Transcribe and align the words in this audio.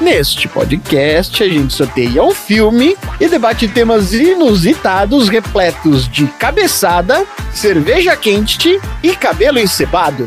Neste 0.00 0.46
podcast, 0.46 1.42
a 1.42 1.48
gente 1.48 1.74
sorteia 1.74 2.22
um 2.22 2.32
filme 2.32 2.96
e 3.20 3.26
debate 3.26 3.66
temas 3.66 4.12
inusitados 4.14 5.28
repletos 5.28 6.08
de 6.08 6.26
cabeçada, 6.38 7.26
cerveja 7.52 8.16
quente 8.16 8.80
e 9.02 9.16
cabelo 9.16 9.58
encebado. 9.58 10.24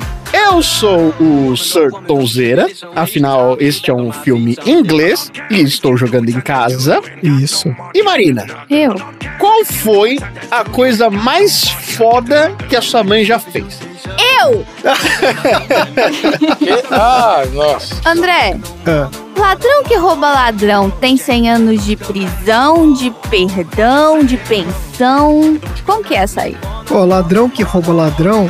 Eu 0.52 0.62
sou 0.62 1.14
o 1.20 1.56
Sir 1.56 1.90
Tonzeira, 2.06 2.68
afinal, 2.94 3.56
este 3.60 3.90
é 3.90 3.94
um 3.94 4.12
filme 4.12 4.58
inglês 4.66 5.32
e 5.50 5.62
estou 5.62 5.96
jogando 5.96 6.28
em 6.30 6.42
casa. 6.42 7.02
Isso. 7.24 7.74
E 7.96 8.04
Marina, 8.04 8.46
Eu? 8.70 8.94
qual 9.40 9.64
foi 9.64 10.18
a 10.52 10.66
coisa 10.66 11.10
mais 11.10 11.70
foda 11.70 12.54
que 12.68 12.76
a 12.76 12.82
sua 12.82 13.02
mãe 13.02 13.24
já 13.24 13.40
fez? 13.40 13.80
Eu! 14.42 14.66
Ah, 16.92 17.44
nossa. 17.54 17.96
André, 18.06 18.58
Ah, 18.86 19.10
ladrão 19.40 19.84
que 19.84 19.96
rouba 19.96 20.32
ladrão 20.32 20.90
tem 20.90 21.16
100 21.16 21.50
anos 21.50 21.86
de 21.86 21.96
prisão, 21.96 22.92
de 22.94 23.10
perdão, 23.30 24.24
de 24.24 24.36
pensão. 24.38 25.58
Como 25.86 26.04
que 26.04 26.14
é 26.14 26.18
essa 26.20 26.42
aí? 26.42 26.58
pô, 26.88 27.06
ladrão 27.06 27.50
que 27.50 27.64
rouba 27.64 27.94
ladrão, 27.94 28.50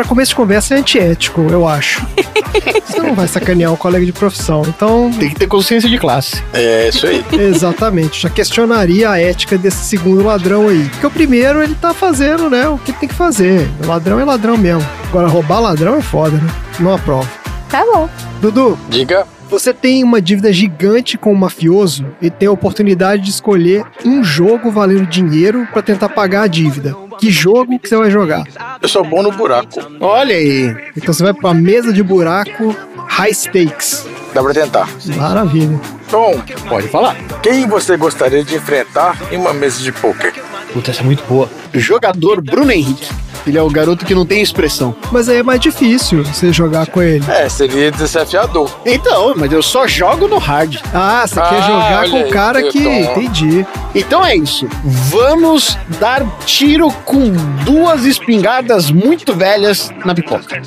pra 0.00 0.08
começo 0.08 0.30
de 0.30 0.36
conversa 0.36 0.74
é 0.74 0.78
antiético, 0.78 1.42
eu 1.50 1.68
acho. 1.68 2.06
Você 2.86 3.00
não 3.00 3.14
vai 3.14 3.28
sacanear 3.28 3.70
um 3.70 3.76
colega 3.76 4.04
de 4.06 4.12
profissão, 4.12 4.62
então, 4.66 5.10
Tem 5.12 5.28
que 5.28 5.34
ter 5.34 5.46
consciência 5.46 5.88
de 5.90 5.98
classe. 5.98 6.42
É 6.54 6.88
isso 6.88 7.06
aí. 7.06 7.22
exatamente, 7.38 8.22
já 8.22 8.30
questionaria 8.30 9.10
a 9.10 9.20
ética 9.20 9.58
desse 9.58 9.84
segundo 9.84 10.24
ladrão 10.24 10.68
aí. 10.68 10.88
Porque 10.88 11.06
o 11.06 11.10
primeiro, 11.10 11.62
ele 11.62 11.74
tá 11.74 11.92
fazendo, 11.92 12.48
né, 12.48 12.66
o 12.68 12.78
que 12.78 12.92
tem 12.92 13.08
que 13.08 13.14
fazer. 13.14 13.68
Ladrão 13.84 14.18
é 14.18 14.24
ladrão 14.24 14.56
mesmo. 14.56 14.86
Agora, 15.08 15.28
roubar 15.28 15.60
ladrão 15.60 15.96
é 15.96 16.02
foda, 16.02 16.36
né? 16.36 16.50
Não 16.78 16.94
aprovo. 16.94 17.28
Tá 17.68 17.84
bom. 17.84 18.08
Dudu, 18.40 18.78
Diga. 18.88 19.26
Você 19.50 19.74
tem 19.74 20.04
uma 20.04 20.22
dívida 20.22 20.52
gigante 20.52 21.18
com 21.18 21.32
o 21.32 21.36
mafioso 21.36 22.06
e 22.22 22.30
tem 22.30 22.48
a 22.48 22.52
oportunidade 22.52 23.22
de 23.24 23.30
escolher 23.30 23.84
um 24.04 24.22
jogo 24.22 24.70
valendo 24.70 25.06
dinheiro 25.06 25.66
pra 25.72 25.82
tentar 25.82 26.08
pagar 26.08 26.42
a 26.42 26.46
dívida. 26.46 26.94
Que 27.18 27.30
jogo 27.30 27.78
que 27.78 27.88
você 27.88 27.96
vai 27.96 28.10
jogar? 28.10 28.44
Eu 28.80 28.88
sou 28.88 29.04
bom 29.04 29.22
no 29.22 29.32
buraco. 29.32 29.68
Olha 30.00 30.34
aí. 30.36 30.74
Então 30.96 31.12
você 31.12 31.22
vai 31.22 31.34
pra 31.34 31.52
mesa 31.52 31.92
de 31.92 32.02
buraco 32.02 32.74
high 33.08 33.34
stakes. 33.34 34.06
Dá 34.32 34.42
pra 34.42 34.54
tentar. 34.54 34.88
Maravilha. 35.16 35.80
Bom, 36.10 36.40
Pode 36.68 36.88
falar. 36.88 37.16
quem 37.42 37.66
você 37.66 37.96
gostaria 37.96 38.42
de 38.44 38.54
enfrentar 38.54 39.16
em 39.32 39.36
uma 39.36 39.52
mesa 39.52 39.82
de 39.82 39.90
poker? 39.92 40.32
Puta, 40.72 40.90
essa 40.90 41.00
é 41.00 41.04
muito 41.04 41.22
boa. 41.28 41.48
Jogador 41.74 42.40
Bruno 42.40 42.70
Henrique. 42.70 43.08
Ele 43.46 43.56
é 43.56 43.62
o 43.62 43.70
garoto 43.70 44.04
que 44.04 44.14
não 44.14 44.26
tem 44.26 44.42
expressão. 44.42 44.94
Mas 45.10 45.26
aí 45.28 45.38
é 45.38 45.42
mais 45.42 45.58
difícil 45.60 46.22
você 46.22 46.52
jogar 46.52 46.86
com 46.88 47.00
ele. 47.00 47.24
É, 47.26 47.48
seria 47.48 47.90
desafiador. 47.90 48.70
Então, 48.84 49.32
mas 49.36 49.50
eu 49.50 49.62
só 49.62 49.86
jogo 49.86 50.28
no 50.28 50.36
hard. 50.36 50.76
Ah, 50.92 51.24
você 51.26 51.40
Ah, 51.40 51.46
quer 51.48 51.62
jogar 51.62 52.10
com 52.10 52.20
o 52.20 52.24
aí, 52.26 52.30
cara 52.30 52.62
que. 52.64 52.78
Entendi. 52.86 53.66
Então 53.94 54.24
é 54.24 54.36
isso. 54.36 54.68
Vamos 54.84 55.76
dar 55.98 56.22
tiro 56.44 56.90
com 57.06 57.32
duas 57.64 58.04
espingardas 58.04 58.90
muito 58.90 59.34
velhas 59.34 59.90
na 60.04 60.14
pipoca. 60.14 60.60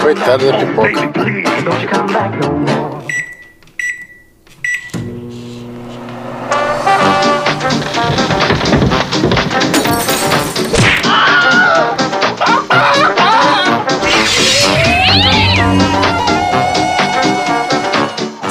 Coitada 0.00 0.52
da 0.52 0.58
pipoca. 0.58 0.90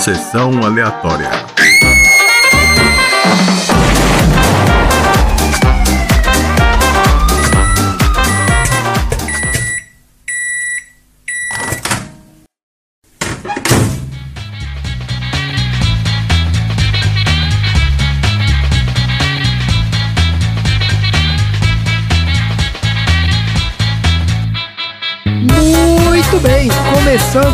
Sessão 0.06 0.64
aleatória. 0.64 1.55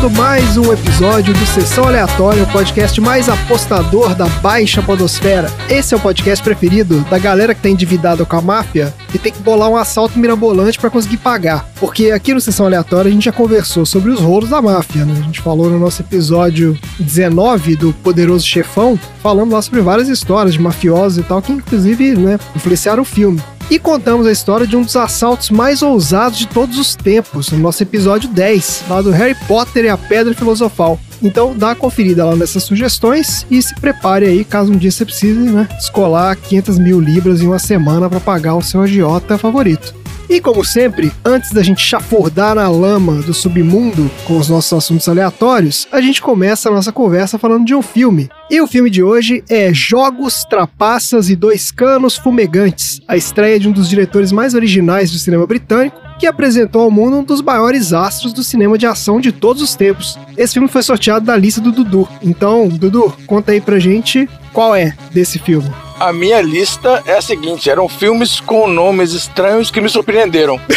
Começando 0.02 0.10
mais 0.16 0.56
um 0.56 0.72
episódio 0.72 1.32
do 1.32 1.46
Sessão 1.46 1.84
Aleatória, 1.84 2.42
o 2.42 2.52
podcast 2.52 3.00
mais 3.00 3.28
apostador 3.28 4.14
da 4.14 4.26
baixa 4.26 4.82
podosfera. 4.82 5.48
Esse 5.68 5.94
é 5.94 5.96
o 5.96 6.00
podcast 6.00 6.42
preferido 6.42 7.00
da 7.02 7.18
galera 7.18 7.54
que 7.54 7.62
tá 7.62 7.68
endividada 7.68 8.24
com 8.24 8.36
a 8.36 8.40
máfia 8.40 8.92
e 9.14 9.18
tem 9.18 9.32
que 9.32 9.40
bolar 9.40 9.68
um 9.68 9.76
assalto 9.76 10.18
mirabolante 10.18 10.78
pra 10.78 10.90
conseguir 10.90 11.18
pagar. 11.18 11.68
Porque 11.78 12.10
aqui 12.10 12.34
no 12.34 12.40
Sessão 12.40 12.66
Aleatória 12.66 13.08
a 13.08 13.12
gente 13.12 13.24
já 13.24 13.32
conversou 13.32 13.86
sobre 13.86 14.10
os 14.10 14.20
rolos 14.20 14.50
da 14.50 14.60
máfia, 14.60 15.04
né? 15.04 15.14
A 15.18 15.22
gente 15.22 15.40
falou 15.40 15.70
no 15.70 15.78
nosso 15.78 16.02
episódio 16.02 16.76
19 16.98 17.76
do 17.76 17.92
Poderoso 17.92 18.46
Chefão, 18.46 18.98
falando 19.22 19.52
lá 19.52 19.62
sobre 19.62 19.80
várias 19.82 20.08
histórias 20.08 20.54
de 20.54 20.60
mafiosos 20.60 21.18
e 21.18 21.22
tal, 21.22 21.40
que 21.40 21.52
inclusive, 21.52 22.16
né, 22.16 22.40
influenciaram 22.56 23.02
o 23.02 23.06
filme. 23.06 23.40
E 23.72 23.78
contamos 23.78 24.26
a 24.26 24.32
história 24.32 24.66
de 24.66 24.76
um 24.76 24.82
dos 24.82 24.94
assaltos 24.96 25.48
mais 25.48 25.80
ousados 25.80 26.38
de 26.38 26.46
todos 26.46 26.78
os 26.78 26.94
tempos, 26.94 27.50
no 27.50 27.56
nosso 27.56 27.82
episódio 27.82 28.28
10, 28.28 28.84
lá 28.86 29.00
do 29.00 29.10
Harry 29.10 29.34
Potter 29.48 29.86
e 29.86 29.88
a 29.88 29.96
Pedra 29.96 30.34
Filosofal. 30.34 31.00
Então 31.22 31.56
dá 31.56 31.68
uma 31.68 31.74
conferida 31.74 32.22
lá 32.22 32.36
nessas 32.36 32.64
sugestões 32.64 33.46
e 33.50 33.62
se 33.62 33.74
prepare 33.76 34.26
aí 34.26 34.44
caso 34.44 34.70
um 34.70 34.76
dia 34.76 34.90
você 34.90 35.06
precise, 35.06 35.38
né, 35.38 35.66
escolar 35.78 36.36
500 36.36 36.78
mil 36.78 37.00
libras 37.00 37.40
em 37.40 37.46
uma 37.46 37.58
semana 37.58 38.10
para 38.10 38.20
pagar 38.20 38.56
o 38.56 38.62
seu 38.62 38.82
agiota 38.82 39.38
favorito. 39.38 40.01
E 40.28 40.40
como 40.40 40.64
sempre, 40.64 41.12
antes 41.24 41.52
da 41.52 41.62
gente 41.62 41.84
chafurdar 41.84 42.54
na 42.54 42.68
lama 42.68 43.20
do 43.22 43.34
submundo 43.34 44.10
com 44.24 44.38
os 44.38 44.48
nossos 44.48 44.72
assuntos 44.72 45.08
aleatórios, 45.08 45.86
a 45.92 46.00
gente 46.00 46.22
começa 46.22 46.68
a 46.68 46.72
nossa 46.72 46.92
conversa 46.92 47.38
falando 47.38 47.66
de 47.66 47.74
um 47.74 47.82
filme. 47.82 48.30
E 48.50 48.60
o 48.60 48.66
filme 48.66 48.88
de 48.88 49.02
hoje 49.02 49.42
é 49.48 49.72
Jogos, 49.74 50.44
Trapaças 50.44 51.28
e 51.28 51.36
Dois 51.36 51.70
Canos 51.70 52.16
Fumegantes, 52.16 53.00
a 53.06 53.16
estreia 53.16 53.58
de 53.58 53.68
um 53.68 53.72
dos 53.72 53.88
diretores 53.88 54.32
mais 54.32 54.54
originais 54.54 55.10
do 55.10 55.18
cinema 55.18 55.46
britânico, 55.46 56.00
que 56.18 56.26
apresentou 56.26 56.82
ao 56.82 56.90
mundo 56.90 57.18
um 57.18 57.24
dos 57.24 57.42
maiores 57.42 57.92
astros 57.92 58.32
do 58.32 58.44
cinema 58.44 58.78
de 58.78 58.86
ação 58.86 59.20
de 59.20 59.32
todos 59.32 59.60
os 59.60 59.74
tempos. 59.74 60.18
Esse 60.36 60.54
filme 60.54 60.68
foi 60.68 60.82
sorteado 60.82 61.26
da 61.26 61.36
lista 61.36 61.60
do 61.60 61.72
Dudu. 61.72 62.08
Então, 62.22 62.68
Dudu, 62.68 63.12
conta 63.26 63.52
aí 63.52 63.60
pra 63.60 63.78
gente 63.78 64.28
qual 64.52 64.74
é 64.74 64.94
desse 65.12 65.38
filme. 65.38 65.68
A 66.02 66.12
minha 66.12 66.42
lista 66.42 67.00
é 67.06 67.16
a 67.16 67.22
seguinte: 67.22 67.70
eram 67.70 67.88
filmes 67.88 68.40
com 68.40 68.66
nomes 68.66 69.12
estranhos 69.12 69.70
que 69.70 69.80
me 69.80 69.88
surpreenderam. 69.88 70.60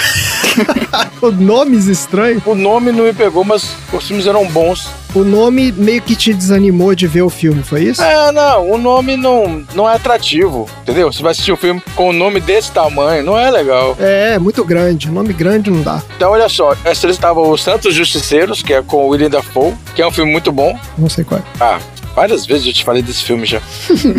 Nomes 1.40 1.88
estranhos. 1.88 2.44
O 2.46 2.54
nome 2.54 2.92
não 2.92 3.06
me 3.06 3.14
pegou, 3.14 3.44
mas 3.44 3.76
os 3.92 4.08
filmes 4.08 4.28
eram 4.28 4.46
bons. 4.48 4.88
O 5.16 5.24
nome 5.24 5.72
meio 5.72 6.02
que 6.02 6.16
te 6.16 6.34
desanimou 6.34 6.94
de 6.94 7.08
ver 7.08 7.24
o 7.24 7.30
filme, 7.30 7.64
foi 7.64 7.84
isso? 7.84 8.04
É, 8.04 8.32
não, 8.32 8.70
o 8.70 8.78
nome 8.78 9.16
não, 9.18 9.66
não 9.74 9.90
é 9.90 9.96
atrativo, 9.96 10.70
entendeu? 10.82 11.12
Você 11.12 11.24
vai 11.24 11.32
assistir 11.32 11.52
um 11.52 11.58
filme 11.58 11.82
com 11.96 12.10
um 12.10 12.14
nome 12.14 12.40
desse 12.40 12.72
tamanho, 12.72 13.24
não 13.24 13.38
é 13.38 13.50
legal. 13.50 13.98
É, 14.00 14.38
muito 14.38 14.64
grande. 14.64 15.10
Nome 15.10 15.34
grande 15.34 15.72
não 15.72 15.82
dá. 15.82 16.04
Então, 16.16 16.32
olha 16.32 16.48
só, 16.50 16.74
essa 16.84 17.08
lista 17.08 17.10
estava 17.10 17.42
Os 17.42 17.64
Santos 17.64 17.96
Justiceiros, 17.96 18.62
que 18.62 18.74
é 18.74 18.82
com 18.82 19.06
o 19.06 19.08
William 19.08 19.30
Dafoe, 19.30 19.74
que 19.96 20.02
é 20.02 20.08
um 20.08 20.12
filme 20.12 20.32
muito 20.32 20.52
bom. 20.52 20.78
Não 20.98 21.10
sei 21.10 21.24
qual 21.24 21.40
é. 21.40 21.44
Ah, 21.60 21.80
várias 22.16 22.46
vezes 22.46 22.66
eu 22.66 22.74
te 22.74 22.84
falei 22.84 23.02
desse 23.02 23.24
filme 23.24 23.46
já. 23.46 23.62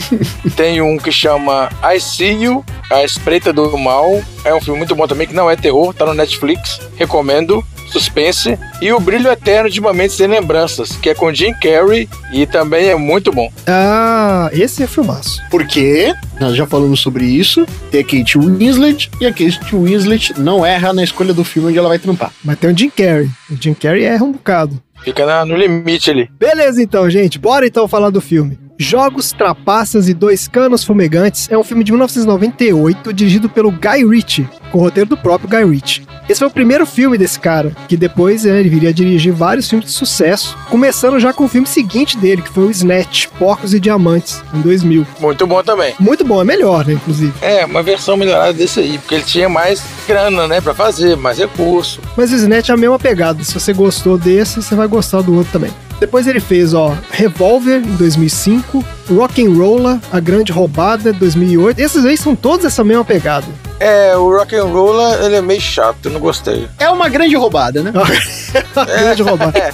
Tem 0.54 0.80
um 0.82 0.98
que 0.98 1.10
chama 1.10 1.70
I 1.82 1.98
See 1.98 2.42
You, 2.44 2.64
A 2.90 3.02
Espreita 3.02 3.52
do 3.52 3.76
Mal. 3.78 4.22
É 4.44 4.54
um 4.54 4.60
filme 4.60 4.78
muito 4.78 4.94
bom 4.94 5.06
também, 5.06 5.26
que 5.26 5.34
não 5.34 5.50
é 5.50 5.56
terror, 5.56 5.94
tá 5.94 6.04
no 6.04 6.14
Netflix. 6.14 6.80
Recomendo. 6.96 7.64
Suspense. 8.00 8.58
E 8.82 8.92
O 8.92 9.00
Brilho 9.00 9.30
Eterno 9.30 9.70
de 9.70 9.80
Momentos 9.80 10.16
Sem 10.16 10.26
Lembranças, 10.26 10.90
que 10.96 11.08
é 11.08 11.14
com 11.14 11.32
Jim 11.32 11.52
Carrey 11.54 12.06
e 12.30 12.44
também 12.46 12.88
é 12.88 12.94
muito 12.94 13.32
bom. 13.32 13.50
Ah, 13.66 14.50
esse 14.52 14.82
é 14.82 14.86
filmaço. 14.86 15.40
Porque 15.50 16.12
nós 16.38 16.54
já 16.54 16.66
falamos 16.66 17.00
sobre 17.00 17.24
isso. 17.24 17.64
Tem 17.90 18.02
a 18.02 18.04
Kate 18.04 18.38
Winslet 18.38 19.10
e 19.18 19.26
a 19.26 19.30
Kate 19.30 19.58
Winslet 19.74 20.38
não 20.38 20.64
erra 20.64 20.92
na 20.92 21.02
escolha 21.02 21.32
do 21.32 21.42
filme 21.42 21.70
onde 21.70 21.78
ela 21.78 21.88
vai 21.88 21.98
trampar. 21.98 22.30
Mas 22.44 22.58
tem 22.58 22.70
o 22.70 22.76
Jim 22.76 22.90
Carrey. 22.90 23.30
O 23.50 23.56
Jim 23.58 23.72
Carrey 23.72 24.04
erra 24.04 24.24
um 24.24 24.32
bocado. 24.32 24.80
Fica 25.02 25.24
na- 25.24 25.44
no 25.46 25.56
limite 25.56 26.10
ali. 26.10 26.28
Beleza 26.38 26.82
então, 26.82 27.08
gente. 27.08 27.38
Bora 27.38 27.66
então 27.66 27.88
falar 27.88 28.10
do 28.10 28.20
filme. 28.20 28.58
Jogos, 28.78 29.32
Trapaças 29.32 30.06
e 30.06 30.12
Dois 30.12 30.46
Canos 30.46 30.84
Fumegantes 30.84 31.48
é 31.50 31.56
um 31.56 31.64
filme 31.64 31.82
de 31.82 31.92
1998 31.92 33.12
dirigido 33.12 33.48
pelo 33.48 33.70
Guy 33.70 34.06
Ritchie. 34.06 34.48
com 34.70 34.78
o 34.78 34.82
roteiro 34.82 35.08
do 35.08 35.16
próprio 35.16 35.48
Guy 35.48 35.64
Ritchie. 35.64 36.06
Esse 36.28 36.40
foi 36.40 36.48
o 36.48 36.50
primeiro 36.50 36.84
filme 36.84 37.16
desse 37.16 37.38
cara, 37.38 37.70
que 37.88 37.96
depois 37.96 38.44
né, 38.44 38.58
ele 38.58 38.68
viria 38.68 38.88
a 38.90 38.92
dirigir 38.92 39.32
vários 39.32 39.70
filmes 39.70 39.86
de 39.86 39.92
sucesso, 39.92 40.58
começando 40.68 41.20
já 41.20 41.32
com 41.32 41.44
o 41.44 41.48
filme 41.48 41.66
seguinte 41.66 42.18
dele, 42.18 42.42
que 42.42 42.50
foi 42.50 42.64
o 42.64 42.70
Snatch, 42.70 43.28
Porcos 43.38 43.72
e 43.72 43.80
Diamantes, 43.80 44.42
em 44.52 44.60
2000. 44.60 45.06
Muito 45.20 45.46
bom 45.46 45.62
também. 45.62 45.94
Muito 46.00 46.24
bom, 46.24 46.40
é 46.40 46.44
melhor, 46.44 46.84
né, 46.84 46.94
inclusive. 46.94 47.32
É, 47.40 47.64
uma 47.64 47.82
versão 47.82 48.16
melhorada 48.16 48.52
desse 48.52 48.80
aí, 48.80 48.98
porque 48.98 49.14
ele 49.14 49.24
tinha 49.24 49.48
mais 49.48 49.82
grana, 50.06 50.48
né, 50.48 50.60
pra 50.60 50.74
fazer, 50.74 51.16
mais 51.16 51.38
recurso. 51.38 52.00
Mas 52.16 52.32
o 52.32 52.34
Snatch 52.34 52.68
é 52.68 52.72
a 52.72 52.76
mesma 52.76 52.98
pegada, 52.98 53.42
se 53.42 53.54
você 53.54 53.72
gostou 53.72 54.18
desse, 54.18 54.60
você 54.60 54.74
vai 54.74 54.88
gostar 54.88 55.22
do 55.22 55.34
outro 55.34 55.52
também. 55.52 55.70
Depois 55.98 56.26
ele 56.26 56.40
fez, 56.40 56.74
ó, 56.74 56.96
Revolver 57.10 57.80
em 57.82 57.96
2005, 57.96 58.84
Rock 59.10 59.44
and 59.44 59.50
Roller, 59.52 59.98
A 60.12 60.20
Grande 60.20 60.52
Roubada 60.52 61.12
2008. 61.12 61.78
Esses 61.78 62.04
aí 62.04 62.16
são 62.16 62.34
todos 62.34 62.64
essa 62.66 62.82
mesma 62.84 63.04
pegada. 63.04 63.46
É, 63.78 64.16
o 64.16 64.30
Rock 64.30 64.56
and 64.56 64.64
Roller, 64.64 65.22
ele 65.22 65.36
é 65.36 65.42
meio 65.42 65.60
chato, 65.60 66.06
eu 66.06 66.12
não 66.12 66.20
gostei. 66.20 66.66
É 66.78 66.88
uma 66.88 67.08
grande 67.10 67.36
roubada, 67.36 67.82
né? 67.82 67.92
grande 68.74 69.22
roubada. 69.22 69.58
É, 69.58 69.72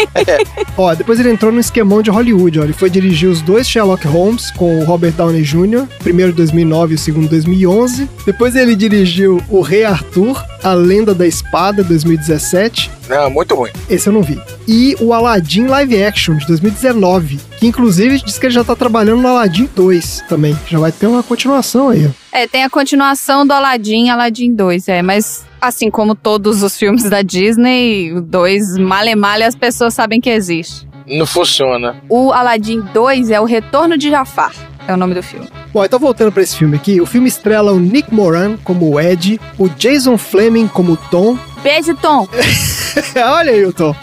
Ó, 0.77 0.93
depois 0.95 1.21
ele 1.21 1.31
entrou 1.31 1.53
no 1.53 1.61
esquemão 1.61 2.03
de 2.03 2.11
Hollywood, 2.11 2.59
ó. 2.59 2.65
Ele 2.65 2.73
foi 2.73 2.91
dirigir 2.91 3.29
os 3.29 3.41
dois 3.41 3.69
Sherlock 3.69 4.07
Holmes 4.07 4.51
com 4.51 4.81
o 4.81 4.85
Robert 4.85 5.13
Downey 5.13 5.43
Jr., 5.43 5.87
primeiro 6.01 6.33
em 6.33 6.35
2009 6.35 6.93
e 6.93 6.95
o 6.97 6.99
segundo 6.99 7.27
em 7.27 7.29
2011. 7.29 8.09
Depois 8.27 8.57
ele 8.57 8.75
dirigiu 8.75 9.41
O 9.49 9.61
Rei 9.61 9.85
Arthur, 9.85 10.43
A 10.65 10.73
Lenda 10.73 11.15
da 11.15 11.27
Espada, 11.27 11.85
2017. 11.85 12.91
Não, 13.09 13.31
muito 13.31 13.55
ruim. 13.55 13.71
Esse 13.89 14.09
eu 14.09 14.13
não 14.13 14.23
vi. 14.23 14.41
E 14.67 14.97
o 15.01 15.13
Aladdin 15.13 15.67
Live 15.67 16.03
Action, 16.03 16.37
de 16.37 16.47
2019, 16.47 17.39
que 17.63 17.69
inclusive 17.69 18.21
diz 18.21 18.41
que 18.41 18.47
ele 18.47 18.55
já 18.55 18.65
tá 18.65 18.75
trabalhando 18.75 19.23
no 19.23 19.29
Aladdin 19.29 19.69
2 19.73 20.25
também. 20.29 20.59
Já 20.67 20.81
vai 20.81 20.91
ter 20.91 21.07
uma 21.07 21.23
continuação 21.23 21.91
aí, 21.91 22.09
ó. 22.09 22.37
É, 22.37 22.45
tem 22.45 22.65
a 22.65 22.69
continuação 22.69 23.47
do 23.47 23.53
Aladdin, 23.53 24.09
Aladdin 24.09 24.53
2, 24.53 24.89
é, 24.89 25.01
mas 25.01 25.47
assim 25.61 25.89
como 25.89 26.17
todos 26.17 26.65
os 26.65 26.77
filmes 26.77 27.09
da 27.09 27.23
Disney, 27.23 28.13
o 28.15 28.21
2, 28.21 28.79
male 28.79 29.15
male 29.15 29.45
as 29.45 29.55
pessoas 29.55 29.95
sabem 29.95 30.21
que 30.21 30.29
existe. 30.29 30.89
Não 31.07 31.25
funciona. 31.25 32.03
O 32.09 32.33
Aladdin 32.33 32.81
2 32.93 33.31
é 33.31 33.41
o 33.41 33.45
Retorno 33.45 33.97
de 33.97 34.11
Jafar, 34.11 34.53
é 34.89 34.93
o 34.93 34.97
nome 34.97 35.15
do 35.15 35.23
filme. 35.23 35.47
Bom, 35.73 35.85
então 35.85 36.01
voltando 36.01 36.33
pra 36.33 36.43
esse 36.43 36.57
filme 36.57 36.75
aqui, 36.75 37.01
o 37.01 37.07
filme 37.07 37.29
estrela 37.29 37.71
o 37.71 37.79
Nick 37.79 38.13
Moran 38.13 38.57
como 38.65 38.91
o 38.91 39.01
Ed, 39.01 39.41
o 39.57 39.69
Jason 39.69 40.19
Fleming 40.19 40.67
como 40.67 40.95
o 40.95 40.97
Tom. 40.97 41.39
Beijo, 41.63 41.95
Tom! 41.95 42.27
Olha 43.15 43.53
aí 43.53 43.65
o 43.65 43.73
Tom. 43.73 43.95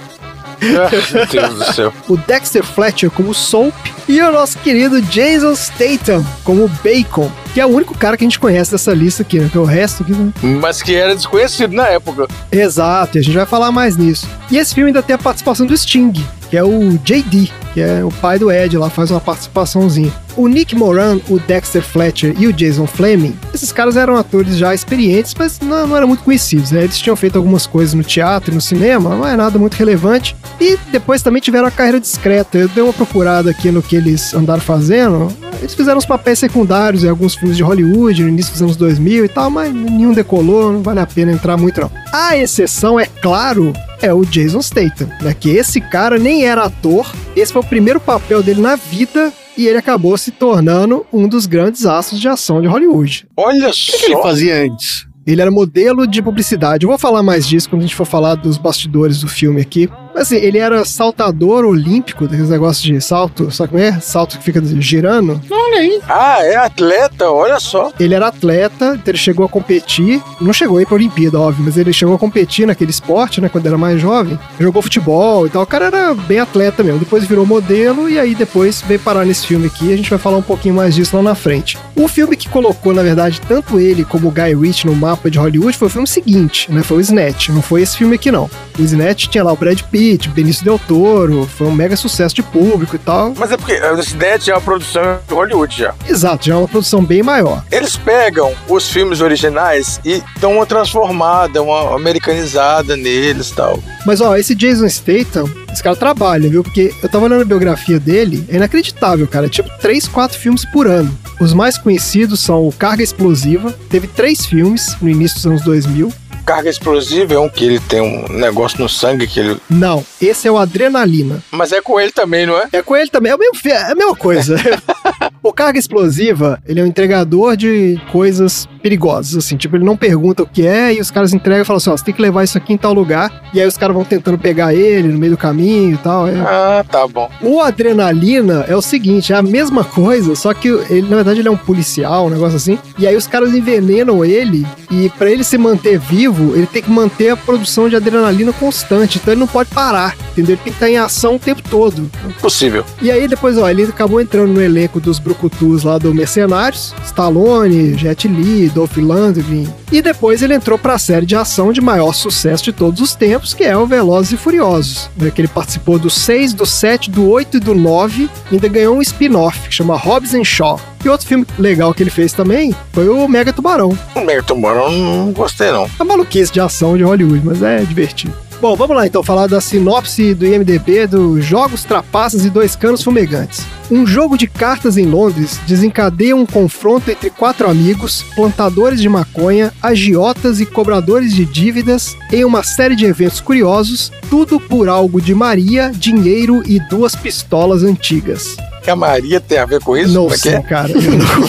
Meu 0.62 1.26
Deus 1.28 1.56
do 1.56 1.74
céu. 1.74 1.94
o 2.08 2.18
Dexter 2.18 2.64
Fletcher 2.64 3.10
como 3.12 3.34
Soap 3.34 3.74
e 4.08 4.22
o 4.22 4.32
nosso 4.32 4.58
querido 4.60 5.02
Jason 5.02 5.56
Statham 5.56 6.26
como 6.44 6.68
Bacon, 6.84 7.32
que 7.54 7.60
é 7.60 7.66
o 7.66 7.70
único 7.70 7.98
cara 7.98 8.16
que 8.16 8.24
a 8.24 8.28
gente 8.28 8.40
conhece 8.40 8.72
dessa 8.72 8.94
lista 8.94 9.24
aqui, 9.24 9.40
né? 9.40 9.46
Porque 9.46 9.58
o 9.58 9.64
resto 9.64 10.04
aqui 10.04 10.12
não... 10.12 10.34
Mas 10.60 10.82
que 10.82 10.96
era 10.96 11.16
desconhecido 11.16 11.74
na 11.74 11.88
época. 11.88 12.28
Exato, 12.52 13.18
e 13.18 13.20
a 13.20 13.24
gente 13.24 13.36
vai 13.36 13.46
falar 13.46 13.72
mais 13.72 13.98
nisso. 13.98 14.28
E 14.52 14.58
esse 14.58 14.74
filme 14.74 14.90
ainda 14.90 15.04
tem 15.04 15.16
a 15.16 15.20
participação 15.20 15.66
do 15.66 15.78
Sting, 15.78 16.14
que 16.50 16.58
é 16.58 16.64
o 16.64 16.98
JD, 17.04 17.52
que 17.74 17.82
é 17.82 18.04
o 18.04 18.12
pai 18.12 18.40
do 18.40 18.52
Ed 18.52 18.76
lá, 18.78 18.90
faz 18.90 19.12
uma 19.12 19.22
participaçãozinha. 19.22 20.12
O 20.36 20.48
Nick 20.48 20.76
Moran, 20.76 21.20
o 21.30 21.40
Dexter 21.40 21.84
Fletcher 21.84 22.34
e 22.40 22.48
o 22.48 22.54
Jason 22.54 22.88
Fleming, 22.88 23.38
esses 23.54 23.72
caras 23.72 23.96
eram 23.96 24.16
atores 24.16 24.58
já 24.58 24.74
experientes, 24.74 25.36
mas 25.38 25.60
não, 25.60 25.86
não 25.86 25.98
eram 25.98 26.08
muito 26.08 26.24
conhecidos, 26.24 26.72
né? 26.72 26.84
Eles 26.84 26.98
tinham 26.98 27.16
feito 27.16 27.38
algumas 27.38 27.68
coisas 27.68 27.94
no 27.94 28.04
teatro 28.04 28.52
e 28.52 28.56
no 28.56 28.62
cinema, 28.62 29.16
não 29.16 29.28
é 29.28 29.36
nada 29.36 29.60
muito 29.60 29.76
relevante. 29.76 30.36
E 30.60 30.78
depois 30.92 31.22
também 31.22 31.42
tiveram 31.42 31.68
a 31.68 31.72
carreira 31.72 32.00
discreta. 32.00 32.58
Eu 32.58 32.68
dei 32.70 32.84
uma 32.84 32.94
procurada 32.94 33.52
aqui 33.52 33.70
no 33.70 33.82
que 33.84 33.96
eles 33.96 34.34
andaram 34.34 34.62
fazendo. 34.62 35.32
Eles 35.60 35.76
fizeram 35.76 35.98
uns 35.98 36.06
papéis 36.06 36.40
secundários 36.40 37.04
em 37.04 37.10
alguns 37.10 37.36
filmes 37.40 37.58
de 37.58 37.64
Hollywood 37.64 38.24
no 38.24 38.30
início 38.30 38.52
dos 38.54 38.62
anos 38.62 38.76
2000 38.76 39.26
e 39.26 39.30
tal, 39.30 39.50
mas 39.50 39.74
nenhum 39.74 40.14
decolou, 40.14 40.72
não 40.74 40.82
vale 40.84 41.00
a 41.00 41.06
pena 41.08 41.32
entrar 41.32 41.58
muito 41.58 41.82
não. 41.82 41.92
A 42.14 42.38
exceção, 42.38 43.00
é 43.00 43.06
claro, 43.06 43.74
é 44.02 44.14
o 44.14 44.26
Jason 44.26 44.62
Statham, 44.62 45.10
né? 45.22 45.34
Que 45.38 45.50
esse 45.50 45.80
cara 45.82 46.18
nem 46.18 46.46
era 46.46 46.64
ator, 46.66 47.12
esse 47.36 47.52
foi 47.54 47.62
o 47.62 47.66
primeiro 47.66 48.00
papel 48.00 48.44
dele 48.44 48.62
na 48.62 48.76
vida 48.76 49.32
e 49.58 49.68
ele 49.68 49.78
acabou 49.78 50.18
se 50.18 50.32
tornando 50.32 51.06
um 51.12 51.28
dos 51.28 51.46
grandes 51.46 51.86
astros 51.86 52.20
de 52.20 52.28
ação 52.28 52.62
de 52.62 52.68
Hollywood. 52.68 53.28
Olha 53.36 53.70
O 53.70 53.72
que, 53.72 53.98
que 53.98 54.06
ele 54.06 54.16
só. 54.16 54.22
fazia 54.24 54.64
antes? 54.64 55.08
Ele 55.28 55.42
era 55.42 55.52
modelo 55.52 56.08
de 56.08 56.22
publicidade. 56.24 56.86
Eu 56.86 56.90
vou 56.90 56.98
falar 56.98 57.22
mais 57.22 57.48
disso 57.48 57.70
quando 57.70 57.82
a 57.82 57.86
gente 57.86 57.96
for 57.96 58.06
falar 58.06 58.34
dos 58.36 58.58
bastidores 58.58 59.20
do 59.20 59.28
filme 59.28 59.62
aqui. 59.62 59.88
Mas 60.14 60.24
assim, 60.24 60.38
ele 60.38 60.58
era 60.58 60.84
saltador 60.86 61.66
olímpico, 61.66 62.26
daqueles 62.26 62.50
negócios 62.50 62.84
de 62.84 63.00
salto, 63.02 63.52
sabe 63.52 63.70
como 63.70 63.84
é? 63.84 64.00
Salto 64.00 64.38
que 64.38 64.44
fica 64.44 64.62
girando. 64.80 65.40
Olha 65.50 65.80
aí. 65.80 66.02
Ah, 66.08 66.40
é 66.44 66.56
atleta, 66.56 67.30
olha 67.30 67.60
só. 67.60 67.92
Ele 68.00 68.14
era 68.14 68.28
atleta, 68.28 68.94
então 68.96 69.12
ele 69.12 69.18
chegou 69.18 69.46
a 69.46 69.50
competir. 69.50 70.22
Não 70.42 70.52
chegou 70.54 70.78
aí 70.78 70.86
pra 70.86 70.96
Olimpíada, 70.96 71.40
óbvio, 71.40 71.64
mas 71.66 71.78
ele 71.78 71.94
chegou 71.94 72.16
a 72.16 72.20
competir 72.20 72.66
naquele 72.66 72.92
esporte, 72.92 73.40
né? 73.40 73.50
Quando 73.50 73.66
era 73.68 73.78
mais 73.78 74.02
jovem. 74.02 74.38
Jogou 74.60 74.82
futebol 74.82 75.46
e 75.46 75.50
tal. 75.50 75.64
O 75.64 75.68
cara 75.68 75.86
era 75.86 76.14
bem 76.14 76.40
atleta 76.40 76.84
mesmo. 76.84 77.00
Depois 77.00 77.26
virou 77.26 77.46
modelo 77.46 78.10
e 78.10 78.20
aí 78.20 78.36
depois 78.36 78.82
veio 78.82 79.00
parar 79.00 79.26
nesse 79.26 79.46
filme 79.46 79.68
aqui. 79.68 79.94
A 79.94 79.98
gente 79.98 80.10
vai 80.10 80.20
falar 80.20 80.38
um 80.38 80.42
pouquinho 80.42 80.76
mais 80.76 80.96
disso 80.96 81.16
lá 81.16 81.22
na 81.22 81.36
frente. 81.36 81.78
O 81.96 82.08
filme 82.08 82.36
que 82.36 82.50
colocou, 82.50 82.94
na 82.94 83.04
verdade, 83.04 83.42
tanto 83.48 83.80
ele 83.80 84.04
como 84.04 84.28
o 84.28 84.32
Guy 84.32 84.56
Ritchie 84.56 84.88
no 84.88 84.96
mapa 84.96 85.30
de 85.30 85.38
Hollywood 85.38 85.78
foi 85.78 85.88
o 85.88 85.92
filme 85.92 86.08
seguinte, 86.08 86.72
né? 86.72 86.82
Foi 86.84 86.98
o 86.98 87.02
Snatch. 87.02 87.50
Não 87.50 87.62
foi 87.62 87.82
esse 87.82 87.98
filme 87.98 88.16
aqui, 88.16 88.32
não. 88.32 88.50
O 88.78 88.82
Snatch 88.82 89.28
tinha 89.28 89.44
lá 89.44 89.52
o 89.54 89.58
Brad 89.58 89.82
Pitt, 89.84 90.00
o 90.16 90.32
Benício 90.32 90.64
Del 90.64 90.80
Toro. 90.80 91.48
Foi 91.58 91.68
um 91.68 91.72
mega 91.72 91.96
sucesso 91.96 92.36
de 92.36 92.44
público 92.44 92.96
e 92.96 93.00
tal. 93.00 93.34
Mas 93.38 93.52
é 93.52 93.58
porque 93.58 93.74
o 93.74 94.00
Snatch 94.00 94.48
é 94.48 94.54
uma 94.54 94.62
produção 94.62 95.20
de 95.28 95.34
Hollywood 95.34 95.78
já. 95.78 95.94
Exato, 96.08 96.46
já 96.48 96.54
é 96.54 96.58
uma 96.58 96.68
produção 96.68 97.04
bem 97.04 97.22
maior. 97.22 97.64
Eles 97.72 97.96
pegam 97.96 98.54
os 98.68 98.90
filmes 98.90 99.22
originais 99.22 100.00
e 100.04 100.24
dão 100.40 100.54
uma 100.54 100.66
transformada, 100.66 101.62
uma 101.62 101.96
americanizada 101.96 102.96
neles 102.96 103.50
e 103.50 103.56
tal. 103.56 103.80
Mas 104.06 104.22
ó, 104.22 104.36
esse 104.36 104.56
Jason 104.56 104.88
Statham, 104.88 105.50
esse 105.74 105.84
cara 105.84 105.96
trabalha, 105.96 106.50
viu? 106.50 106.64
Porque 106.64 106.94
eu 107.02 107.10
tava 107.10 107.26
olhando 107.26 107.42
a 107.42 107.46
biografia 107.46 108.00
dele, 108.00 108.46
é 108.50 108.56
inacreditável, 108.56 109.28
cara. 109.28 109.46
É 109.46 109.50
tipo 109.50 109.70
3, 109.80 110.08
4 110.08 110.38
filmes 110.38 110.66
por 110.66 110.88
ano. 110.88 111.18
Os 111.40 111.54
mais 111.54 111.78
conhecidos 111.78 112.40
são 112.40 112.68
o 112.68 112.72
Carga 112.72 113.04
Explosiva, 113.04 113.72
teve 113.90 114.08
três 114.08 114.46
filmes 114.46 114.96
no 115.02 115.10
início 115.10 115.38
dos 115.38 115.46
anos 115.46 115.62
2000. 115.64 116.12
Carga 116.50 116.68
explosiva 116.68 117.36
é 117.36 117.40
um 117.40 117.48
que 117.48 117.64
ele 117.64 117.80
tem 117.80 118.02
um 118.02 118.40
negócio 118.40 118.82
no 118.82 118.90
sangue 118.90 119.28
que 119.28 119.40
ele. 119.40 119.58
Não, 119.70 120.04
esse 120.20 120.48
é 120.48 120.52
o 120.52 120.58
Adrenalina. 120.58 121.44
Mas 121.52 121.72
é 121.72 121.80
com 121.80 122.00
ele 122.00 122.12
também, 122.12 122.48
não 122.48 122.58
é? 122.58 122.68
É 122.72 122.82
com 122.82 122.96
ele 122.98 123.08
também, 123.08 123.32
é, 123.32 123.36
o 123.36 123.38
mesmo, 123.38 123.56
é 123.66 123.92
a 123.92 123.94
mesma 123.94 124.16
coisa. 124.16 124.56
o 125.44 125.54
Carga 125.54 125.78
Explosiva, 125.78 126.60
ele 126.66 126.80
é 126.80 126.84
um 126.84 126.88
entregador 126.88 127.56
de 127.56 128.02
coisas 128.12 128.68
perigosas, 128.82 129.38
assim. 129.38 129.58
Tipo, 129.58 129.76
ele 129.76 129.86
não 129.86 129.96
pergunta 129.96 130.42
o 130.42 130.48
que 130.48 130.66
é 130.66 130.92
e 130.92 131.00
os 131.00 131.12
caras 131.12 131.34
entregam 131.34 131.62
e 131.62 131.66
falam 131.66 131.78
assim, 131.78 131.92
ó, 131.92 131.98
você 131.98 132.06
tem 132.06 132.16
que 132.16 132.22
levar 132.22 132.44
isso 132.44 132.58
aqui 132.58 132.74
em 132.74 132.78
tal 132.78 132.94
lugar. 132.94 133.48
E 133.54 133.62
aí 133.62 133.68
os 133.68 133.78
caras 133.78 133.96
vão 133.96 134.04
tentando 134.04 134.40
pegar 134.40 134.74
ele 134.74 135.10
no 135.10 135.20
meio 135.20 135.34
do 135.34 135.38
caminho 135.38 135.69
e 135.94 135.98
tal. 135.98 136.28
É, 136.28 136.34
Ah, 136.40 136.86
tá 136.90 137.08
bom. 137.08 137.30
O 137.42 137.62
Adrenalina 137.62 138.66
é 138.68 138.76
o 138.76 138.82
seguinte, 138.82 139.34
é 139.34 139.36
a 139.36 139.42
mesma 139.42 139.84
coisa, 139.84 140.36
só 140.36 140.54
que 140.54 140.68
ele, 140.90 141.04
na 141.10 141.16
verdade, 141.18 141.40
ele 141.40 141.48
é 141.48 141.52
um 141.52 141.58
policial, 141.58 142.26
um 142.28 142.30
negócio 142.30 142.56
assim. 142.56 142.78
E 142.98 143.06
aí 143.08 143.16
os 143.16 143.28
caras 143.28 143.54
envenenam 143.54 144.24
ele 144.24 144.66
e 144.92 145.10
pra 145.10 145.30
ele 145.30 145.44
se 145.44 145.58
manter 145.58 146.00
vivo, 146.00 146.56
ele 146.56 146.66
tem 146.68 146.82
que 146.82 146.90
manter 146.92 147.30
a 147.30 147.38
produção 147.38 147.88
de 147.90 147.96
adrenalina 147.96 148.52
constante. 148.54 149.18
Então 149.22 149.34
ele 149.34 149.40
não 149.40 149.48
pode 149.48 149.70
parar, 149.70 150.16
entendeu? 150.32 150.56
Ele 150.56 150.62
tem 150.64 150.74
que 150.74 150.78
estar 150.78 150.90
em 150.90 150.98
ação 150.98 151.36
o 151.36 151.40
tempo 151.40 151.62
todo. 151.70 152.10
Possível. 152.42 152.84
E 153.02 153.12
aí 153.12 153.28
depois, 153.28 153.58
ó, 153.58 153.70
ele 153.70 153.84
acabou 153.84 154.20
entrando 154.22 154.54
no 154.54 154.62
elenco 154.62 155.00
dos 155.00 155.20
Brucutus 155.20 155.84
lá 155.84 155.98
do 155.98 156.14
Mercenários, 156.14 156.94
Stallone, 157.06 157.94
Jet 157.98 158.28
Li, 158.28 158.70
Dolph 158.70 158.98
Lundgren. 158.98 159.68
E 159.92 160.02
depois 160.02 160.42
ele 160.42 160.54
entrou 160.54 160.78
pra 160.78 160.98
série 160.98 161.26
de 161.26 161.36
ação 161.36 161.72
de 161.74 161.82
maior 161.82 162.14
sucesso 162.14 162.64
de 162.64 162.72
todos 162.72 163.02
os 163.02 163.14
tempos, 163.16 163.54
que 163.54 163.64
é 163.64 163.76
o 163.76 163.86
Velozes 163.86 164.32
e 164.34 164.38
Furiosos. 164.38 165.10
Né, 165.18 165.32
que 165.32 165.42
ele 165.42 165.48
participou 165.50 166.00
do 166.00 166.10
6, 166.10 166.54
do 166.54 166.66
7, 166.66 167.10
do 167.10 167.30
8 167.30 167.58
e 167.58 167.60
do 167.60 167.76
9. 167.76 168.30
E 168.52 168.56
ainda 168.56 168.68
ganhou 168.68 168.98
um 168.98 169.02
spin-off, 169.02 169.68
que 169.68 169.74
chama 169.74 169.96
Hobbs 169.96 170.34
and 170.34 170.44
Shaw. 170.44 170.80
E 171.04 171.10
outro 171.10 171.28
filme 171.28 171.46
legal 171.58 171.94
que 171.94 172.04
ele 172.04 172.10
fez 172.10 172.34
também 172.34 172.76
foi 172.92 173.08
o 173.08 173.28
Mega 173.28 173.54
Tubarão. 173.54 173.98
O 174.16 174.22
Mega 174.22 174.44
Tubarão 174.44 174.92
não 174.92 175.32
gostei, 175.32 175.72
não. 175.72 175.90
É 176.00 176.04
maluquice 176.04 176.52
de 176.52 176.60
ação 176.60 176.98
de 176.98 177.04
Hollywood, 177.04 177.42
mas 177.46 177.64
é 177.64 177.80
divertido. 177.80 178.34
Bom, 178.62 178.76
vamos 178.76 178.98
lá 178.98 179.08
então 179.08 179.24
falar 179.24 179.48
da 179.48 179.62
sinopse 179.62 180.34
do 180.34 180.46
IMDB 180.46 181.08
do 181.08 181.42
Jogos 181.42 181.86
Trapaças 181.86 182.44
e 182.44 182.50
Dois 182.50 182.76
Canos 182.76 183.02
Fumegantes. 183.02 183.66
Um 183.90 184.06
jogo 184.06 184.38
de 184.38 184.48
cartas 184.48 184.98
em 184.98 185.06
Londres 185.06 185.58
desencadeia 185.66 186.36
um 186.36 186.46
confronto 186.46 187.10
entre 187.10 187.30
quatro 187.30 187.70
amigos, 187.70 188.22
plantadores 188.36 189.00
de 189.00 189.08
maconha, 189.08 189.74
agiotas 189.82 190.60
e 190.60 190.66
cobradores 190.66 191.34
de 191.34 191.46
dívidas 191.46 192.18
em 192.34 192.44
uma 192.44 192.62
série 192.62 192.98
de 192.98 193.06
eventos 193.06 193.40
curiosos, 193.40 194.12
tudo 194.30 194.60
por 194.60 194.90
algo 194.90 195.22
de 195.22 195.34
Maria, 195.34 195.90
dinheiro 195.96 196.62
e 196.66 196.82
duas 196.90 197.16
pistolas 197.16 197.82
antigas. 197.82 198.58
Que 198.84 198.90
a 198.90 198.96
Maria 198.96 199.40
tem 199.40 199.58
a 199.58 199.66
ver 199.66 199.82
com 199.82 199.96
isso? 199.96 200.14
não 200.14 200.24
Como 200.24 200.34
é 200.34 200.38
sei, 200.38 200.56
é? 200.56 200.62
cara. 200.62 200.90
Não... 200.90 201.48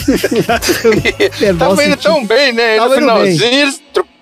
Tava 1.59 1.85
indo 1.85 1.97
tão 1.97 2.25
bem, 2.25 2.53
né? 2.53 2.77
Tava 2.77 2.95
no 2.95 3.01
finalzinho 3.01 3.73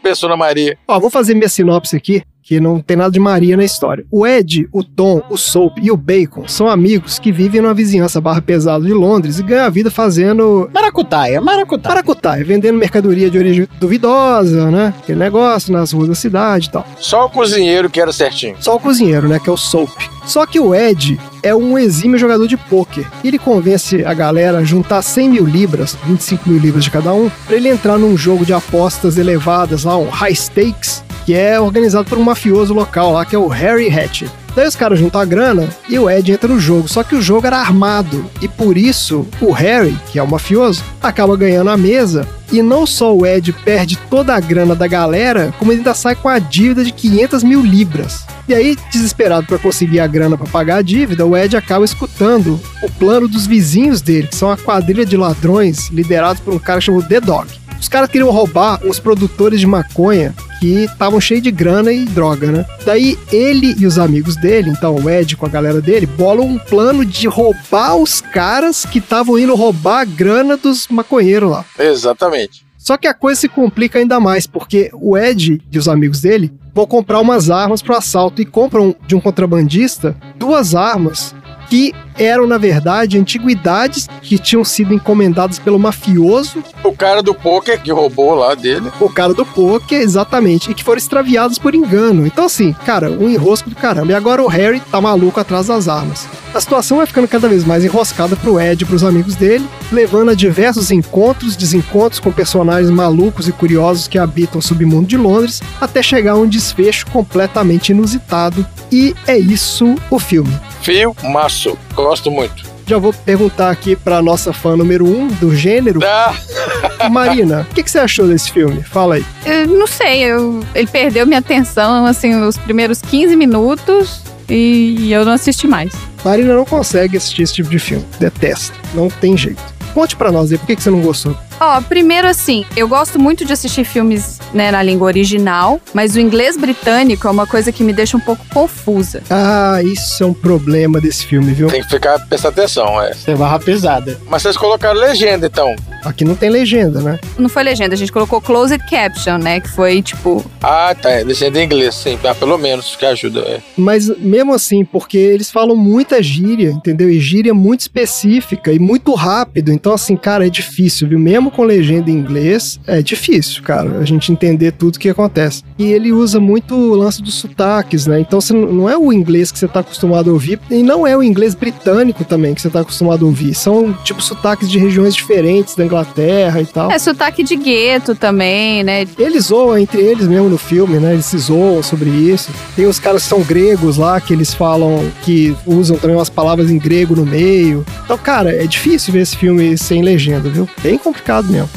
tropeçou 0.08 0.28
na 0.28 0.36
Maria. 0.36 0.78
Ó, 0.86 0.98
vou 0.98 1.10
fazer 1.10 1.34
minha 1.34 1.48
sinopse 1.48 1.96
aqui. 1.96 2.22
Que 2.48 2.58
não 2.58 2.80
tem 2.80 2.96
nada 2.96 3.10
de 3.10 3.20
Maria 3.20 3.58
na 3.58 3.64
história. 3.64 4.06
O 4.10 4.26
Ed, 4.26 4.66
o 4.72 4.82
Tom, 4.82 5.20
o 5.28 5.36
Soap 5.36 5.76
e 5.82 5.90
o 5.90 5.96
Bacon 5.98 6.48
são 6.48 6.66
amigos 6.66 7.18
que 7.18 7.30
vivem 7.30 7.60
numa 7.60 7.74
vizinhança 7.74 8.22
barra 8.22 8.40
pesada 8.40 8.82
de 8.86 8.92
Londres 8.94 9.38
e 9.38 9.42
ganham 9.42 9.66
a 9.66 9.68
vida 9.68 9.90
fazendo 9.90 10.70
Maracutaia, 10.72 11.42
maracutaia. 11.42 11.94
maracutaia, 11.94 12.42
vendendo 12.42 12.78
mercadoria 12.78 13.28
de 13.28 13.36
origem 13.36 13.68
duvidosa, 13.78 14.70
né? 14.70 14.94
Aquele 14.98 15.18
negócio 15.18 15.70
nas 15.74 15.92
ruas 15.92 16.08
da 16.08 16.14
cidade 16.14 16.68
e 16.68 16.70
tal. 16.70 16.86
Só 16.96 17.26
o 17.26 17.28
cozinheiro 17.28 17.90
que 17.90 18.00
era 18.00 18.12
certinho. 18.12 18.56
Só 18.60 18.76
o 18.76 18.80
cozinheiro, 18.80 19.28
né? 19.28 19.38
Que 19.38 19.50
é 19.50 19.52
o 19.52 19.56
Soap. 19.58 19.90
Só 20.24 20.46
que 20.46 20.58
o 20.58 20.74
Ed 20.74 21.20
é 21.42 21.54
um 21.54 21.78
exímio 21.78 22.18
jogador 22.18 22.46
de 22.46 22.56
pôquer. 22.56 23.06
Ele 23.22 23.38
convence 23.38 24.04
a 24.06 24.14
galera 24.14 24.58
a 24.58 24.64
juntar 24.64 25.02
100 25.02 25.28
mil 25.28 25.44
libras, 25.44 25.96
25 26.06 26.48
mil 26.48 26.58
libras 26.58 26.84
de 26.84 26.90
cada 26.90 27.12
um, 27.12 27.30
para 27.46 27.56
ele 27.56 27.68
entrar 27.68 27.98
num 27.98 28.16
jogo 28.16 28.46
de 28.46 28.54
apostas 28.54 29.18
elevadas 29.18 29.84
lá, 29.84 29.98
um 29.98 30.08
high 30.08 30.34
stakes, 30.34 31.02
que 31.28 31.34
é 31.34 31.60
organizado 31.60 32.08
por 32.08 32.16
um 32.16 32.22
mafioso 32.22 32.72
local 32.72 33.12
lá, 33.12 33.22
que 33.22 33.36
é 33.36 33.38
o 33.38 33.48
Harry 33.48 33.90
Hatch. 33.90 34.22
Daí 34.56 34.66
os 34.66 34.74
caras 34.74 34.98
juntam 34.98 35.20
a 35.20 35.26
grana 35.26 35.68
e 35.86 35.98
o 35.98 36.08
Ed 36.08 36.32
entra 36.32 36.48
no 36.48 36.58
jogo. 36.58 36.88
Só 36.88 37.02
que 37.02 37.14
o 37.14 37.20
jogo 37.20 37.46
era 37.46 37.58
armado. 37.58 38.24
E 38.40 38.48
por 38.48 38.78
isso, 38.78 39.26
o 39.38 39.52
Harry, 39.52 39.94
que 40.10 40.18
é 40.18 40.22
o 40.22 40.26
mafioso, 40.26 40.82
acaba 41.02 41.36
ganhando 41.36 41.68
a 41.68 41.76
mesa. 41.76 42.26
E 42.50 42.62
não 42.62 42.86
só 42.86 43.14
o 43.14 43.26
Ed 43.26 43.52
perde 43.52 43.98
toda 44.08 44.34
a 44.34 44.40
grana 44.40 44.74
da 44.74 44.86
galera, 44.86 45.52
como 45.58 45.70
ele 45.70 45.80
ainda 45.80 45.92
sai 45.92 46.14
com 46.14 46.30
a 46.30 46.38
dívida 46.38 46.82
de 46.82 46.92
500 46.92 47.42
mil 47.42 47.60
libras. 47.60 48.24
E 48.48 48.54
aí, 48.54 48.74
desesperado 48.90 49.46
para 49.46 49.58
conseguir 49.58 50.00
a 50.00 50.06
grana 50.06 50.38
para 50.38 50.46
pagar 50.46 50.76
a 50.76 50.82
dívida, 50.82 51.26
o 51.26 51.36
Ed 51.36 51.58
acaba 51.58 51.84
escutando 51.84 52.58
o 52.82 52.90
plano 52.92 53.28
dos 53.28 53.46
vizinhos 53.46 54.00
dele, 54.00 54.28
que 54.28 54.36
são 54.36 54.50
a 54.50 54.56
quadrilha 54.56 55.04
de 55.04 55.18
ladrões 55.18 55.90
liderados 55.90 56.40
por 56.40 56.54
um 56.54 56.58
cara 56.58 56.80
chamado 56.80 57.06
The 57.06 57.20
Dog. 57.20 57.57
Os 57.80 57.88
caras 57.88 58.10
queriam 58.10 58.30
roubar 58.30 58.80
uns 58.84 58.98
produtores 58.98 59.60
de 59.60 59.66
maconha 59.66 60.34
que 60.58 60.84
estavam 60.84 61.20
cheios 61.20 61.42
de 61.42 61.50
grana 61.50 61.92
e 61.92 62.04
droga, 62.04 62.50
né? 62.50 62.66
Daí 62.84 63.16
ele 63.32 63.74
e 63.78 63.86
os 63.86 63.98
amigos 63.98 64.36
dele, 64.36 64.70
então 64.70 64.96
o 64.96 65.08
Ed 65.08 65.36
com 65.36 65.46
a 65.46 65.48
galera 65.48 65.80
dele, 65.80 66.06
bolam 66.06 66.46
um 66.46 66.58
plano 66.58 67.04
de 67.04 67.28
roubar 67.28 67.96
os 67.96 68.20
caras 68.20 68.84
que 68.84 68.98
estavam 68.98 69.38
indo 69.38 69.54
roubar 69.54 70.00
a 70.00 70.04
grana 70.04 70.56
dos 70.56 70.88
maconheiros 70.88 71.50
lá. 71.50 71.64
Exatamente. 71.78 72.66
Só 72.76 72.96
que 72.96 73.06
a 73.06 73.14
coisa 73.14 73.40
se 73.40 73.48
complica 73.48 73.98
ainda 73.98 74.18
mais, 74.18 74.46
porque 74.46 74.90
o 74.94 75.16
Ed 75.16 75.60
e 75.70 75.78
os 75.78 75.88
amigos 75.88 76.20
dele 76.20 76.52
vão 76.74 76.86
comprar 76.86 77.20
umas 77.20 77.50
armas 77.50 77.82
pro 77.82 77.96
assalto 77.96 78.40
e 78.40 78.46
compram 78.46 78.94
de 79.06 79.14
um 79.14 79.20
contrabandista 79.20 80.16
duas 80.36 80.74
armas 80.74 81.34
que 81.68 81.92
eram, 82.18 82.46
na 82.46 82.58
verdade, 82.58 83.16
antiguidades 83.18 84.08
que 84.22 84.38
tinham 84.38 84.64
sido 84.64 84.92
encomendadas 84.92 85.58
pelo 85.58 85.78
mafioso, 85.78 86.62
O 86.82 86.92
cara 86.92 87.22
do 87.22 87.32
poker 87.34 87.80
que 87.80 87.92
roubou 87.92 88.34
lá 88.34 88.54
dele. 88.54 88.90
o 88.98 89.08
cara 89.08 89.32
do 89.32 89.44
poker, 89.46 90.00
exatamente, 90.00 90.70
e 90.70 90.74
que 90.74 90.82
foram 90.82 90.98
extraviados 90.98 91.58
por 91.58 91.74
engano. 91.74 92.26
Então, 92.26 92.46
assim, 92.46 92.72
cara, 92.84 93.10
um 93.10 93.28
enrosco 93.28 93.70
do 93.70 93.76
caramba. 93.76 94.12
E 94.12 94.14
agora 94.14 94.42
o 94.42 94.48
Harry 94.48 94.80
tá 94.90 95.00
maluco 95.00 95.38
atrás 95.38 95.66
das 95.68 95.86
armas. 95.88 96.26
A 96.54 96.60
situação 96.60 96.96
vai 96.96 97.06
ficando 97.06 97.28
cada 97.28 97.46
vez 97.48 97.64
mais 97.64 97.84
enroscada 97.84 98.34
pro 98.34 98.58
Ed 98.58 98.82
e 98.82 98.86
pros 98.86 99.04
amigos 99.04 99.36
dele, 99.36 99.68
levando 99.92 100.30
a 100.30 100.34
diversos 100.34 100.90
encontros, 100.90 101.54
desencontros 101.56 102.18
com 102.18 102.32
personagens 102.32 102.90
malucos 102.90 103.46
e 103.46 103.52
curiosos 103.52 104.08
que 104.08 104.18
habitam 104.18 104.58
o 104.58 104.62
submundo 104.62 105.06
de 105.06 105.16
Londres, 105.16 105.62
até 105.80 106.02
chegar 106.02 106.32
a 106.32 106.36
um 106.36 106.48
desfecho 106.48 107.06
completamente 107.12 107.90
inusitado. 107.90 108.66
E 108.90 109.14
é 109.26 109.38
isso 109.38 109.94
o 110.10 110.18
filme. 110.18 110.52
Fio, 110.82 111.14
maço. 111.24 111.76
Gosto 111.94 112.30
muito. 112.30 112.64
Já 112.86 112.96
vou 112.96 113.12
perguntar 113.12 113.70
aqui 113.70 113.94
pra 113.94 114.22
nossa 114.22 114.50
fã 114.52 114.74
número 114.74 115.04
um 115.06 115.26
do 115.26 115.54
gênero, 115.54 116.00
Ah, 116.02 116.32
Marina, 117.10 117.66
o 117.70 117.74
que, 117.74 117.82
que 117.82 117.90
você 117.90 117.98
achou 117.98 118.26
desse 118.26 118.50
filme? 118.50 118.82
Fala 118.82 119.16
aí. 119.16 119.26
Eu 119.44 119.66
não 119.66 119.86
sei, 119.86 120.20
eu- 120.22 120.60
ele 120.74 120.86
perdeu 120.86 121.26
minha 121.26 121.38
atenção, 121.40 122.06
assim, 122.06 122.34
nos 122.34 122.56
primeiros 122.56 123.02
15 123.02 123.36
minutos 123.36 124.22
e 124.48 125.12
eu 125.12 125.22
não 125.24 125.32
assisti 125.32 125.66
mais. 125.68 125.92
Marina 126.24 126.54
não 126.54 126.64
consegue 126.64 127.18
assistir 127.18 127.42
esse 127.42 127.54
tipo 127.54 127.68
de 127.68 127.78
filme. 127.78 128.04
Detesta. 128.18 128.74
Não 128.94 129.08
tem 129.08 129.36
jeito. 129.36 129.62
Conte 129.92 130.16
pra 130.16 130.32
nós 130.32 130.50
aí, 130.50 130.56
por 130.56 130.66
que, 130.66 130.76
que 130.76 130.82
você 130.82 130.90
não 130.90 131.02
gostou? 131.02 131.36
Ó, 131.60 131.80
primeiro 131.82 132.28
assim, 132.28 132.64
eu 132.76 132.86
gosto 132.88 133.18
muito 133.18 133.44
de 133.44 133.52
assistir 133.52 133.84
filmes 133.84 134.38
né, 134.52 134.70
na 134.70 134.82
língua 134.82 135.06
original, 135.06 135.80
mas 135.92 136.14
o 136.14 136.20
inglês 136.20 136.56
britânico 136.56 137.26
é 137.26 137.30
uma 137.30 137.46
coisa 137.46 137.72
que 137.72 137.82
me 137.82 137.92
deixa 137.92 138.16
um 138.16 138.20
pouco 138.20 138.44
confusa. 138.52 139.22
Ah, 139.30 139.80
isso 139.82 140.22
é 140.22 140.26
um 140.26 140.34
problema 140.34 141.00
desse 141.00 141.26
filme, 141.26 141.52
viu? 141.52 141.68
tem 141.68 141.82
que 141.82 141.88
ficar, 141.88 142.18
prestar 142.26 142.50
atenção, 142.50 143.00
é. 143.02 143.12
Você 143.12 143.34
barra 143.34 143.58
pesada. 143.58 144.18
Mas 144.28 144.42
vocês 144.42 144.56
colocaram 144.56 144.98
legenda, 144.98 145.46
então. 145.46 145.74
Aqui 146.04 146.24
não 146.24 146.34
tem 146.34 146.50
legenda, 146.50 147.00
né? 147.00 147.18
Não 147.38 147.48
foi 147.48 147.62
legenda, 147.62 147.94
a 147.94 147.98
gente 147.98 148.12
colocou 148.12 148.40
closed 148.40 148.80
caption, 148.88 149.38
né? 149.38 149.60
Que 149.60 149.68
foi 149.68 150.02
tipo. 150.02 150.44
Ah, 150.62 150.94
tá. 151.00 151.10
é 151.10 151.24
Legenda 151.24 151.60
em 151.60 151.64
inglês, 151.64 151.94
sim. 151.94 152.18
Ah, 152.24 152.34
pelo 152.34 152.56
menos, 152.58 152.96
que 152.96 153.04
ajuda. 153.04 153.40
É. 153.40 153.60
Mas 153.76 154.08
mesmo 154.18 154.54
assim, 154.54 154.84
porque 154.84 155.18
eles 155.18 155.50
falam 155.50 155.76
muita 155.76 156.22
gíria, 156.22 156.70
entendeu? 156.70 157.10
E 157.10 157.20
gíria 157.20 157.54
muito 157.54 157.80
específica 157.80 158.72
e 158.72 158.78
muito 158.78 159.14
rápido. 159.14 159.72
Então, 159.72 159.92
assim, 159.92 160.16
cara, 160.16 160.46
é 160.46 160.50
difícil, 160.50 161.08
viu? 161.08 161.18
Mesmo 161.18 161.50
com 161.50 161.62
legenda 161.64 162.10
em 162.10 162.14
inglês, 162.14 162.80
é 162.86 163.02
difícil, 163.02 163.62
cara, 163.62 163.98
a 163.98 164.04
gente 164.04 164.32
entender 164.32 164.72
tudo 164.72 164.98
que 164.98 165.08
acontece. 165.08 165.62
E 165.78 165.92
ele 165.92 166.12
usa 166.12 166.40
muito 166.40 166.74
o 166.74 166.94
lance 166.94 167.22
dos 167.22 167.34
sotaques, 167.34 168.06
né? 168.06 168.20
Então, 168.20 168.40
você 168.40 168.52
não 168.52 168.88
é 168.88 168.96
o 168.96 169.12
inglês 169.12 169.52
que 169.52 169.58
você 169.58 169.68
tá 169.68 169.80
acostumado 169.80 170.30
a 170.30 170.32
ouvir, 170.32 170.60
e 170.70 170.82
não 170.82 171.06
é 171.06 171.16
o 171.16 171.22
inglês 171.22 171.54
britânico 171.54 172.24
também 172.24 172.54
que 172.54 172.62
você 172.62 172.70
tá 172.70 172.80
acostumado 172.80 173.24
a 173.24 173.28
ouvir. 173.28 173.54
São, 173.54 173.92
tipo, 174.04 174.22
sotaques 174.22 174.70
de 174.70 174.78
regiões 174.78 175.14
diferentes 175.14 175.74
da 175.74 175.84
Inglaterra 175.88 176.60
e 176.60 176.66
tal. 176.66 176.90
É 176.90 176.98
sotaque 176.98 177.42
de 177.42 177.56
gueto 177.56 178.14
também, 178.14 178.84
né? 178.84 179.06
Eles 179.18 179.46
zoam 179.46 179.76
entre 179.76 180.00
eles 180.00 180.28
mesmo 180.28 180.48
no 180.48 180.58
filme, 180.58 180.98
né? 180.98 181.14
Eles 181.14 181.26
se 181.26 181.38
zoam 181.38 181.82
sobre 181.82 182.10
isso. 182.10 182.50
Tem 182.76 182.86
os 182.86 182.98
caras 182.98 183.24
que 183.24 183.28
são 183.28 183.42
gregos 183.42 183.96
lá, 183.96 184.20
que 184.20 184.32
eles 184.32 184.54
falam 184.54 185.10
que 185.22 185.56
usam 185.66 185.96
também 185.96 186.16
umas 186.16 186.30
palavras 186.30 186.70
em 186.70 186.78
grego 186.78 187.16
no 187.16 187.26
meio. 187.26 187.84
Então, 188.04 188.16
cara, 188.16 188.54
é 188.54 188.66
difícil 188.66 189.12
ver 189.12 189.20
esse 189.20 189.36
filme 189.36 189.76
sem 189.76 190.02
legenda, 190.02 190.48
viu? 190.48 190.68
Bem 190.82 190.96
complicado 190.96 191.48
mesmo. 191.48 191.68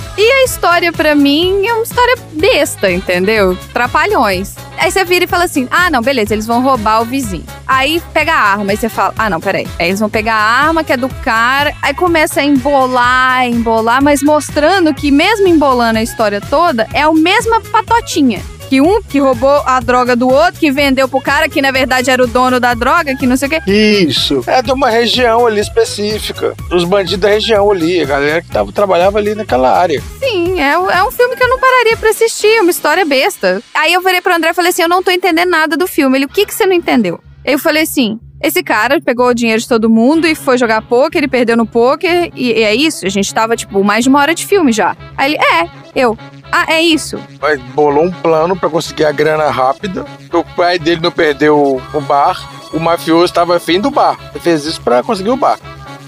A 0.42 0.44
história, 0.44 0.92
pra 0.92 1.14
mim, 1.14 1.68
é 1.68 1.74
uma 1.74 1.84
história 1.84 2.16
besta, 2.34 2.92
entendeu? 2.92 3.56
Trapalhões. 3.72 4.56
Aí 4.76 4.90
você 4.90 5.06
vira 5.06 5.26
e 5.26 5.28
fala 5.28 5.44
assim: 5.44 5.68
ah, 5.70 5.92
não, 5.92 6.02
beleza, 6.02 6.34
eles 6.34 6.48
vão 6.48 6.64
roubar 6.64 7.02
o 7.02 7.06
vizinho. 7.06 7.46
Aí 7.68 8.02
pega 8.12 8.34
a 8.34 8.40
arma, 8.40 8.72
aí 8.72 8.78
você 8.78 8.90
fala: 8.90 9.14
ah, 9.16 9.30
não, 9.30 9.40
peraí. 9.40 9.68
Aí 9.78 9.90
eles 9.90 10.00
vão 10.00 10.10
pegar 10.10 10.34
a 10.34 10.66
arma 10.66 10.84
que 10.84 10.92
é 10.92 10.98
do 10.98 11.08
cara, 11.08 11.76
aí 11.80 11.94
começa 11.94 12.42
a 12.42 12.44
embolar, 12.44 13.46
embolar, 13.46 14.01
mas 14.02 14.22
mostrando 14.24 14.94
que, 14.94 15.12
mesmo 15.12 15.48
embolando 15.48 16.00
a 16.00 16.04
história 16.04 16.42
toda, 16.42 16.88
é 16.94 17.02
a 17.02 17.12
mesma 17.12 17.62
patotinha. 17.62 18.42
Que 18.70 18.80
um 18.80 19.02
que 19.02 19.20
roubou 19.20 19.62
a 19.66 19.82
droga 19.82 20.16
do 20.16 20.30
outro, 20.30 20.58
que 20.58 20.72
vendeu 20.72 21.06
pro 21.06 21.20
cara, 21.20 21.50
que 21.50 21.62
na 21.62 21.72
verdade 21.72 22.10
era 22.10 22.24
o 22.24 22.28
dono 22.28 22.58
da 22.58 22.74
droga, 22.74 23.14
que 23.18 23.28
não 23.28 23.36
sei 23.36 23.50
o 23.50 23.52
quê. 23.52 23.62
Isso. 23.70 24.42
É 24.48 24.62
de 24.62 24.72
uma 24.72 24.90
região 24.90 25.46
ali 25.46 25.60
específica. 25.60 26.56
Dos 26.70 26.86
bandidos 26.86 27.20
da 27.20 27.28
região 27.28 27.70
ali. 27.70 28.02
A 28.02 28.06
galera 28.06 28.42
que 28.42 28.50
tava, 28.50 28.72
trabalhava 28.72 29.18
ali 29.18 29.36
naquela 29.36 29.78
área. 29.78 30.02
Sim, 30.20 30.62
é, 30.62 30.72
é 30.72 31.04
um 31.04 31.12
filme 31.12 31.36
que 31.36 31.44
eu 31.44 31.50
não 31.50 31.60
pararia 31.60 31.98
pra 31.98 32.12
assistir, 32.12 32.48
é 32.48 32.62
uma 32.62 32.72
história 32.72 33.04
besta. 33.04 33.62
Aí 33.74 33.92
eu 33.92 34.02
virei 34.02 34.22
pro 34.22 34.34
André 34.34 34.52
e 34.52 34.54
falei 34.54 34.70
assim: 34.70 34.84
eu 34.84 34.90
não 34.90 35.04
tô 35.04 35.12
entendendo 35.12 35.50
nada 35.50 35.76
do 35.76 35.86
filme. 35.86 36.18
Ele, 36.18 36.26
o 36.26 36.30
que, 36.30 36.46
que 36.46 36.54
você 36.54 36.66
não 36.66 36.74
entendeu? 36.74 37.20
Eu 37.44 37.60
falei 37.60 37.84
assim. 37.84 38.22
Esse 38.42 38.64
cara 38.64 39.00
pegou 39.00 39.28
o 39.28 39.34
dinheiro 39.34 39.62
de 39.62 39.68
todo 39.68 39.90
mundo 39.90 40.26
e 40.28 40.34
foi 40.34 40.58
jogar 40.58 40.82
poker, 40.82 41.20
ele 41.20 41.28
perdeu 41.28 41.56
no 41.56 41.66
poker, 41.66 42.32
e, 42.36 42.52
e 42.52 42.64
é 42.64 42.74
isso. 42.74 43.06
A 43.06 43.10
gente 43.10 43.32
tava, 43.34 43.56
tipo, 43.56 43.84
mais 43.84 44.04
de 44.04 44.10
uma 44.10 44.20
hora 44.20 44.34
de 44.34 44.46
filme 44.46 44.72
já. 44.72 44.98
Aí 45.16 45.34
ele, 45.34 45.44
é, 45.44 45.70
eu. 45.96 46.18
Ah, 46.52 46.66
é 46.68 46.82
isso. 46.82 47.18
Mas 47.40 47.62
bolou 47.74 48.04
um 48.04 48.12
plano 48.12 48.58
pra 48.58 48.70
conseguir 48.70 49.06
a 49.06 49.12
grana 49.12 49.50
rápida. 49.50 50.06
O 50.34 50.44
pai 50.44 50.78
dele 50.78 51.00
não 51.02 51.12
perdeu 51.12 51.82
o 51.94 52.02
bar. 52.02 52.50
O 52.74 52.80
mafioso 52.80 53.26
estava 53.26 53.56
afim 53.56 53.80
do 53.80 53.92
bar. 53.92 54.18
Ele 54.32 54.40
fez 54.40 54.66
isso 54.66 54.82
pra 54.82 55.04
conseguir 55.04 55.30
o 55.30 55.38
bar. 55.38 55.60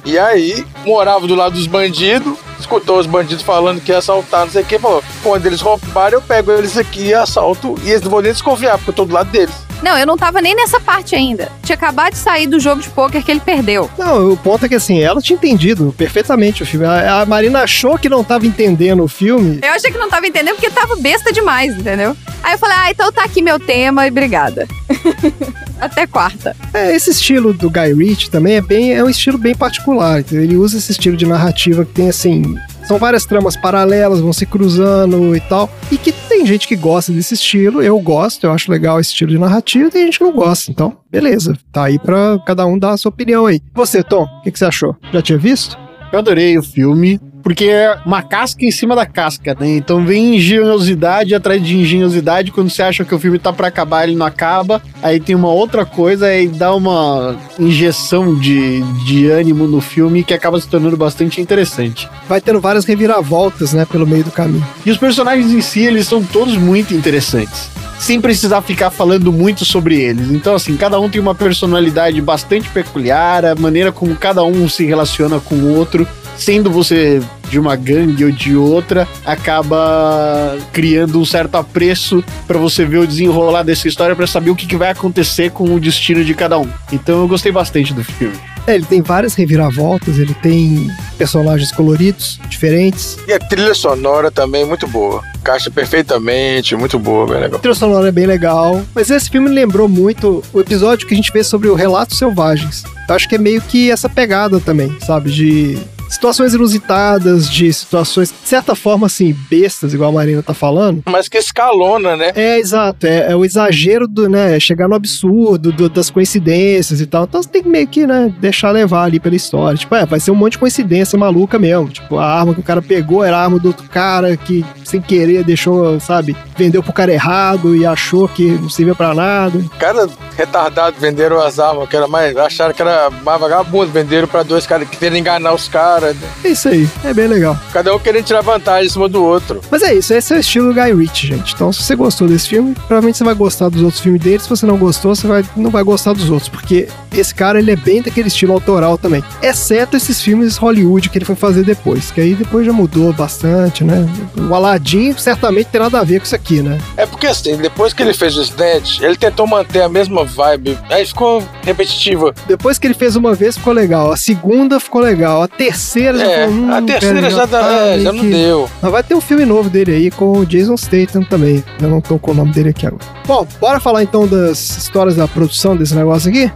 E 0.03 0.19
aí, 0.19 0.65
morava 0.85 1.25
do 1.27 1.35
lado 1.35 1.53
dos 1.53 1.67
bandidos. 1.67 2.37
Escutou 2.59 2.99
os 2.99 3.05
bandidos 3.05 3.43
falando 3.43 3.81
que 3.81 3.91
ia 3.91 3.99
assaltar, 3.99 4.45
não 4.45 4.51
sei 4.51 4.63
o 4.63 4.65
que. 4.65 4.79
Falou: 4.79 5.03
quando 5.21 5.45
eles 5.45 5.61
roubarem, 5.61 6.15
eu 6.15 6.21
pego 6.21 6.51
eles 6.51 6.77
aqui 6.77 7.07
e 7.07 7.13
assalto. 7.13 7.75
E 7.83 7.91
eles 7.91 8.01
não 8.01 8.11
vão 8.11 8.21
nem 8.21 8.31
desconfiar, 8.31 8.77
porque 8.77 8.89
eu 8.89 8.95
tô 8.95 9.05
do 9.05 9.13
lado 9.13 9.31
deles. 9.31 9.55
Não, 9.83 9.97
eu 9.97 10.07
não 10.07 10.17
tava 10.17 10.41
nem 10.41 10.55
nessa 10.55 10.79
parte 10.79 11.13
ainda. 11.13 11.51
Tinha 11.61 11.75
acabado 11.75 12.13
de 12.13 12.17
sair 12.17 12.47
do 12.47 12.57
jogo 12.57 12.81
de 12.81 12.89
poker 12.89 13.21
que 13.23 13.29
ele 13.29 13.41
perdeu. 13.41 13.89
Não, 13.97 14.31
o 14.31 14.37
ponto 14.37 14.65
é 14.65 14.69
que 14.69 14.75
assim, 14.75 15.01
ela 15.01 15.21
tinha 15.21 15.35
entendido 15.35 15.93
perfeitamente 15.97 16.63
o 16.63 16.65
filme. 16.65 16.85
A, 16.85 17.21
a 17.21 17.25
Marina 17.25 17.63
achou 17.63 17.97
que 17.97 18.07
não 18.07 18.23
tava 18.23 18.47
entendendo 18.47 19.03
o 19.03 19.07
filme. 19.09 19.59
Eu 19.61 19.73
achei 19.73 19.91
que 19.91 19.97
não 19.97 20.09
tava 20.09 20.25
entendendo 20.25 20.55
porque 20.55 20.69
tava 20.69 20.95
besta 20.95 21.33
demais, 21.33 21.77
entendeu? 21.77 22.15
Aí 22.41 22.53
eu 22.53 22.57
falei, 22.57 22.77
ah, 22.79 22.91
então 22.91 23.11
tá 23.11 23.23
aqui 23.25 23.41
meu 23.41 23.59
tema 23.59 24.07
e 24.07 24.09
obrigada. 24.09 24.67
Até 25.81 26.07
quarta. 26.07 26.55
É, 26.73 26.95
esse 26.95 27.09
estilo 27.09 27.53
do 27.53 27.69
Guy 27.69 27.93
Ritchie 27.93 28.29
também 28.29 28.55
é 28.55 28.61
bem 28.61 28.93
é 28.93 29.03
um 29.03 29.09
estilo 29.09 29.37
bem 29.37 29.53
particular. 29.53 30.21
entendeu? 30.21 30.45
Ele 30.45 30.55
usa 30.55 30.77
esse 30.77 30.93
estilo 30.93 31.17
de 31.17 31.25
narrativa 31.25 31.83
que 31.83 31.91
tem 31.91 32.07
assim, 32.09 32.57
são 32.85 32.97
várias 32.97 33.25
tramas 33.25 33.55
paralelas, 33.55 34.19
vão 34.19 34.33
se 34.33 34.45
cruzando 34.45 35.35
e 35.35 35.39
tal. 35.39 35.69
E 35.91 35.97
que 35.97 36.11
tem 36.11 36.45
gente 36.45 36.67
que 36.67 36.75
gosta 36.75 37.11
desse 37.11 37.33
estilo, 37.33 37.81
eu 37.81 37.99
gosto, 37.99 38.45
eu 38.45 38.51
acho 38.51 38.71
legal 38.71 38.99
esse 38.99 39.11
estilo 39.11 39.31
de 39.31 39.37
narrativa, 39.37 39.87
e 39.87 39.91
tem 39.91 40.05
gente 40.05 40.17
que 40.17 40.23
não 40.23 40.33
gosta. 40.33 40.71
Então, 40.71 40.97
beleza, 41.09 41.57
tá 41.71 41.85
aí 41.85 41.97
pra 41.97 42.39
cada 42.45 42.65
um 42.65 42.77
dar 42.77 42.91
a 42.91 42.97
sua 42.97 43.09
opinião 43.09 43.45
aí. 43.45 43.61
Você, 43.73 44.03
Tom, 44.03 44.23
o 44.23 44.41
que, 44.41 44.51
que 44.51 44.59
você 44.59 44.65
achou? 44.65 44.95
Já 45.11 45.21
tinha 45.21 45.37
visto? 45.37 45.77
Eu 46.11 46.19
adorei 46.19 46.57
o 46.57 46.63
filme. 46.63 47.19
Porque 47.43 47.65
é 47.65 47.99
uma 48.05 48.21
casca 48.21 48.65
em 48.65 48.71
cima 48.71 48.95
da 48.95 49.05
casca, 49.05 49.55
né? 49.59 49.75
Então 49.75 50.03
vem 50.05 50.37
engenhosidade 50.37 51.35
atrás 51.35 51.61
de 51.61 51.77
engenhosidade. 51.77 52.51
Quando 52.51 52.69
você 52.69 52.81
acha 52.81 53.03
que 53.03 53.13
o 53.13 53.19
filme 53.19 53.37
tá 53.37 53.51
pra 53.51 53.67
acabar, 53.67 54.07
ele 54.07 54.15
não 54.15 54.25
acaba. 54.25 54.81
Aí 55.01 55.19
tem 55.19 55.35
uma 55.35 55.49
outra 55.49 55.85
coisa 55.85 56.33
e 56.33 56.47
dá 56.47 56.73
uma 56.73 57.35
injeção 57.59 58.33
de, 58.35 58.81
de 59.05 59.29
ânimo 59.29 59.67
no 59.67 59.81
filme 59.81 60.23
que 60.23 60.33
acaba 60.33 60.59
se 60.59 60.67
tornando 60.67 60.95
bastante 60.95 61.41
interessante. 61.41 62.09
Vai 62.29 62.39
tendo 62.39 62.61
várias 62.61 62.85
reviravoltas, 62.85 63.73
né, 63.73 63.85
pelo 63.85 64.07
meio 64.07 64.23
do 64.23 64.31
caminho. 64.31 64.65
E 64.85 64.89
os 64.89 64.97
personagens 64.97 65.51
em 65.51 65.61
si, 65.61 65.81
eles 65.81 66.07
são 66.07 66.23
todos 66.23 66.55
muito 66.55 66.93
interessantes. 66.93 67.69
Sem 67.99 68.19
precisar 68.19 68.61
ficar 68.61 68.89
falando 68.89 69.31
muito 69.31 69.63
sobre 69.63 70.01
eles. 70.01 70.29
Então, 70.31 70.55
assim, 70.55 70.75
cada 70.75 70.99
um 70.99 71.09
tem 71.09 71.21
uma 71.21 71.35
personalidade 71.35 72.19
bastante 72.21 72.69
peculiar, 72.69 73.45
a 73.45 73.55
maneira 73.55 73.91
como 73.91 74.15
cada 74.15 74.43
um 74.43 74.67
se 74.67 74.85
relaciona 74.85 75.39
com 75.39 75.55
o 75.55 75.77
outro, 75.77 76.05
sendo 76.37 76.69
você 76.69 77.21
de 77.49 77.59
uma 77.59 77.75
gangue 77.75 78.25
ou 78.25 78.31
de 78.31 78.55
outra, 78.55 79.07
acaba 79.25 80.57
criando 80.71 81.19
um 81.19 81.25
certo 81.25 81.55
apreço 81.55 82.23
para 82.47 82.57
você 82.57 82.83
ver 82.83 82.97
o 82.97 83.07
desenrolar 83.07 83.63
dessa 83.63 83.87
história 83.87 84.15
para 84.15 84.25
saber 84.25 84.49
o 84.49 84.55
que, 84.55 84.65
que 84.65 84.75
vai 84.75 84.89
acontecer 84.89 85.51
com 85.51 85.65
o 85.65 85.79
destino 85.79 86.25
de 86.25 86.33
cada 86.33 86.57
um. 86.57 86.67
Então 86.91 87.21
eu 87.21 87.27
gostei 87.27 87.51
bastante 87.51 87.93
do 87.93 88.03
filme. 88.03 88.35
É, 88.65 88.75
ele 88.75 88.85
tem 88.85 89.01
várias 89.01 89.35
reviravoltas, 89.35 90.17
ele 90.17 90.33
tem 90.33 90.89
personagens 91.17 91.71
coloridos, 91.71 92.39
diferentes. 92.47 93.17
E 93.27 93.33
a 93.33 93.39
trilha 93.39 93.73
sonora 93.73 94.31
também 94.31 94.65
muito 94.65 94.87
boa. 94.87 95.21
Caixa 95.43 95.69
perfeitamente, 95.69 96.75
muito 96.75 96.97
boa, 96.97 97.27
bem 97.27 97.41
legal. 97.41 97.57
A 97.57 97.61
trilha 97.61 97.75
sonora 97.75 98.07
é 98.07 98.11
bem 98.11 98.25
legal, 98.25 98.81
mas 98.95 99.09
esse 99.09 99.29
filme 99.29 99.49
lembrou 99.49 99.89
muito 99.89 100.41
o 100.53 100.61
episódio 100.61 101.05
que 101.05 101.13
a 101.13 101.17
gente 101.17 101.31
vê 101.31 101.43
sobre 101.43 101.67
o 101.67 101.75
Relatos 101.75 102.17
Selvagens. 102.17 102.83
Eu 103.07 103.15
acho 103.15 103.27
que 103.27 103.35
é 103.35 103.37
meio 103.37 103.61
que 103.61 103.91
essa 103.91 104.07
pegada 104.07 104.61
também, 104.61 104.95
sabe? 105.01 105.29
De 105.29 105.77
situações 106.13 106.53
inusitadas, 106.53 107.49
de 107.49 107.71
situações, 107.73 108.29
de 108.29 108.47
certa 108.47 108.75
forma, 108.75 109.07
assim, 109.07 109.35
bestas, 109.49 109.93
igual 109.93 110.09
a 110.11 110.13
Marina 110.13 110.41
tá 110.43 110.53
falando. 110.53 111.01
Mas 111.05 111.27
que 111.27 111.37
escalona, 111.37 112.15
né? 112.15 112.31
É, 112.35 112.59
exato. 112.59 113.05
É, 113.07 113.31
é 113.31 113.35
o 113.35 113.43
exagero 113.45 114.07
do, 114.07 114.29
né? 114.29 114.59
Chegar 114.59 114.87
no 114.87 114.95
absurdo, 114.95 115.71
do- 115.71 115.89
das 115.89 116.09
coincidências 116.09 117.01
e 117.01 117.05
tal. 117.05 117.23
Então 117.23 117.41
você 117.41 117.49
tem 117.49 117.63
que 117.63 117.69
meio 117.69 117.87
que, 117.87 118.05
né, 118.07 118.33
deixar 118.39 118.71
levar 118.71 119.03
ali 119.03 119.19
pela 119.19 119.35
história. 119.35 119.77
Tipo, 119.77 119.95
é, 119.95 120.05
vai 120.05 120.19
ser 120.19 120.31
um 120.31 120.35
monte 120.35 120.53
de 120.53 120.59
coincidência 120.59 121.17
maluca 121.17 121.57
mesmo. 121.59 121.89
Tipo, 121.89 122.17
a 122.17 122.25
arma 122.25 122.53
que 122.53 122.59
o 122.59 122.63
cara 122.63 122.81
pegou 122.81 123.23
era 123.23 123.37
a 123.37 123.43
arma 123.43 123.59
do 123.59 123.69
outro 123.69 123.87
cara 123.89 124.35
que, 124.37 124.65
sem 124.83 125.01
querer, 125.01 125.43
deixou, 125.43 125.99
sabe, 125.99 126.35
vendeu 126.57 126.81
pro 126.83 126.93
cara 126.93 127.11
errado 127.11 127.75
e 127.75 127.85
achou 127.85 128.27
que 128.27 128.51
não 128.51 128.69
servia 128.69 128.95
pra 128.95 129.13
nada. 129.13 129.59
Cara 129.79 130.07
retardado 130.37 130.95
venderam 130.99 131.39
as 131.39 131.59
armas, 131.59 131.87
que 131.89 131.95
era 131.95 132.07
mais. 132.07 132.35
Acharam 132.37 132.73
que 132.73 132.81
era 132.81 133.09
mais 133.09 133.39
vagabundo, 133.39 133.91
venderam 133.91 134.27
pra 134.27 134.43
dois 134.43 134.65
caras 134.65 134.87
que 134.89 134.97
querem 134.97 135.19
enganar 135.19 135.53
os 135.53 135.67
caras. 135.67 136.02
É 136.43 136.49
isso 136.49 136.69
aí. 136.69 136.87
É 137.03 137.13
bem 137.13 137.27
legal. 137.27 137.57
Cada 137.71 137.95
um 137.95 137.99
querendo 137.99 138.25
tirar 138.25 138.41
vantagem 138.41 138.87
em 138.87 138.89
cima 138.89 139.07
do 139.07 139.23
outro. 139.23 139.61
Mas 139.69 139.81
é 139.83 139.93
isso, 139.93 140.13
esse 140.13 140.33
é 140.33 140.37
o 140.37 140.39
estilo 140.39 140.73
Guy 140.73 140.93
Ritchie, 140.93 141.27
gente. 141.27 141.53
Então, 141.53 141.71
se 141.71 141.83
você 141.83 141.95
gostou 141.95 142.27
desse 142.27 142.49
filme, 142.49 142.73
provavelmente 142.73 143.17
você 143.17 143.23
vai 143.23 143.35
gostar 143.35 143.69
dos 143.69 143.81
outros 143.81 144.01
filmes 144.01 144.21
dele. 144.21 144.39
Se 144.39 144.49
você 144.49 144.65
não 144.65 144.77
gostou, 144.77 145.15
você 145.15 145.27
vai, 145.27 145.43
não 145.55 145.69
vai 145.69 145.83
gostar 145.83 146.13
dos 146.13 146.29
outros, 146.29 146.49
porque 146.49 146.87
esse 147.13 147.33
cara, 147.33 147.59
ele 147.59 147.71
é 147.71 147.75
bem 147.75 148.01
daquele 148.01 148.27
estilo 148.27 148.53
autoral 148.53 148.97
também. 148.97 149.23
Exceto 149.41 149.95
esses 149.97 150.21
filmes 150.21 150.57
Hollywood 150.57 151.09
que 151.09 151.17
ele 151.17 151.25
foi 151.25 151.35
fazer 151.35 151.63
depois, 151.63 152.11
que 152.11 152.21
aí 152.21 152.33
depois 152.33 152.65
já 152.65 152.73
mudou 152.73 153.13
bastante, 153.13 153.83
né? 153.83 154.07
O 154.49 154.53
Aladdin 154.53 155.13
certamente 155.17 155.67
tem 155.67 155.81
nada 155.81 155.99
a 155.99 156.03
ver 156.03 156.19
com 156.19 156.25
isso 156.25 156.35
aqui, 156.35 156.61
né? 156.61 156.79
É 156.97 157.05
porque 157.05 157.27
assim, 157.27 157.55
depois 157.57 157.93
que 157.93 158.01
ele 158.01 158.13
fez 158.13 158.37
o 158.37 158.41
Snatch, 158.41 159.01
ele 159.01 159.15
tentou 159.15 159.45
manter 159.45 159.81
a 159.81 159.89
mesma 159.89 160.23
vibe. 160.23 160.77
Aí 160.89 161.05
ficou 161.05 161.43
repetitiva. 161.63 162.33
Depois 162.47 162.77
que 162.77 162.87
ele 162.87 162.93
fez 162.93 163.15
uma 163.15 163.33
vez, 163.33 163.57
ficou 163.57 163.73
legal. 163.73 164.11
A 164.11 164.17
segunda 164.17 164.79
ficou 164.79 165.01
legal. 165.01 165.41
A 165.41 165.47
terceira 165.47 165.92
já 166.01 166.23
É, 166.25 166.45
falou, 166.45 166.55
hum, 166.55 166.73
a 166.73 166.81
terceira 166.81 167.15
pera, 167.15 167.29
já, 167.29 167.45
dá- 167.45 167.59
tá 167.61 167.71
é, 167.73 167.99
já 167.99 168.11
não 168.13 168.21
que- 168.21 168.29
deu. 168.31 168.69
Mas 168.81 168.91
vai 168.91 169.03
ter 169.03 169.15
um 169.15 169.21
filme 169.21 169.45
novo 169.45 169.69
dele 169.69 169.91
aí 169.93 170.11
com 170.11 170.39
o 170.39 170.45
Jason 170.45 170.75
Statham 170.77 171.23
também. 171.23 171.63
Eu 171.81 171.89
não 171.89 172.01
tô 172.01 172.17
com 172.17 172.31
o 172.31 172.33
nome 172.33 172.51
dele 172.51 172.69
aqui 172.69 172.87
agora. 172.87 173.03
Bom, 173.27 173.47
bora 173.59 173.79
falar 173.79 174.03
então 174.03 174.27
das 174.27 174.57
histórias 174.77 175.15
da 175.15 175.27
produção 175.27 175.75
desse 175.77 175.93
negócio 175.95 176.29
aqui? 176.29 176.51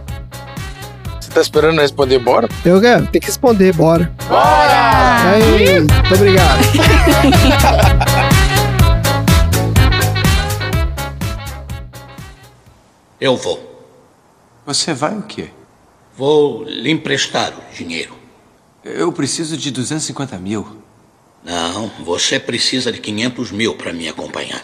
Você 1.20 1.30
tá 1.30 1.40
esperando 1.40 1.74
eu 1.76 1.82
responder 1.82 2.18
bora? 2.18 2.48
Eu 2.64 2.80
quero, 2.80 3.06
tem 3.06 3.20
que 3.20 3.26
responder, 3.26 3.72
bora. 3.74 4.10
Bora! 4.28 5.32
Aí, 5.34 5.78
muito 5.80 6.14
obrigado. 6.14 6.58
Eu 13.20 13.36
vou. 13.36 13.58
Você 14.66 14.92
vai 14.94 15.16
o 15.16 15.22
quê? 15.22 15.48
Vou 16.16 16.64
lhe 16.64 16.90
emprestar 16.90 17.52
o 17.52 17.74
dinheiro. 17.74 18.16
Eu 18.94 19.12
preciso 19.12 19.56
de 19.56 19.70
250 19.70 20.38
mil. 20.38 20.66
Não, 21.44 21.88
você 22.04 22.38
precisa 22.40 22.90
de 22.90 22.98
500 23.00 23.52
mil 23.52 23.74
para 23.74 23.92
me 23.92 24.08
acompanhar. 24.08 24.62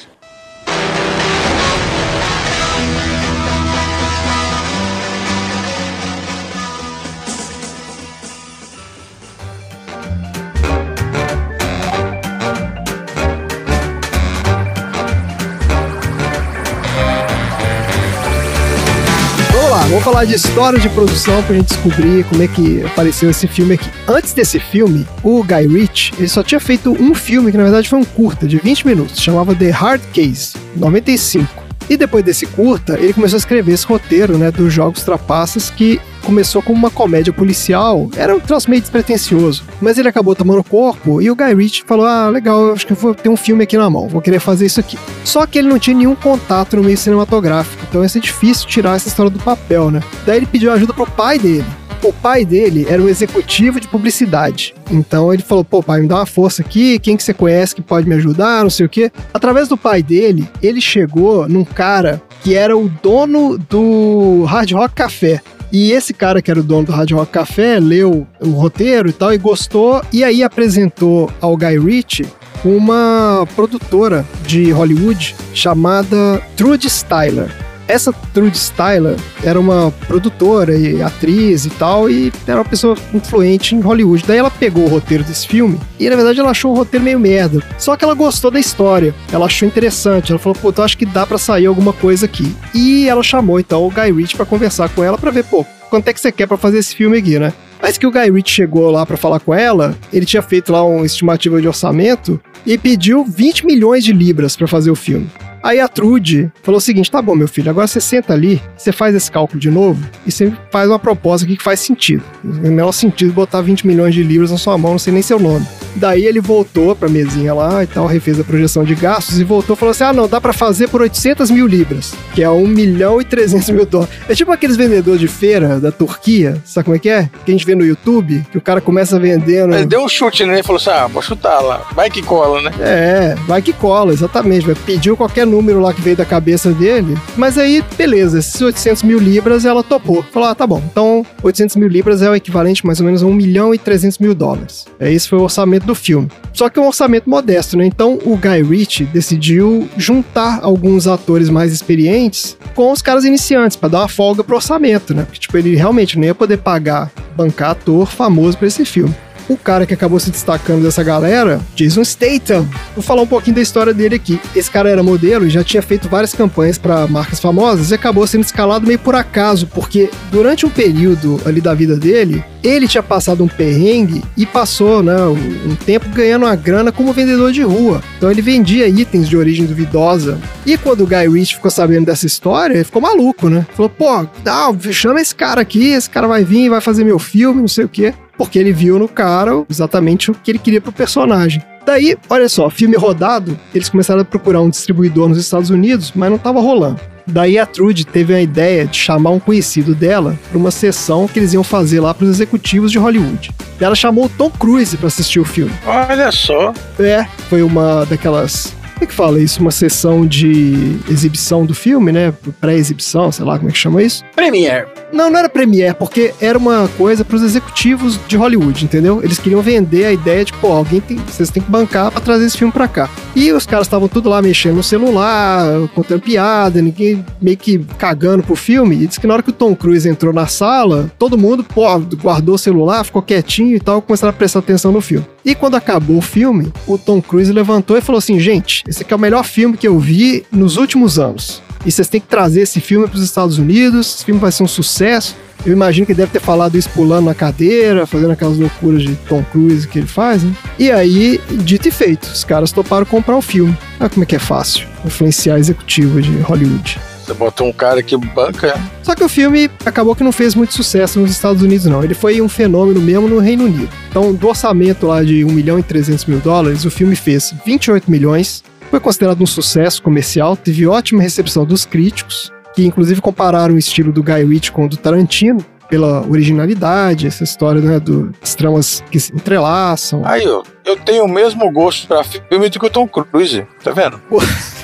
Vamos 19.89 20.03
falar 20.03 20.25
de 20.25 20.35
história 20.35 20.79
de 20.79 20.89
produção 20.89 21.43
pra 21.43 21.55
gente 21.55 21.69
descobrir 21.69 22.25
como 22.25 22.43
é 22.43 22.49
que 22.49 22.83
apareceu 22.85 23.29
esse 23.29 23.47
filme 23.47 23.75
aqui. 23.75 23.89
Antes 24.09 24.33
desse 24.33 24.59
filme, 24.59 25.07
o 25.23 25.45
Guy 25.45 25.67
Ritchie, 25.67 26.15
ele 26.19 26.29
só 26.29 26.43
tinha 26.43 26.59
feito 26.59 26.91
um 26.91 27.15
filme 27.15 27.51
que 27.51 27.57
na 27.59 27.65
verdade 27.65 27.89
foi 27.89 27.99
um 27.99 28.05
curta 28.05 28.49
de 28.49 28.57
20 28.57 28.87
minutos, 28.87 29.21
chamava 29.21 29.55
The 29.55 29.71
Hard 29.71 30.01
Case, 30.13 30.55
95. 30.75 31.65
E 31.89 31.99
depois 31.99 32.25
desse 32.25 32.47
curta, 32.47 32.99
ele 32.99 33.13
começou 33.13 33.37
a 33.37 33.39
escrever 33.39 33.73
esse 33.73 33.87
roteiro, 33.87 34.39
né, 34.39 34.51
dos 34.51 34.73
Jogos 34.73 35.03
Trapaças, 35.03 35.69
que 35.69 36.01
começou 36.25 36.63
como 36.63 36.79
uma 36.79 36.91
comédia 36.91 37.33
policial, 37.33 38.09
era 38.17 38.35
um 38.35 38.41
troço 38.41 38.71
meio 38.71 38.81
despretensioso, 38.81 39.63
mas 39.83 39.99
ele 39.99 40.09
acabou 40.09 40.35
tomando 40.35 40.65
corpo 40.65 41.21
e 41.21 41.31
o 41.31 41.37
Guy 41.37 41.55
Ritchie 41.55 41.85
falou: 41.87 42.07
"Ah, 42.07 42.31
legal, 42.31 42.73
acho 42.73 42.87
que 42.87 42.95
eu 42.95 42.97
vou 42.97 43.15
ter 43.15 43.29
um 43.29 43.37
filme 43.37 43.65
aqui 43.65 43.77
na 43.77 43.91
mão, 43.91 44.09
vou 44.09 44.23
querer 44.23 44.41
fazer 44.41 44.65
isso 44.65 44.81
aqui". 44.81 44.99
Só 45.23 45.47
que 45.47 45.59
ele 45.59 45.69
não 45.69 45.79
tinha 45.79 45.95
nenhum 45.95 46.15
contato 46.15 46.77
no 46.77 46.83
meio 46.83 46.97
cinematográfico, 46.97 47.84
então 47.95 48.03
ia 48.03 48.09
ser 48.09 48.19
difícil 48.19 48.67
tirar 48.67 48.97
essa 48.97 49.07
história 49.07 49.31
do 49.31 49.39
papel, 49.39 49.89
né? 49.89 50.03
Daí 50.27 50.39
ele 50.39 50.47
pediu 50.47 50.73
ajuda 50.73 50.93
pro 50.93 51.07
pai 51.07 51.39
dele. 51.39 51.65
O 52.03 52.13
pai 52.13 52.45
dele 52.45 52.85
era 52.91 53.01
um 53.01 53.09
executivo 53.09 53.79
de 53.79 53.87
publicidade. 53.87 54.75
Então 54.91 55.33
ele 55.33 55.45
falou: 55.45 55.65
pô, 55.65 55.81
pai, 55.81 56.01
me 56.01 56.09
dá 56.09 56.17
uma 56.17 56.27
força 56.27 56.61
aqui, 56.61 56.99
quem 56.99 57.17
que 57.17 57.23
você 57.23 57.33
conhece 57.33 57.73
que 57.73 57.81
pode 57.81 58.09
me 58.09 58.17
ajudar, 58.17 58.65
não 58.65 58.71
sei 58.71 58.87
o 58.87 58.89
quê. 58.89 59.13
Através 59.33 59.69
do 59.69 59.77
pai 59.77 60.03
dele, 60.03 60.49
ele 60.61 60.81
chegou 60.81 61.49
num 61.49 61.65
cara 61.65 62.21
que 62.43 62.57
era 62.57 62.77
o 62.77 62.91
dono 63.01 63.57
do 63.71 64.43
Hard 64.43 64.73
Rock 64.73 64.97
Café. 64.97 65.41
E 65.71 65.93
esse 65.93 66.13
cara 66.13 66.43
que 66.43 66.51
era 66.51 66.59
o 66.59 66.65
dono 66.65 66.87
do 66.87 66.93
Hard 66.93 67.13
Rock 67.13 67.31
Café 67.31 67.79
leu 67.79 68.27
o 68.41 68.51
roteiro 68.51 69.09
e 69.09 69.13
tal 69.13 69.33
e 69.33 69.39
gostou, 69.39 70.03
e 70.13 70.25
aí 70.25 70.43
apresentou 70.43 71.31
ao 71.41 71.57
Guy 71.57 71.79
Ritchie 71.79 72.27
uma 72.65 73.47
produtora 73.55 74.27
de 74.45 74.73
Hollywood 74.73 75.37
chamada 75.55 76.43
Trude 76.57 76.89
Styler. 76.89 77.64
Essa 77.87 78.13
Trude 78.33 78.57
Styler 78.57 79.17
era 79.43 79.61
uma 79.61 79.93
produtora 80.07 80.77
e 80.77 81.03
atriz 81.03 81.67
e 81.67 81.71
tal, 81.71 82.09
e 82.09 82.33
era 82.47 82.59
uma 82.59 82.65
pessoa 82.65 82.97
influente 83.13 83.75
em 83.75 83.81
Hollywood. 83.81 84.25
Daí 84.27 84.39
ela 84.39 84.51
pegou 84.51 84.85
o 84.85 84.89
roteiro 84.89 85.23
desse 85.23 85.47
filme 85.47 85.79
e, 85.99 86.09
na 86.09 86.17
verdade, 86.17 86.41
ela 86.41 86.51
achou 86.51 86.73
o 86.73 86.77
roteiro 86.77 87.05
meio 87.05 87.21
merda. 87.21 87.63
Só 87.79 87.97
que 87.97 88.05
ela 88.05 88.15
gostou 88.15 88.51
da 88.51 88.59
história, 88.59 89.15
ela 89.31 89.47
achou 89.47 89.69
interessante. 89.69 90.33
Ela 90.33 90.39
falou, 90.39 90.57
pô, 90.61 90.73
eu 90.77 90.85
acho 90.85 90.97
que 90.97 91.07
dá 91.07 91.27
pra 91.27 91.39
sair 91.39 91.67
alguma 91.67 91.93
coisa 91.93 92.25
aqui. 92.27 92.55
E 92.75 93.09
ela 93.09 93.23
chamou, 93.23 93.61
então, 93.61 93.85
o 93.85 93.91
Guy 93.91 94.13
Ritchie 94.13 94.37
pra 94.37 94.47
conversar 94.47 94.89
com 94.89 95.05
ela 95.05 95.19
pra 95.19 95.31
ver, 95.31 95.45
pô, 95.45 95.65
quanto 95.91 96.09
é 96.09 96.13
que 96.13 96.21
você 96.21 96.33
quer 96.33 96.47
pra 96.47 96.57
fazer 96.57 96.79
esse 96.79 96.95
filme 96.95 97.19
aqui, 97.19 97.39
né? 97.39 97.53
Mas 97.83 97.99
que 97.99 98.07
o 98.07 98.11
Guy 98.11 98.31
Ritchie 98.31 98.55
chegou 98.55 98.91
lá 98.91 99.05
pra 99.05 99.17
falar 99.17 99.41
com 99.41 99.53
ela, 99.53 99.95
ele 100.11 100.25
tinha 100.25 100.41
feito 100.41 100.73
lá 100.73 100.83
uma 100.83 101.05
estimativa 101.05 101.61
de 101.61 101.69
orçamento 101.69 102.41
e 102.65 102.79
pediu 102.79 103.25
20 103.25 103.67
milhões 103.67 104.03
de 104.03 104.13
libras 104.13 104.57
pra 104.57 104.67
fazer 104.67 104.91
o 104.91 104.97
filme. 104.97 105.29
Aí 105.65 105.81
a 105.81 105.89
Trude 105.89 106.53
falou 106.63 106.77
o 106.77 106.81
seguinte: 106.81 107.11
tá 107.11 107.23
bom, 107.23 107.35
meu 107.35 107.49
filho, 107.49 107.71
agora 107.71 107.87
você 107.87 107.99
senta 107.99 108.35
ali, 108.35 108.61
você 108.77 108.93
faz 108.93 109.15
esse 109.15 109.31
cálculo 109.31 109.59
de 109.59 109.71
novo 109.71 110.07
e 110.27 110.31
você 110.31 110.53
faz 110.71 110.91
uma 110.91 110.99
proposta 110.99 111.47
aqui 111.47 111.57
que 111.57 111.63
faz 111.63 111.81
sentido. 111.81 112.23
No 112.45 112.71
menor 112.71 112.93
sentido 112.93 113.33
botar 113.33 113.63
20 113.63 113.87
milhões 113.87 114.15
de 114.15 114.23
libras 114.23 114.51
na 114.51 114.59
sua 114.59 114.77
mão, 114.77 114.93
não 114.93 114.99
sei 114.99 115.15
nem 115.15 115.23
seu 115.23 115.41
nome. 115.41 115.67
Daí 115.97 116.27
ele 116.27 116.39
voltou 116.41 116.95
pra 116.95 117.09
mesinha 117.09 117.55
lá 117.55 117.83
e 117.83 117.87
tal, 117.87 118.07
refez 118.07 118.39
a 118.39 118.45
projeção 118.45 118.85
de 118.85 118.95
gastos 118.95 119.41
e 119.41 119.45
voltou 119.45 119.75
e 119.75 119.79
falou 119.79 119.93
assim: 119.93 120.05
ah, 120.05 120.13
não, 120.13 120.29
dá 120.29 120.39
pra 120.39 120.53
fazer 120.53 120.89
por 120.89 121.01
800 121.01 121.51
mil 121.51 121.67
libras, 121.67 122.15
que 122.35 122.43
é 122.43 122.51
1 122.51 122.67
milhão 122.67 123.19
e 123.19 123.25
300 123.25 123.71
mil 123.71 123.87
dólares. 123.87 124.15
É 124.29 124.35
tipo 124.35 124.53
aqueles 124.53 124.77
vendedores 124.77 125.19
de 125.19 125.29
feira 125.29 125.81
da 125.81 125.91
Turquia, 125.91 126.61
sabe 126.67 126.85
como 126.85 126.97
é 126.97 126.99
que 126.99 127.09
é? 127.09 127.31
Que 127.45 127.51
a 127.51 127.55
gente 127.55 127.65
vê 127.65 127.75
no 127.75 127.87
YouTube, 127.87 128.45
que 128.53 128.59
o 128.59 128.61
cara 128.61 128.83
começa 128.83 129.19
vendendo. 129.19 129.75
Ele 129.75 129.87
deu 129.87 130.05
um 130.05 130.09
chute, 130.09 130.45
né? 130.45 130.55
Ele 130.55 130.63
falou 130.63 130.77
assim: 130.77 130.91
ah, 130.91 131.07
vou 131.07 131.23
chutar 131.23 131.61
lá. 131.61 131.87
Vai 131.95 132.11
que 132.11 132.23
cola, 132.23 132.61
né? 132.61 132.71
É, 132.81 133.35
vai 133.47 133.63
que 133.63 133.73
cola, 133.73 134.13
exatamente. 134.13 134.67
Vai 134.67 134.75
pediu 134.75 135.17
qualquer 135.17 135.47
número 135.55 135.81
lá 135.81 135.93
que 135.93 136.01
veio 136.01 136.17
da 136.17 136.25
cabeça 136.25 136.73
dele. 136.73 137.17
Mas 137.37 137.57
aí, 137.59 137.83
beleza, 137.97 138.39
esses 138.39 138.61
800 138.61 139.03
mil 139.03 139.19
libras 139.19 139.65
ela 139.65 139.83
topou. 139.83 140.23
Falou, 140.33 140.49
ah, 140.49 140.55
tá 140.55 140.67
bom. 140.67 140.83
Então, 140.91 141.25
800 141.43 141.77
mil 141.77 141.89
libras 141.89 142.23
é 142.23 142.31
o 142.31 142.35
equivalente 142.35 142.85
mais 142.85 143.01
ou 143.01 143.07
menos 143.07 143.23
a 143.23 143.27
1 143.27 143.33
milhão 143.33 143.75
e 143.75 143.79
300 143.79 144.19
mil 144.19 144.35
dólares. 144.35 144.87
É, 144.99 145.13
esse 145.13 145.29
foi 145.29 145.39
o 145.39 145.43
orçamento 145.43 145.87
do 145.87 145.95
filme. 145.95 146.29
Só 146.53 146.69
que 146.69 146.79
é 146.79 146.83
um 146.83 146.87
orçamento 146.87 147.29
modesto, 147.29 147.77
né? 147.77 147.87
Então 147.87 148.19
o 148.25 148.37
Guy 148.37 148.63
Ritchie 148.63 149.05
decidiu 149.05 149.89
juntar 149.97 150.61
alguns 150.63 151.07
atores 151.07 151.49
mais 151.49 151.73
experientes 151.73 152.57
com 152.75 152.91
os 152.91 153.01
caras 153.01 153.25
iniciantes, 153.25 153.77
para 153.77 153.89
dar 153.89 153.99
uma 154.01 154.09
folga 154.09 154.43
pro 154.43 154.57
orçamento, 154.57 155.15
né? 155.15 155.23
Porque, 155.25 155.39
tipo, 155.39 155.57
ele 155.57 155.77
realmente 155.77 156.19
não 156.19 156.25
ia 156.25 156.35
poder 156.35 156.59
pagar, 156.59 157.11
bancar 157.37 157.71
ator 157.71 158.07
famoso 158.07 158.59
para 158.59 158.67
esse 158.67 158.85
filme. 158.85 159.15
O 159.49 159.57
cara 159.57 159.85
que 159.85 159.93
acabou 159.93 160.19
se 160.19 160.31
destacando 160.31 160.83
dessa 160.83 161.03
galera, 161.03 161.61
Jason 161.75 162.03
Statham. 162.03 162.67
Vou 162.95 163.03
falar 163.03 163.23
um 163.23 163.27
pouquinho 163.27 163.57
da 163.57 163.63
história 163.63 163.93
dele 163.93 164.15
aqui. 164.15 164.41
Esse 164.57 164.71
cara 164.71 164.89
era 164.89 165.03
modelo 165.03 165.47
e 165.47 165.51
já 165.51 165.63
tinha 165.63 165.83
feito 165.83 166.09
várias 166.09 166.33
campanhas 166.33 166.79
para 166.79 167.07
marcas 167.07 167.41
famosas 167.41 167.91
e 167.91 167.95
acabou 167.95 168.27
sendo 168.27 168.45
escalado 168.45 168.87
meio 168.87 168.99
por 168.99 169.15
acaso, 169.15 169.67
porque 169.67 170.11
durante 170.31 170.65
um 170.65 170.71
período 170.71 171.41
ali 171.45 171.61
da 171.61 171.75
vida 171.75 171.97
dele, 171.97 172.43
ele 172.63 172.89
tinha 172.89 173.03
passado 173.03 173.45
um 173.45 173.49
perrengue 173.49 174.25
e 174.37 174.47
passou, 174.47 175.03
né, 175.03 175.17
um 175.27 175.77
tempo 175.77 176.09
ganhando 176.09 176.47
uma 176.47 176.57
grana 176.57 176.91
como 176.91 177.13
vendedor 177.13 177.53
de 177.53 177.63
rua. 177.63 178.03
Então 178.17 178.31
ele 178.31 178.41
vendia 178.41 178.89
itens 178.89 179.29
de 179.29 179.37
origem 179.37 179.67
duvidosa. 179.67 180.39
E 180.65 180.79
quando 180.79 181.03
o 181.03 181.07
Guy 181.07 181.29
Ritchie 181.29 181.57
ficou 181.57 181.71
sabendo 181.71 182.07
dessa 182.07 182.25
história, 182.25 182.75
ele 182.75 182.85
ficou 182.85 183.03
maluco, 183.03 183.51
né? 183.51 183.67
Falou, 183.75 183.91
pô, 183.91 184.27
não, 184.45 184.81
chama 184.91 185.21
esse 185.21 185.35
cara 185.35 185.61
aqui, 185.61 185.89
esse 185.89 186.09
cara 186.09 186.27
vai 186.27 186.45
vir, 186.45 186.71
vai 186.71 186.81
fazer 186.81 187.05
meu 187.05 187.19
filme, 187.19 187.61
não 187.61 187.69
sei 187.69 187.85
o 187.85 187.89
quê 187.89 188.15
porque 188.37 188.59
ele 188.59 188.73
viu 188.73 188.99
no 188.99 189.09
cara 189.09 189.65
exatamente 189.69 190.31
o 190.31 190.35
que 190.35 190.51
ele 190.51 190.59
queria 190.59 190.81
pro 190.81 190.93
personagem. 190.93 191.63
Daí, 191.85 192.17
olha 192.31 192.49
só, 192.49 192.71
filme 192.71 192.97
rodado, 192.97 193.59
eles 193.75 193.89
começaram 193.89 194.23
a 194.23 194.25
procurar 194.25 194.63
um 194.63 194.71
distribuidor 194.71 195.29
nos 195.29 195.39
Estados 195.39 195.69
Unidos, 195.69 196.13
mas 196.15 196.31
não 196.31 196.39
tava 196.39 196.61
rolando. 196.61 196.99
Daí 197.27 197.59
a 197.59 197.65
Trude 197.65 198.07
teve 198.07 198.35
a 198.35 198.41
ideia 198.41 198.87
de 198.87 198.97
chamar 198.97 199.31
um 199.31 199.41
conhecido 199.41 199.95
dela 199.95 200.39
para 200.51 200.59
uma 200.59 200.71
sessão 200.71 201.27
que 201.27 201.39
eles 201.39 201.53
iam 201.53 201.65
fazer 201.65 202.01
lá 202.01 202.13
para 202.13 202.25
os 202.25 202.31
executivos 202.31 202.93
de 202.93 202.99
Hollywood. 202.99 203.51
Ela 203.81 203.95
chamou 203.95 204.27
o 204.27 204.29
Tom 204.29 204.51
Cruise 204.51 204.97
para 204.97 205.07
assistir 205.07 205.41
o 205.41 205.45
filme. 205.45 205.73
Olha 205.87 206.31
só. 206.31 206.73
É, 206.99 207.27
foi 207.49 207.63
uma 207.63 208.05
daquelas 208.05 208.75
como 208.95 209.05
é 209.05 209.07
que 209.07 209.15
fala 209.15 209.41
isso? 209.41 209.61
Uma 209.61 209.71
sessão 209.71 210.27
de 210.27 210.99
exibição 211.11 211.67
do 211.67 211.75
filme, 211.75 212.13
né? 212.13 212.33
Pré-exibição, 212.61 213.31
sei 213.31 213.45
lá 213.45 213.59
como 213.59 213.69
é 213.69 213.73
que 213.73 213.79
chama 213.79 214.03
isso. 214.03 214.25
Premiere. 214.35 214.87
Não, 215.13 215.31
não 215.31 215.39
era 215.39 215.49
Premiere, 215.49 215.95
porque 215.95 216.33
era 216.41 216.57
uma 216.57 216.89
coisa 216.97 217.25
para 217.25 217.37
os 217.37 217.43
executivos 217.43 218.19
de 218.27 218.37
Hollywood, 218.37 218.85
entendeu? 218.85 219.21
Eles 219.23 219.39
queriam 219.39 219.61
vender 219.61 220.07
a 220.07 220.13
ideia 220.13 220.45
de, 220.45 220.53
pô, 220.55 220.69
alguém 220.69 221.01
tem, 221.01 221.17
vocês 221.17 221.51
têm 221.51 221.63
que 221.63 221.71
bancar 221.71 222.11
para 222.11 222.21
trazer 222.21 222.47
esse 222.47 222.57
filme 222.57 222.73
para 222.73 222.89
cá. 222.89 223.11
E 223.35 223.53
os 223.53 223.67
caras 223.67 223.87
estavam 223.87 224.09
tudo 224.09 224.29
lá 224.29 224.41
mexendo 224.41 224.77
no 224.77 224.83
celular, 224.83 225.67
contando 225.95 226.23
piada, 226.23 226.81
ninguém 226.81 227.25
meio 227.41 227.57
que 227.57 227.79
cagando 227.99 228.43
pro 228.43 228.57
filme. 228.57 229.03
E 229.03 229.07
disse 229.07 229.21
que 229.21 229.27
na 229.27 229.35
hora 229.35 229.43
que 229.43 229.51
o 229.51 229.53
Tom 229.53 229.75
Cruise 229.75 230.09
entrou 230.09 230.33
na 230.33 230.47
sala, 230.47 231.11
todo 231.19 231.39
mundo, 231.39 231.65
pô, 231.65 231.85
guardou 232.23 232.55
o 232.55 232.59
celular, 232.59 233.05
ficou 233.05 233.23
quietinho 233.23 233.77
e 233.77 233.81
tal, 233.81 234.01
começaram 234.01 234.31
a 234.31 234.33
prestar 234.33 234.61
atenção 234.61 234.93
no 234.93 235.01
filme. 235.01 235.27
E 235.45 235.55
quando 235.55 235.75
acabou 235.75 236.19
o 236.19 236.23
filme, 236.23 236.73
o 236.87 236.97
Tom 236.97 237.21
Cruise 237.21 237.53
levantou 237.53 237.99
e 237.99 238.01
falou 238.01 238.19
assim: 238.19 238.41
gente, 238.41 238.83
esse 238.89 239.03
aqui 239.03 239.13
é 239.13 239.17
o 239.17 239.21
melhor 239.21 239.45
filme 239.45 239.77
que 239.77 239.87
eu 239.87 239.99
vi 239.99 240.45
nos 240.51 240.77
últimos 240.77 241.19
anos. 241.19 241.63
E 241.85 241.93
vocês 241.93 242.09
têm 242.09 242.21
que 242.21 242.27
trazer 242.27 242.63
esse 242.63 242.81
filme 242.81 243.07
para 243.07 243.17
os 243.17 243.23
Estados 243.23 243.59
Unidos, 243.59 244.15
esse 244.15 244.25
filme 244.25 244.41
vai 244.41 244.51
ser 244.51 244.63
um 244.63 244.69
sucesso. 244.69 245.37
Eu 245.67 245.73
imagino 245.73 246.07
que 246.07 246.15
deve 246.15 246.33
ter 246.33 246.41
falado 246.41 246.77
isso 246.77 246.89
pulando 246.91 247.27
na 247.27 247.35
cadeira, 247.35 248.07
fazendo 248.07 248.33
aquelas 248.33 248.59
loucuras 248.59 249.03
de 249.03 249.15
Tom 249.29 249.43
Cruise 249.51 249.87
que 249.87 249.99
ele 249.99 250.07
faz, 250.07 250.43
né? 250.43 250.53
E 250.79 250.91
aí, 250.91 251.41
dito 251.51 251.89
e 251.89 251.91
feito, 251.91 252.25
os 252.25 252.45
caras 252.45 252.73
toparam 252.73 253.07
comprar 253.07 253.37
o 253.37 253.43
filme. 253.43 253.77
Olha 254.01 254.11
como 254.11 254.25
é 254.25 254.27
que 254.27 254.37
é 254.37 254.39
fácil 254.39 254.87
influenciar 255.05 255.59
executivo 255.59 256.21
de 256.21 256.37
Hollywood. 256.39 256.99
Você 257.25 257.33
botou 257.33 257.67
um 257.67 257.73
cara 257.73 258.03
que 258.03 258.17
banca. 258.17 258.79
Só 259.03 259.15
que 259.15 259.25
o 259.25 259.29
filme 259.29 259.71
acabou 259.85 260.15
que 260.15 260.23
não 260.23 260.33
fez 260.33 260.55
muito 260.55 260.75
sucesso 260.75 261.19
nos 261.19 261.31
Estados 261.31 261.63
Unidos, 261.63 261.87
não. 261.87 262.05
Ele 262.05 262.15
foi 262.15 262.41
um 262.43 262.49
fenômeno 262.49 263.01
mesmo 263.01 263.29
no 263.29 263.39
Reino 263.39 263.65
Unido. 263.65 263.89
Então, 264.11 264.35
do 264.35 264.49
orçamento 264.49 265.07
lá 265.07 265.23
de 265.23 265.45
1 265.45 265.49
milhão 265.51 265.79
e 265.79 265.83
300 265.83 266.27
mil 266.27 266.39
dólares, 266.39 266.85
o 266.85 266.91
filme 266.91 267.17
fez 267.17 267.55
28 267.65 268.11
milhões. 268.11 268.63
Foi 268.91 269.01
considerado 269.01 269.41
um 269.41 269.47
sucesso 269.47 270.03
comercial, 270.03 270.57
teve 270.57 270.87
ótima 270.87 271.23
recepção 271.23 271.65
dos 271.65 271.87
críticos, 271.87 272.53
que 272.75 272.85
inclusive 272.85 273.21
compararam 273.21 273.75
o 273.75 273.79
estilo 273.79 274.13
do 274.13 274.23
Guy 274.23 274.45
Ritchie 274.45 274.73
com 274.73 274.85
o 274.85 274.89
do 274.89 274.97
Tarantino, 274.97 275.65
pela 275.89 276.27
originalidade, 276.29 277.27
essa 277.27 277.45
história 277.45 277.81
né, 277.81 278.01
do, 278.01 278.33
das 278.41 278.55
tramas 278.55 279.03
que 279.11 279.19
se 279.19 279.35
entrelaçam. 279.35 280.23
Aí, 280.25 280.47
ó, 280.47 280.63
eu 280.85 280.97
tenho 280.97 281.25
o 281.25 281.29
mesmo 281.29 281.71
gosto 281.71 282.07
pra 282.07 282.25
filme 282.25 282.69
do 282.69 282.79
que 282.79 282.87
o 282.87 282.91
Tom 282.91 283.09
Cruise, 283.09 283.67
tá 283.83 283.93
vendo? 283.93 284.21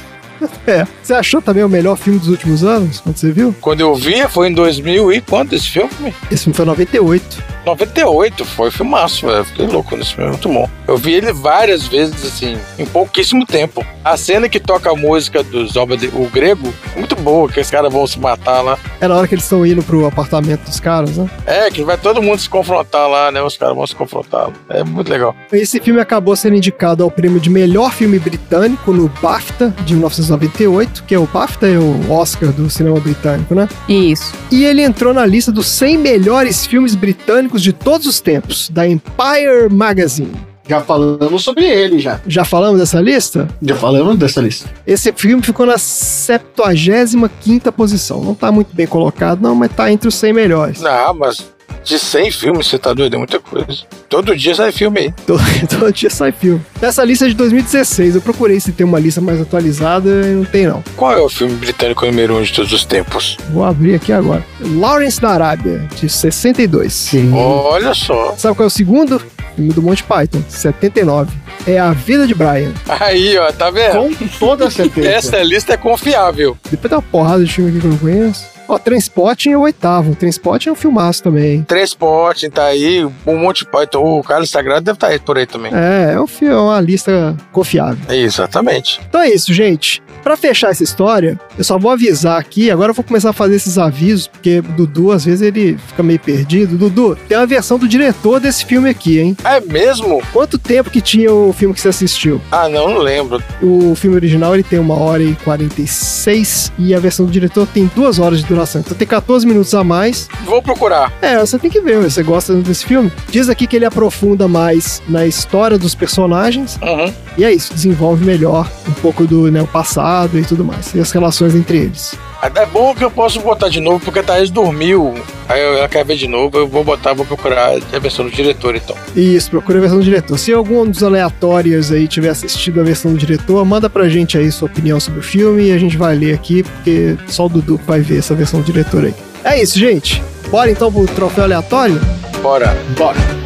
É. 0.66 0.86
Você 1.02 1.14
achou 1.14 1.42
também 1.42 1.64
o 1.64 1.68
melhor 1.68 1.96
filme 1.96 2.18
dos 2.18 2.28
últimos 2.28 2.64
anos, 2.64 3.00
quando 3.00 3.16
você 3.16 3.32
viu? 3.32 3.54
Quando 3.60 3.80
eu 3.80 3.94
vi, 3.94 4.26
foi 4.28 4.48
em 4.48 4.52
2000 4.52 5.12
e 5.12 5.20
quanto 5.20 5.54
esse 5.54 5.68
filme? 5.68 6.14
Esse 6.30 6.44
filme 6.44 6.56
foi 6.56 6.64
98. 6.64 7.50
98, 7.64 8.44
foi 8.44 8.70
filmaço, 8.70 9.26
velho. 9.26 9.44
Fiquei 9.44 9.66
louco 9.66 9.96
nesse 9.96 10.14
filme, 10.14 10.30
muito 10.30 10.48
bom. 10.48 10.68
Eu 10.88 10.96
vi 10.96 11.12
ele 11.14 11.32
várias 11.32 11.86
vezes, 11.86 12.24
assim, 12.24 12.58
em 12.78 12.86
pouquíssimo 12.86 13.44
tempo. 13.44 13.84
A 14.04 14.16
cena 14.16 14.48
que 14.48 14.58
toca 14.58 14.90
a 14.90 14.96
música 14.96 15.42
do 15.42 15.66
Zoba, 15.68 15.94
o 16.14 16.28
grego, 16.28 16.72
é 16.94 16.98
muito 16.98 17.14
boa, 17.16 17.48
que 17.48 17.60
os 17.60 17.70
caras 17.70 17.92
vão 17.92 18.06
se 18.06 18.18
matar 18.18 18.62
lá. 18.62 18.78
É 19.00 19.06
na 19.06 19.14
hora 19.16 19.28
que 19.28 19.34
eles 19.34 19.44
estão 19.44 19.64
indo 19.64 19.82
pro 19.82 20.06
apartamento 20.06 20.64
dos 20.64 20.80
caras, 20.80 21.16
né? 21.16 21.28
É, 21.46 21.70
que 21.70 21.84
vai 21.84 21.96
todo 21.96 22.22
mundo 22.22 22.38
se 22.38 22.48
confrontar 22.48 23.08
lá, 23.08 23.30
né? 23.30 23.42
Os 23.42 23.56
caras 23.56 23.76
vão 23.76 23.86
se 23.86 23.94
confrontar. 23.94 24.50
É 24.68 24.82
muito 24.82 25.10
legal. 25.10 25.34
Esse 25.52 25.80
filme 25.80 26.00
acabou 26.00 26.34
sendo 26.34 26.56
indicado 26.56 27.04
ao 27.04 27.10
prêmio 27.10 27.40
de 27.40 27.50
melhor 27.50 27.92
filme 27.92 28.18
britânico 28.18 28.92
no 28.92 29.08
BAFTA 29.20 29.74
de 29.84 29.94
1998, 30.30 31.04
que 31.04 31.14
é 31.14 31.18
o 31.18 31.26
BAFTA 31.26 31.66
é 31.68 31.78
o 31.78 32.12
Oscar 32.12 32.52
do 32.52 32.68
cinema 32.70 33.00
britânico, 33.00 33.54
né? 33.54 33.68
Isso. 33.88 34.32
E 34.50 34.64
ele 34.64 34.82
entrou 34.82 35.12
na 35.12 35.26
lista 35.26 35.50
dos 35.50 35.66
100 35.66 35.98
melhores 35.98 36.66
filmes 36.66 36.94
britânicos 36.94 37.62
de 37.62 37.72
todos 37.72 38.06
os 38.06 38.20
tempos, 38.20 38.70
da 38.70 38.86
Empire 38.86 39.68
Magazine. 39.70 40.32
Já 40.68 40.80
falamos 40.80 41.42
sobre 41.42 41.64
ele, 41.64 41.98
já. 41.98 42.20
Já 42.28 42.44
falamos 42.44 42.78
dessa 42.78 43.00
lista? 43.00 43.48
Já 43.60 43.74
falamos 43.74 44.16
dessa 44.16 44.40
lista. 44.40 44.70
Esse 44.86 45.12
filme 45.12 45.42
ficou 45.42 45.66
na 45.66 45.74
75ª 45.74 47.72
posição. 47.72 48.22
Não 48.22 48.36
tá 48.36 48.52
muito 48.52 48.72
bem 48.72 48.86
colocado, 48.86 49.42
não, 49.42 49.56
mas 49.56 49.72
tá 49.72 49.90
entre 49.90 50.06
os 50.06 50.14
100 50.14 50.32
melhores. 50.32 50.80
Não, 50.80 51.14
mas 51.14 51.44
de 51.84 51.98
100 51.98 52.30
filmes, 52.30 52.66
você 52.66 52.78
tá 52.78 52.92
doido? 52.92 53.14
É 53.14 53.18
muita 53.18 53.38
coisa. 53.40 53.82
Todo 54.08 54.36
dia 54.36 54.54
sai 54.54 54.72
filme 54.72 55.00
aí. 55.00 55.14
Todo, 55.26 55.40
todo 55.68 55.92
dia 55.92 56.10
sai 56.10 56.32
filme. 56.32 56.60
Essa 56.80 57.04
lista 57.04 57.26
é 57.26 57.28
de 57.28 57.34
2016. 57.34 58.16
Eu 58.16 58.20
procurei 58.20 58.60
se 58.60 58.72
tem 58.72 58.84
uma 58.86 58.98
lista 58.98 59.20
mais 59.20 59.40
atualizada 59.40 60.08
e 60.08 60.34
não 60.34 60.44
tem, 60.44 60.66
não. 60.66 60.82
Qual 60.96 61.12
é 61.12 61.20
o 61.20 61.28
filme 61.28 61.54
britânico 61.54 62.04
número 62.06 62.34
1 62.34 62.38
um 62.38 62.42
de 62.42 62.52
todos 62.52 62.72
os 62.72 62.84
tempos? 62.84 63.36
Vou 63.50 63.64
abrir 63.64 63.94
aqui 63.94 64.12
agora. 64.12 64.44
Lawrence 64.60 65.20
da 65.20 65.30
Arábia, 65.30 65.88
de 65.98 66.08
62. 66.08 66.92
Sim. 66.92 67.32
Olha 67.32 67.94
só. 67.94 68.34
Sabe 68.36 68.56
qual 68.56 68.64
é 68.64 68.66
o 68.66 68.70
segundo? 68.70 69.20
Filme 69.56 69.72
do 69.72 69.82
Monty 69.82 70.02
Python, 70.04 70.42
79. 70.48 71.30
É 71.66 71.78
A 71.78 71.92
Vida 71.92 72.26
de 72.26 72.34
Brian. 72.34 72.72
Aí, 72.88 73.36
ó, 73.36 73.52
tá 73.52 73.70
vendo? 73.70 73.92
Com 74.16 74.26
toda 74.38 74.70
certeza. 74.70 75.08
Essa 75.08 75.42
lista 75.42 75.74
é 75.74 75.76
confiável. 75.76 76.56
Depois 76.70 76.88
tem 76.88 76.96
uma 76.98 77.02
porrada 77.02 77.44
de 77.44 77.52
filme 77.52 77.70
aqui 77.70 77.80
que 77.80 77.86
eu 77.86 77.90
não 77.90 77.98
conheço. 77.98 78.44
Ó, 78.70 78.78
Transporting 78.78 79.50
é 79.50 79.56
o 79.56 79.62
oitavo. 79.62 80.14
Transporting 80.14 80.68
é 80.68 80.72
um 80.72 80.76
filmaço 80.76 81.24
também. 81.24 81.62
Transporte, 81.62 82.48
tá 82.48 82.66
aí. 82.66 83.04
Um 83.26 83.36
monte 83.36 83.64
de 83.64 83.70
Python. 83.70 84.20
O 84.20 84.22
Carlos 84.22 84.48
Sagrado 84.48 84.82
deve 84.82 84.94
estar 84.94 85.08
aí 85.08 85.18
por 85.18 85.36
aí 85.36 85.44
também. 85.44 85.72
É, 85.74 86.12
é 86.14 86.20
um 86.20 86.26
é 86.40 86.54
uma 86.54 86.80
lista 86.80 87.36
confiável. 87.50 87.98
Exatamente. 88.08 89.00
Então 89.08 89.20
é 89.20 89.28
isso, 89.28 89.52
gente. 89.52 90.00
Pra 90.22 90.36
fechar 90.36 90.70
essa 90.70 90.82
história, 90.82 91.38
eu 91.56 91.64
só 91.64 91.78
vou 91.78 91.90
avisar 91.90 92.38
aqui. 92.38 92.70
Agora 92.70 92.90
eu 92.90 92.94
vou 92.94 93.04
começar 93.04 93.30
a 93.30 93.32
fazer 93.32 93.56
esses 93.56 93.78
avisos, 93.78 94.26
porque 94.26 94.60
Dudu, 94.60 95.12
às 95.12 95.24
vezes, 95.24 95.42
ele 95.42 95.78
fica 95.88 96.02
meio 96.02 96.18
perdido. 96.18 96.76
Dudu, 96.76 97.16
tem 97.28 97.36
uma 97.36 97.46
versão 97.46 97.78
do 97.78 97.88
diretor 97.88 98.40
desse 98.40 98.64
filme 98.64 98.88
aqui, 98.88 99.18
hein? 99.18 99.36
É 99.44 99.60
mesmo? 99.60 100.22
Quanto 100.32 100.58
tempo 100.58 100.90
que 100.90 101.00
tinha 101.00 101.32
o 101.32 101.52
filme 101.52 101.74
que 101.74 101.80
você 101.80 101.88
assistiu? 101.88 102.40
Ah, 102.50 102.68
não, 102.68 102.88
não 102.88 102.98
lembro. 102.98 103.42
O 103.62 103.94
filme 103.94 104.16
original 104.16 104.54
ele 104.54 104.62
tem 104.62 104.78
uma 104.78 104.94
hora 104.94 105.22
e 105.22 105.34
46 105.36 106.72
e 106.78 106.94
a 106.94 106.98
versão 106.98 107.26
do 107.26 107.32
diretor 107.32 107.66
tem 107.66 107.90
duas 107.94 108.18
horas 108.18 108.40
de 108.40 108.46
duração. 108.46 108.80
Então 108.80 108.96
tem 108.96 109.06
14 109.06 109.46
minutos 109.46 109.74
a 109.74 109.82
mais. 109.82 110.28
Vou 110.44 110.62
procurar. 110.62 111.12
É, 111.22 111.38
você 111.38 111.58
tem 111.58 111.70
que 111.70 111.80
ver, 111.80 111.98
você 111.98 112.22
gosta 112.22 112.54
desse 112.54 112.84
filme. 112.84 113.10
Diz 113.30 113.48
aqui 113.48 113.66
que 113.66 113.76
ele 113.76 113.84
aprofunda 113.84 114.46
mais 114.46 115.02
na 115.08 115.26
história 115.26 115.78
dos 115.78 115.94
personagens. 115.94 116.78
Uhum. 116.82 117.12
E 117.36 117.44
é 117.44 117.52
isso, 117.52 117.72
desenvolve 117.72 118.24
melhor 118.24 118.70
um 118.88 118.92
pouco 118.92 119.26
do 119.26 119.50
né, 119.50 119.62
o 119.62 119.66
passado 120.10 120.38
e 120.38 120.44
tudo 120.44 120.64
mais. 120.64 120.94
E 120.94 121.00
as 121.00 121.10
relações 121.12 121.54
entre 121.54 121.78
eles. 121.78 122.14
É 122.42 122.66
bom 122.66 122.94
que 122.94 123.04
eu 123.04 123.10
posso 123.10 123.38
botar 123.40 123.68
de 123.68 123.80
novo, 123.80 124.00
porque 124.00 124.18
a 124.18 124.22
Thaís 124.22 124.50
dormiu. 124.50 125.14
Aí 125.48 125.60
ela 125.60 125.88
quer 125.88 126.04
ver 126.04 126.16
de 126.16 126.26
novo, 126.26 126.56
eu 126.56 126.66
vou 126.66 126.82
botar, 126.82 127.12
vou 127.12 127.26
procurar 127.26 127.74
a 127.74 127.98
versão 127.98 128.24
do 128.24 128.30
diretor, 128.30 128.74
então. 128.74 128.96
Isso, 129.14 129.50
procura 129.50 129.78
a 129.78 129.80
versão 129.82 129.98
do 129.98 130.04
diretor. 130.04 130.38
Se 130.38 130.52
algum 130.52 130.86
dos 130.86 131.02
aleatórios 131.02 131.92
aí 131.92 132.08
tiver 132.08 132.30
assistido 132.30 132.80
a 132.80 132.84
versão 132.84 133.12
do 133.12 133.18
diretor, 133.18 133.64
manda 133.64 133.90
pra 133.90 134.08
gente 134.08 134.38
aí 134.38 134.50
sua 134.50 134.66
opinião 134.66 134.98
sobre 134.98 135.20
o 135.20 135.22
filme 135.22 135.68
e 135.68 135.72
a 135.72 135.78
gente 135.78 135.96
vai 135.96 136.16
ler 136.16 136.34
aqui, 136.34 136.62
porque 136.62 137.16
só 137.28 137.46
o 137.46 137.48
Dudu 137.48 137.78
vai 137.86 138.00
ver 138.00 138.18
essa 138.18 138.34
versão 138.34 138.60
do 138.60 138.66
diretor 138.66 139.04
aí. 139.04 139.14
É 139.44 139.62
isso, 139.62 139.78
gente. 139.78 140.22
Bora 140.50 140.70
então 140.70 140.90
pro 140.90 141.06
troféu 141.06 141.44
aleatório? 141.44 142.00
Bora. 142.42 142.74
Bora. 142.96 143.39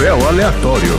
Troféu 0.00 0.28
aleatório. 0.28 0.94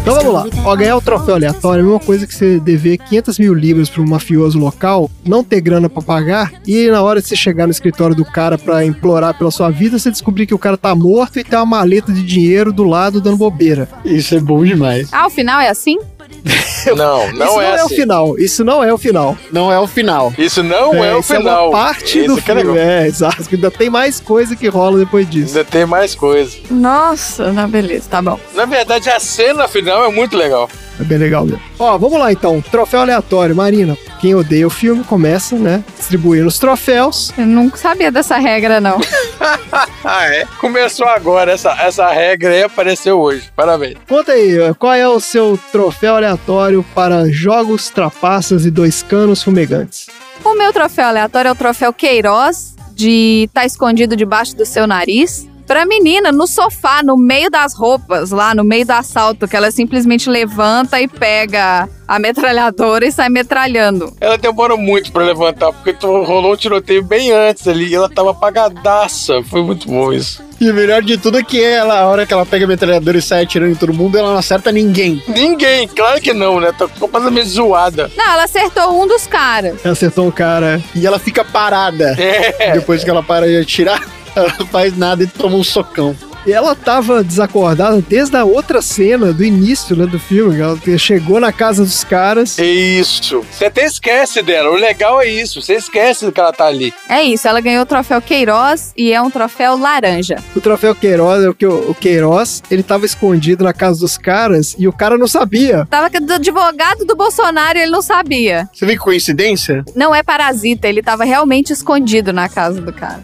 Então 0.00 0.14
vamos 0.14 0.32
lá. 0.32 0.46
Ó, 0.64 0.74
ganhar 0.74 0.96
o 0.96 1.02
troféu 1.02 1.34
aleatório 1.34 1.80
é 1.80 1.82
a 1.82 1.84
mesma 1.84 2.00
coisa 2.00 2.26
que 2.26 2.34
você 2.34 2.58
dever 2.58 2.96
500 2.96 3.38
mil 3.38 3.52
libras 3.52 3.90
para 3.90 4.00
um 4.00 4.08
mafioso 4.08 4.58
local, 4.58 5.10
não 5.22 5.44
ter 5.44 5.60
grana 5.60 5.90
pra 5.90 6.00
pagar, 6.00 6.50
e 6.66 6.88
na 6.88 7.02
hora 7.02 7.20
de 7.20 7.28
você 7.28 7.36
chegar 7.36 7.66
no 7.66 7.72
escritório 7.72 8.16
do 8.16 8.24
cara 8.24 8.56
pra 8.56 8.82
implorar 8.82 9.36
pela 9.36 9.50
sua 9.50 9.68
vida, 9.68 9.98
você 9.98 10.10
descobrir 10.10 10.46
que 10.46 10.54
o 10.54 10.58
cara 10.58 10.78
tá 10.78 10.94
morto 10.94 11.38
e 11.38 11.44
tem 11.44 11.58
uma 11.58 11.66
maleta 11.66 12.10
de 12.10 12.22
dinheiro 12.22 12.72
do 12.72 12.84
lado 12.84 13.20
dando 13.20 13.36
bobeira. 13.36 13.86
Isso 14.02 14.34
é 14.34 14.40
bom 14.40 14.64
demais. 14.64 15.10
Ah, 15.12 15.26
o 15.26 15.30
final 15.30 15.60
é 15.60 15.68
assim? 15.68 15.98
Não, 16.96 17.26
Isso 17.26 17.34
não 17.36 17.46
não 17.46 17.60
é, 17.60 17.66
é 17.70 17.82
o 17.82 17.86
assim. 17.86 17.96
final. 17.96 18.38
Isso 18.38 18.64
não 18.64 18.84
é 18.84 18.92
o 18.92 18.98
final. 18.98 19.36
Não 19.50 19.72
é 19.72 19.78
o 19.80 19.88
final. 19.88 20.32
Isso 20.38 20.62
não 20.62 20.94
é, 21.04 21.16
o 21.16 21.18
isso 21.18 21.32
é 21.34 21.38
final. 21.38 21.68
uma 21.68 21.72
parte 21.76 22.18
Esse 22.20 22.28
do 22.28 22.36
que 22.40 22.50
é 22.52 22.54
filme. 22.54 22.62
legal. 22.72 22.76
É, 22.76 23.06
exato. 23.08 23.42
Ainda 23.52 23.70
tem 23.72 23.90
mais 23.90 24.20
coisa 24.20 24.54
que 24.54 24.68
rola 24.68 24.96
depois 24.98 25.28
disso. 25.28 25.56
Ainda 25.58 25.64
tem 25.68 25.84
mais 25.84 26.14
coisa. 26.14 26.56
Nossa, 26.70 27.50
não, 27.52 27.68
beleza, 27.68 28.04
tá 28.08 28.22
bom. 28.22 28.38
Na 28.54 28.64
verdade, 28.66 29.10
a 29.10 29.18
cena 29.18 29.66
final 29.66 30.04
é 30.04 30.08
muito 30.12 30.36
legal. 30.36 30.70
É 31.00 31.02
bem 31.02 31.18
legal 31.18 31.44
mesmo. 31.44 31.60
Ó, 31.78 31.98
vamos 31.98 32.18
lá 32.20 32.30
então. 32.32 32.62
Troféu 32.70 33.00
aleatório. 33.00 33.54
Marina, 33.56 33.98
quem 34.20 34.34
odeia 34.36 34.66
o 34.66 34.70
filme 34.70 35.02
começa, 35.04 35.56
né? 35.56 35.82
Distribuindo 35.98 36.46
os 36.46 36.58
troféus. 36.58 37.32
Eu 37.36 37.46
não 37.46 37.70
sabia 37.74 38.12
dessa 38.12 38.36
regra, 38.38 38.80
não. 38.80 38.98
Ah, 40.04 40.28
é? 40.28 40.46
Começou 40.60 41.06
agora. 41.06 41.52
Essa, 41.52 41.72
essa 41.72 42.08
regra 42.08 42.50
aí 42.50 42.62
apareceu 42.62 43.18
hoje. 43.18 43.50
Parabéns. 43.56 43.96
Conta 44.08 44.32
aí, 44.32 44.56
qual 44.78 44.94
é 44.94 45.08
o 45.08 45.18
seu 45.18 45.58
troféu 45.72 46.16
aleatório 46.16 46.84
para 46.94 47.28
jogos, 47.28 47.90
trapaças 47.90 48.64
e 48.64 48.70
dois 48.70 49.02
canos 49.02 49.42
fumegantes? 49.42 50.06
O 50.44 50.54
meu 50.54 50.72
troféu 50.72 51.06
aleatório 51.06 51.48
é 51.48 51.52
o 51.52 51.56
troféu 51.56 51.92
Queiroz, 51.92 52.76
de 52.92 53.44
estar 53.48 53.62
tá 53.62 53.66
escondido 53.66 54.14
debaixo 54.14 54.56
do 54.56 54.64
seu 54.64 54.86
nariz. 54.86 55.48
Pra 55.66 55.84
menina, 55.84 56.30
no 56.30 56.46
sofá, 56.46 57.02
no 57.02 57.16
meio 57.16 57.50
das 57.50 57.74
roupas, 57.74 58.30
lá 58.30 58.54
no 58.54 58.62
meio 58.62 58.86
do 58.86 58.92
assalto, 58.92 59.48
que 59.48 59.56
ela 59.56 59.70
simplesmente 59.70 60.30
levanta 60.30 61.00
e 61.00 61.08
pega 61.08 61.88
a 62.06 62.18
metralhadora 62.20 63.04
e 63.04 63.10
sai 63.10 63.28
metralhando. 63.28 64.12
Ela 64.20 64.38
demorou 64.38 64.78
muito 64.78 65.10
pra 65.10 65.24
levantar, 65.24 65.72
porque 65.72 65.92
tu- 65.92 66.22
rolou 66.22 66.52
um 66.52 66.56
tiroteio 66.56 67.02
bem 67.02 67.32
antes 67.32 67.66
ali. 67.66 67.86
E 67.88 67.94
ela 67.94 68.08
tava 68.08 68.30
apagadaça. 68.30 69.42
Foi 69.42 69.62
muito 69.62 69.88
bom 69.88 70.12
isso. 70.12 70.44
E 70.60 70.70
o 70.70 70.74
melhor 70.74 71.02
de 71.02 71.18
tudo 71.18 71.38
é 71.38 71.42
que 71.42 71.62
ela, 71.62 71.98
a 72.00 72.06
hora 72.06 72.24
que 72.24 72.32
ela 72.32 72.46
pega 72.46 72.64
a 72.64 72.68
metralhadora 72.68 73.18
e 73.18 73.22
sai 73.22 73.42
atirando 73.42 73.72
em 73.72 73.74
todo 73.74 73.92
mundo, 73.92 74.16
ela 74.16 74.30
não 74.30 74.38
acerta 74.38 74.70
ninguém. 74.72 75.22
Ninguém, 75.28 75.86
claro 75.88 76.20
que 76.20 76.32
não, 76.32 76.60
né? 76.60 76.72
Tá 76.72 76.86
completamente 76.88 77.48
zoada. 77.48 78.10
Não, 78.16 78.24
ela 78.32 78.44
acertou 78.44 79.02
um 79.02 79.06
dos 79.06 79.26
caras. 79.26 79.84
Acertou 79.84 80.26
um 80.26 80.30
cara. 80.30 80.80
E 80.94 81.06
ela 81.06 81.18
fica 81.18 81.44
parada. 81.44 82.14
É. 82.18 82.72
Depois 82.72 83.02
que 83.04 83.10
ela 83.10 83.22
para 83.22 83.46
de 83.46 83.56
atirar, 83.58 84.00
ela 84.36 84.54
não 84.58 84.66
faz 84.66 84.96
nada 84.96 85.22
e 85.22 85.26
toma 85.26 85.56
um 85.56 85.64
socão. 85.64 86.14
E 86.46 86.52
ela 86.52 86.76
tava 86.76 87.24
desacordada 87.24 88.00
desde 88.08 88.36
a 88.36 88.44
outra 88.44 88.80
cena 88.80 89.32
do 89.32 89.42
início 89.42 89.96
né, 89.96 90.06
do 90.06 90.18
filme. 90.18 90.60
Ela 90.60 90.78
chegou 90.96 91.40
na 91.40 91.52
casa 91.52 91.82
dos 91.82 92.04
caras. 92.04 92.58
É 92.58 92.64
Isso. 92.64 93.44
Você 93.50 93.64
até 93.66 93.84
esquece 93.84 94.42
dela. 94.42 94.70
O 94.70 94.76
legal 94.76 95.20
é 95.20 95.26
isso. 95.26 95.60
Você 95.60 95.74
esquece 95.74 96.30
que 96.30 96.40
ela 96.40 96.52
tá 96.52 96.66
ali. 96.66 96.92
É 97.08 97.22
isso, 97.22 97.48
ela 97.48 97.60
ganhou 97.60 97.82
o 97.82 97.86
troféu 97.86 98.20
Queiroz 98.22 98.92
e 98.96 99.12
é 99.12 99.20
um 99.20 99.30
troféu 99.30 99.76
laranja. 99.76 100.36
O 100.54 100.60
troféu 100.60 100.94
Queiroz 100.94 101.42
é 101.42 101.48
o 101.48 101.54
que 101.54 101.66
o, 101.66 101.94
Queiroz, 101.94 102.62
ele 102.70 102.82
tava 102.82 103.06
escondido 103.06 103.64
na 103.64 103.72
casa 103.72 104.00
dos 104.00 104.16
caras 104.16 104.76
e 104.78 104.86
o 104.86 104.92
cara 104.92 105.18
não 105.18 105.26
sabia. 105.26 105.86
Tava 105.90 106.10
que 106.10 106.20
do 106.20 106.32
advogado 106.32 107.04
do 107.04 107.16
Bolsonaro 107.16 107.78
e 107.78 107.82
ele 107.82 107.90
não 107.90 108.02
sabia. 108.02 108.68
Você 108.72 108.86
vê 108.86 108.92
que 108.92 108.98
coincidência? 108.98 109.84
Não 109.94 110.14
é 110.14 110.22
parasita, 110.22 110.86
ele 110.86 111.02
tava 111.02 111.24
realmente 111.24 111.72
escondido 111.72 112.32
na 112.32 112.48
casa 112.48 112.80
do 112.80 112.92
cara. 112.92 113.22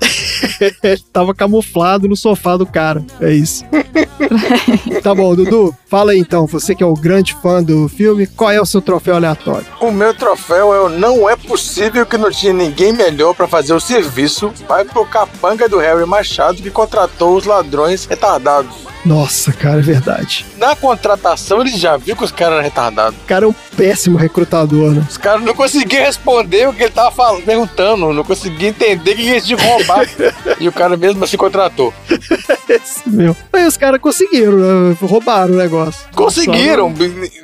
Ele 0.82 1.02
tava 1.12 1.34
camuflado 1.34 2.08
no 2.08 2.16
sofá 2.16 2.56
do 2.56 2.66
cara. 2.66 3.04
É 3.20 3.30
isso. 3.30 3.64
tá 5.02 5.14
bom, 5.14 5.34
Dudu, 5.34 5.74
fala 5.86 6.12
aí 6.12 6.18
então, 6.18 6.46
você 6.46 6.74
que 6.74 6.82
é 6.82 6.86
o 6.86 6.94
grande 6.94 7.34
fã 7.34 7.62
do 7.62 7.88
filme, 7.88 8.26
qual 8.26 8.50
é 8.50 8.60
o 8.60 8.66
seu 8.66 8.80
troféu 8.80 9.16
aleatório? 9.16 9.66
O 9.80 9.90
meu 9.90 10.14
troféu 10.14 10.74
é 10.74 10.80
o 10.80 10.88
não 10.88 11.28
é 11.28 11.36
possível 11.36 12.04
que 12.06 12.16
não 12.16 12.30
tinha 12.30 12.52
ninguém 12.52 12.92
melhor 12.92 13.34
pra 13.34 13.48
fazer 13.48 13.74
o 13.74 13.80
serviço. 13.80 14.52
Vai 14.68 14.84
pro 14.84 15.06
capanga 15.06 15.68
do 15.68 15.78
Harry 15.78 16.06
Machado 16.06 16.62
que 16.62 16.70
contratou 16.70 17.36
os 17.36 17.44
ladrões 17.44 18.04
retardados. 18.04 18.91
Nossa, 19.04 19.52
cara, 19.52 19.78
é 19.78 19.82
verdade. 19.82 20.46
Na 20.56 20.76
contratação, 20.76 21.60
ele 21.60 21.76
já 21.76 21.96
viu 21.96 22.16
que 22.16 22.24
os 22.24 22.30
caras 22.30 22.54
eram 22.54 22.64
retardados. 22.64 23.18
O 23.18 23.26
cara 23.26 23.44
é 23.44 23.48
um 23.48 23.54
péssimo 23.76 24.16
recrutador, 24.16 24.92
né? 24.92 25.04
Os 25.08 25.16
caras 25.16 25.42
não 25.42 25.54
conseguiam 25.54 26.04
responder 26.04 26.68
o 26.68 26.72
que 26.72 26.84
ele 26.84 26.92
tava 26.92 27.10
falando, 27.10 27.44
perguntando, 27.44 28.12
não 28.12 28.24
conseguiam 28.24 28.70
entender 28.70 29.12
o 29.12 29.16
que 29.16 29.28
eles 29.28 29.44
tinham 29.44 29.60
roubar. 29.60 30.06
e 30.60 30.68
o 30.68 30.72
cara 30.72 30.96
mesmo 30.96 31.24
assim 31.24 31.36
contratou. 31.36 31.92
Esse 32.68 33.08
meu. 33.08 33.36
Aí 33.52 33.66
os 33.66 33.76
caras 33.76 34.00
conseguiram, 34.00 34.56
né? 34.56 34.96
roubaram 35.00 35.54
o 35.54 35.56
negócio. 35.56 36.08
Conseguiram, 36.14 36.92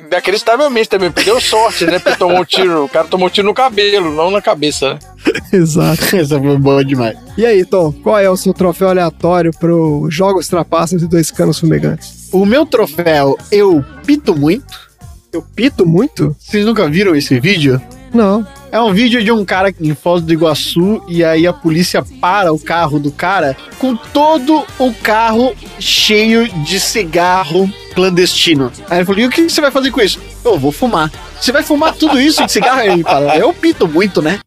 inacreditavelmente 0.07 0.89
também, 0.89 1.11
deu 1.23 1.39
sorte, 1.41 1.85
né? 1.85 1.99
Porque 1.99 2.17
tomou 2.17 2.39
um 2.39 2.45
tiro, 2.45 2.85
o 2.85 2.89
cara 2.89 3.07
tomou 3.07 3.27
um 3.27 3.29
tiro 3.29 3.47
no 3.47 3.53
cabelo, 3.53 4.11
não 4.11 4.31
na 4.31 4.41
cabeça, 4.41 4.93
né? 4.93 4.99
Exato. 5.51 6.15
Essa 6.15 6.39
foi 6.39 6.57
boa 6.57 6.83
demais. 6.83 7.17
E 7.37 7.45
aí, 7.45 7.65
Tom, 7.65 7.91
qual 7.91 8.19
é 8.19 8.29
o 8.29 8.37
seu 8.37 8.53
troféu 8.53 8.89
aleatório 8.89 9.51
pro 9.57 10.07
Jogos 10.09 10.47
Trapaças 10.47 11.01
e 11.01 11.07
Dois 11.07 11.31
Canos 11.31 11.59
Fumegantes? 11.59 12.29
O 12.31 12.45
meu 12.45 12.65
troféu, 12.65 13.37
eu 13.51 13.83
pito 14.05 14.35
muito. 14.35 14.89
Eu 15.31 15.41
pito 15.41 15.85
muito? 15.85 16.35
Vocês 16.39 16.65
nunca 16.65 16.89
viram 16.89 17.15
esse 17.15 17.39
vídeo? 17.39 17.81
Não. 18.13 18.45
É 18.71 18.79
um 18.79 18.93
vídeo 18.93 19.23
de 19.23 19.31
um 19.31 19.45
cara 19.45 19.73
em 19.79 19.93
Foz 19.95 20.21
do 20.21 20.33
Iguaçu 20.33 21.03
e 21.07 21.23
aí 21.23 21.47
a 21.47 21.53
polícia 21.53 22.03
para 22.19 22.53
o 22.53 22.59
carro 22.59 22.99
do 22.99 23.11
cara 23.11 23.55
com 23.77 23.95
todo 23.95 24.63
o 24.77 24.93
carro 24.93 25.55
cheio 25.79 26.47
de 26.63 26.79
cigarro 26.79 27.71
clandestino. 27.93 28.71
Aí 28.89 28.99
ele 28.99 29.05
falou: 29.05 29.21
e 29.21 29.25
o 29.25 29.29
que 29.29 29.49
você 29.49 29.61
vai 29.61 29.71
fazer 29.71 29.91
com 29.91 30.01
isso? 30.01 30.19
Eu 30.43 30.57
vou 30.57 30.71
fumar. 30.71 31.11
Você 31.39 31.51
vai 31.51 31.63
fumar 31.63 31.93
tudo 31.95 32.19
isso 32.19 32.45
de 32.45 32.51
cigarro? 32.51 32.79
Aí 32.79 32.89
ele 32.89 33.03
fala: 33.03 33.35
eu 33.37 33.53
pito 33.53 33.87
muito, 33.87 34.21
né? 34.21 34.39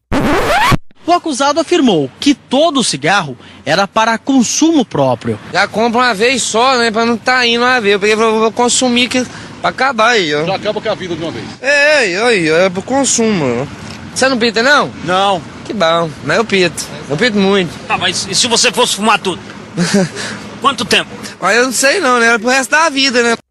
O 1.05 1.11
acusado 1.11 1.59
afirmou 1.59 2.09
que 2.19 2.33
todo 2.33 2.79
o 2.79 2.83
cigarro 2.83 3.37
era 3.65 3.87
para 3.87 4.17
consumo 4.17 4.85
próprio. 4.85 5.37
Já 5.51 5.67
compra 5.67 5.99
uma 5.99 6.13
vez 6.13 6.41
só, 6.41 6.77
né? 6.77 6.91
Pra 6.91 7.05
não 7.05 7.17
tá 7.17 7.45
indo 7.45 7.63
uma 7.63 7.81
vez. 7.81 7.93
Eu 7.93 7.99
peguei 7.99 8.15
e 8.15 8.17
falei, 8.17 8.39
vou 8.39 8.51
consumir 8.51 9.09
que, 9.09 9.25
pra 9.61 9.69
acabar 9.69 10.11
aí, 10.11 10.33
ó. 10.33 10.45
Já 10.45 10.55
acaba 10.55 10.79
com 10.79 10.89
a 10.89 10.95
vida 10.95 11.15
de 11.15 11.21
uma 11.21 11.31
vez. 11.31 11.45
É, 11.61 11.97
aí, 11.97 12.15
aí, 12.15 12.49
é 12.49 12.69
pro 12.69 12.81
consumo. 12.81 13.67
Você 14.15 14.29
não 14.29 14.37
pita, 14.37 14.63
não? 14.63 14.89
Não. 15.03 15.41
Que 15.65 15.73
bom, 15.73 16.09
mas 16.23 16.37
eu 16.37 16.45
pito. 16.45 16.85
Eu 17.09 17.17
pito 17.17 17.37
muito. 17.37 17.71
Tá, 17.87 17.97
mas 17.97 18.27
e 18.29 18.35
se 18.35 18.47
você 18.47 18.71
fosse 18.71 18.95
fumar 18.95 19.19
tudo? 19.19 19.41
Quanto 20.61 20.85
tempo? 20.85 21.09
Mas 21.41 21.57
eu 21.57 21.65
não 21.65 21.73
sei 21.73 21.99
não, 21.99 22.19
né? 22.19 22.27
Era 22.27 22.39
pro 22.39 22.49
resto 22.49 22.71
da 22.71 22.89
vida, 22.89 23.21
né? 23.21 23.35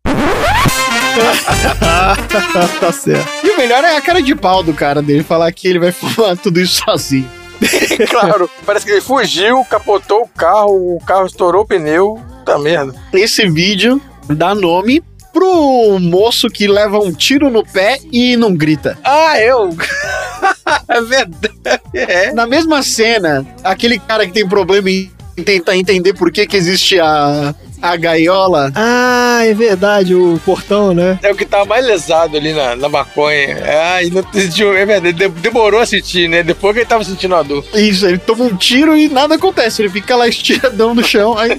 tá 2.80 2.92
certo. 2.92 3.28
E 3.44 3.50
o 3.50 3.56
melhor 3.58 3.84
é 3.84 3.96
a 3.96 4.00
cara 4.00 4.22
de 4.22 4.34
pau 4.34 4.62
do 4.62 4.72
cara 4.72 5.02
dele 5.02 5.22
falar 5.22 5.52
que 5.52 5.68
ele 5.68 5.78
vai 5.78 5.92
fumar 5.92 6.36
tudo 6.38 6.58
isso 6.58 6.82
sozinho. 6.82 7.41
claro, 8.10 8.50
parece 8.66 8.84
que 8.84 8.92
ele 8.92 9.00
fugiu, 9.00 9.64
capotou 9.64 10.22
o 10.22 10.28
carro, 10.28 10.96
o 10.96 11.00
carro 11.04 11.26
estourou 11.26 11.62
o 11.62 11.66
pneu. 11.66 12.20
Tá 12.44 12.58
merda. 12.58 12.94
Esse 13.12 13.48
vídeo 13.48 14.00
dá 14.28 14.54
nome 14.54 15.02
pro 15.32 15.98
moço 15.98 16.48
que 16.48 16.66
leva 16.68 16.98
um 16.98 17.12
tiro 17.12 17.50
no 17.50 17.64
pé 17.64 17.98
e 18.12 18.36
não 18.36 18.54
grita. 18.54 18.98
Ah, 19.02 19.40
eu? 19.40 19.70
é 20.88 21.00
verdade. 21.00 21.80
É. 21.94 22.32
Na 22.32 22.46
mesma 22.46 22.82
cena, 22.82 23.46
aquele 23.64 23.98
cara 23.98 24.26
que 24.26 24.32
tem 24.32 24.46
problema 24.46 24.90
em 24.90 25.10
tentar 25.44 25.76
entender 25.76 26.12
por 26.14 26.30
que, 26.30 26.46
que 26.46 26.56
existe 26.56 26.98
a, 27.00 27.54
a 27.80 27.96
gaiola. 27.96 28.70
Ah, 28.74 29.40
é 29.44 29.54
verdade, 29.54 30.14
o 30.14 30.38
portão, 30.44 30.92
né? 30.92 31.18
É 31.22 31.32
o 31.32 31.34
que 31.34 31.44
tá 31.46 31.64
mais 31.64 31.84
lesado 31.84 32.36
ali 32.36 32.52
na, 32.52 32.76
na 32.76 32.88
maconha. 32.88 33.56
Ah, 33.64 34.02
e 34.02 34.10
não 34.10 34.22
sentiu, 34.32 34.76
é 34.76 34.84
verdade, 34.84 35.16
de- 35.16 35.28
demorou 35.40 35.80
a 35.80 35.86
sentir, 35.86 36.28
né? 36.28 36.42
Depois 36.42 36.74
que 36.74 36.80
ele 36.80 36.86
tava 36.88 37.02
sentindo 37.04 37.34
a 37.34 37.42
dor. 37.42 37.64
Isso, 37.74 38.06
ele 38.06 38.18
toma 38.18 38.44
um 38.44 38.56
tiro 38.56 38.96
e 38.96 39.08
nada 39.08 39.34
acontece. 39.36 39.82
Ele 39.82 39.88
fica 39.90 40.14
lá 40.16 40.28
estiradão 40.28 40.94
no 40.94 41.02
chão. 41.04 41.36
Aí, 41.38 41.58